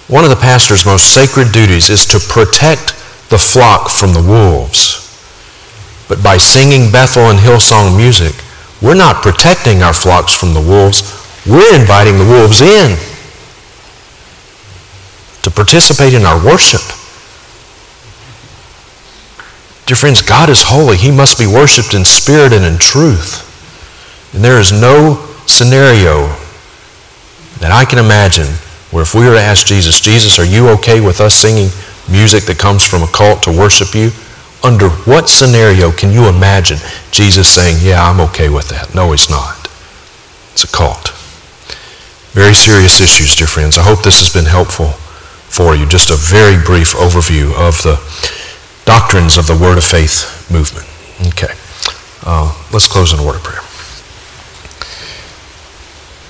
One 0.08 0.24
of 0.24 0.30
the 0.30 0.36
pastor's 0.36 0.84
most 0.84 1.14
sacred 1.14 1.52
duties 1.52 1.88
is 1.88 2.04
to 2.06 2.18
protect 2.18 2.88
the 3.30 3.38
flock 3.38 3.88
from 3.88 4.12
the 4.12 4.22
wolves. 4.22 5.00
But 6.08 6.22
by 6.22 6.36
singing 6.36 6.92
Bethel 6.92 7.30
and 7.30 7.38
Hillsong 7.38 7.96
music, 7.96 8.34
we're 8.82 8.94
not 8.94 9.22
protecting 9.22 9.82
our 9.82 9.94
flocks 9.94 10.34
from 10.34 10.52
the 10.52 10.60
wolves. 10.60 11.02
We're 11.46 11.74
inviting 11.74 12.18
the 12.18 12.26
wolves 12.26 12.60
in 12.60 12.98
to 15.42 15.50
participate 15.50 16.14
in 16.14 16.24
our 16.24 16.44
worship. 16.44 16.82
Dear 19.86 19.96
friends, 19.96 20.22
God 20.22 20.48
is 20.48 20.62
holy. 20.62 20.96
He 20.96 21.10
must 21.10 21.38
be 21.38 21.46
worshiped 21.46 21.94
in 21.94 22.04
spirit 22.04 22.52
and 22.52 22.64
in 22.64 22.78
truth. 22.78 23.43
And 24.34 24.42
there 24.44 24.58
is 24.58 24.72
no 24.72 25.24
scenario 25.46 26.26
that 27.60 27.70
I 27.70 27.84
can 27.84 27.98
imagine 27.98 28.46
where 28.90 29.02
if 29.02 29.14
we 29.14 29.26
were 29.26 29.34
to 29.34 29.40
ask 29.40 29.66
Jesus, 29.66 30.00
Jesus, 30.00 30.38
are 30.38 30.44
you 30.44 30.68
okay 30.70 31.00
with 31.00 31.20
us 31.20 31.34
singing 31.34 31.70
music 32.10 32.44
that 32.44 32.58
comes 32.58 32.84
from 32.84 33.02
a 33.02 33.08
cult 33.08 33.42
to 33.44 33.50
worship 33.50 33.94
you? 33.94 34.10
Under 34.62 34.88
what 35.06 35.28
scenario 35.28 35.92
can 35.92 36.12
you 36.12 36.28
imagine 36.28 36.78
Jesus 37.10 37.48
saying, 37.48 37.78
yeah, 37.80 38.02
I'm 38.02 38.20
okay 38.30 38.48
with 38.48 38.68
that? 38.70 38.94
No, 38.94 39.12
he's 39.12 39.30
not. 39.30 39.68
It's 40.52 40.64
a 40.64 40.68
cult. 40.68 41.10
Very 42.32 42.54
serious 42.54 43.00
issues, 43.00 43.36
dear 43.36 43.46
friends. 43.46 43.78
I 43.78 43.82
hope 43.82 44.02
this 44.02 44.20
has 44.20 44.32
been 44.32 44.50
helpful 44.50 44.90
for 45.48 45.76
you. 45.76 45.86
Just 45.86 46.10
a 46.10 46.16
very 46.16 46.62
brief 46.62 46.94
overview 46.94 47.54
of 47.54 47.82
the 47.82 47.96
doctrines 48.84 49.36
of 49.36 49.46
the 49.46 49.56
Word 49.56 49.78
of 49.78 49.84
Faith 49.84 50.50
movement. 50.50 50.86
Okay. 51.32 51.54
Uh, 52.26 52.52
let's 52.72 52.88
close 52.88 53.12
in 53.12 53.20
a 53.20 53.24
word 53.24 53.36
of 53.36 53.42
prayer. 53.42 53.63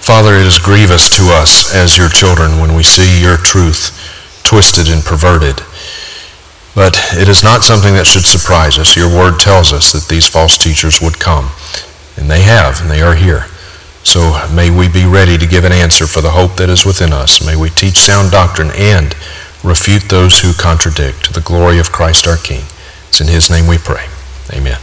Father, 0.05 0.35
it 0.35 0.47
is 0.47 0.59
grievous 0.59 1.09
to 1.17 1.33
us 1.33 1.75
as 1.75 1.97
your 1.97 2.11
children 2.11 2.61
when 2.61 2.75
we 2.77 2.83
see 2.83 3.23
your 3.23 3.39
truth 3.39 3.89
twisted 4.45 4.87
and 4.93 5.03
perverted. 5.03 5.65
But 6.75 6.93
it 7.17 7.27
is 7.27 7.43
not 7.43 7.65
something 7.65 7.95
that 7.95 8.07
should 8.07 8.27
surprise 8.27 8.79
us. 8.79 8.97
Your 8.97 9.09
word 9.09 9.41
tells 9.41 9.73
us 9.73 9.93
that 9.93 10.07
these 10.13 10.29
false 10.29 10.59
teachers 10.59 11.01
would 11.01 11.19
come. 11.19 11.49
And 12.19 12.31
they 12.31 12.43
have, 12.43 12.83
and 12.83 12.91
they 12.91 13.01
are 13.01 13.15
here. 13.15 13.47
So 14.05 14.37
may 14.53 14.69
we 14.69 14.93
be 14.93 15.07
ready 15.07 15.39
to 15.39 15.47
give 15.47 15.65
an 15.65 15.73
answer 15.73 16.07
for 16.07 16.21
the 16.21 16.37
hope 16.37 16.57
that 16.57 16.69
is 16.69 16.85
within 16.85 17.15
us. 17.15 17.41
May 17.41 17.57
we 17.57 17.71
teach 17.71 17.97
sound 17.97 18.31
doctrine 18.31 18.73
and 18.77 19.17
refute 19.65 20.11
those 20.11 20.41
who 20.41 20.53
contradict 20.53 21.25
to 21.25 21.33
the 21.33 21.41
glory 21.41 21.79
of 21.79 21.93
Christ 21.93 22.29
our 22.29 22.37
King. 22.37 22.69
It's 23.09 23.23
in 23.23 23.29
his 23.29 23.49
name 23.49 23.67
we 23.67 23.79
pray. 23.79 24.05
Amen. 24.53 24.79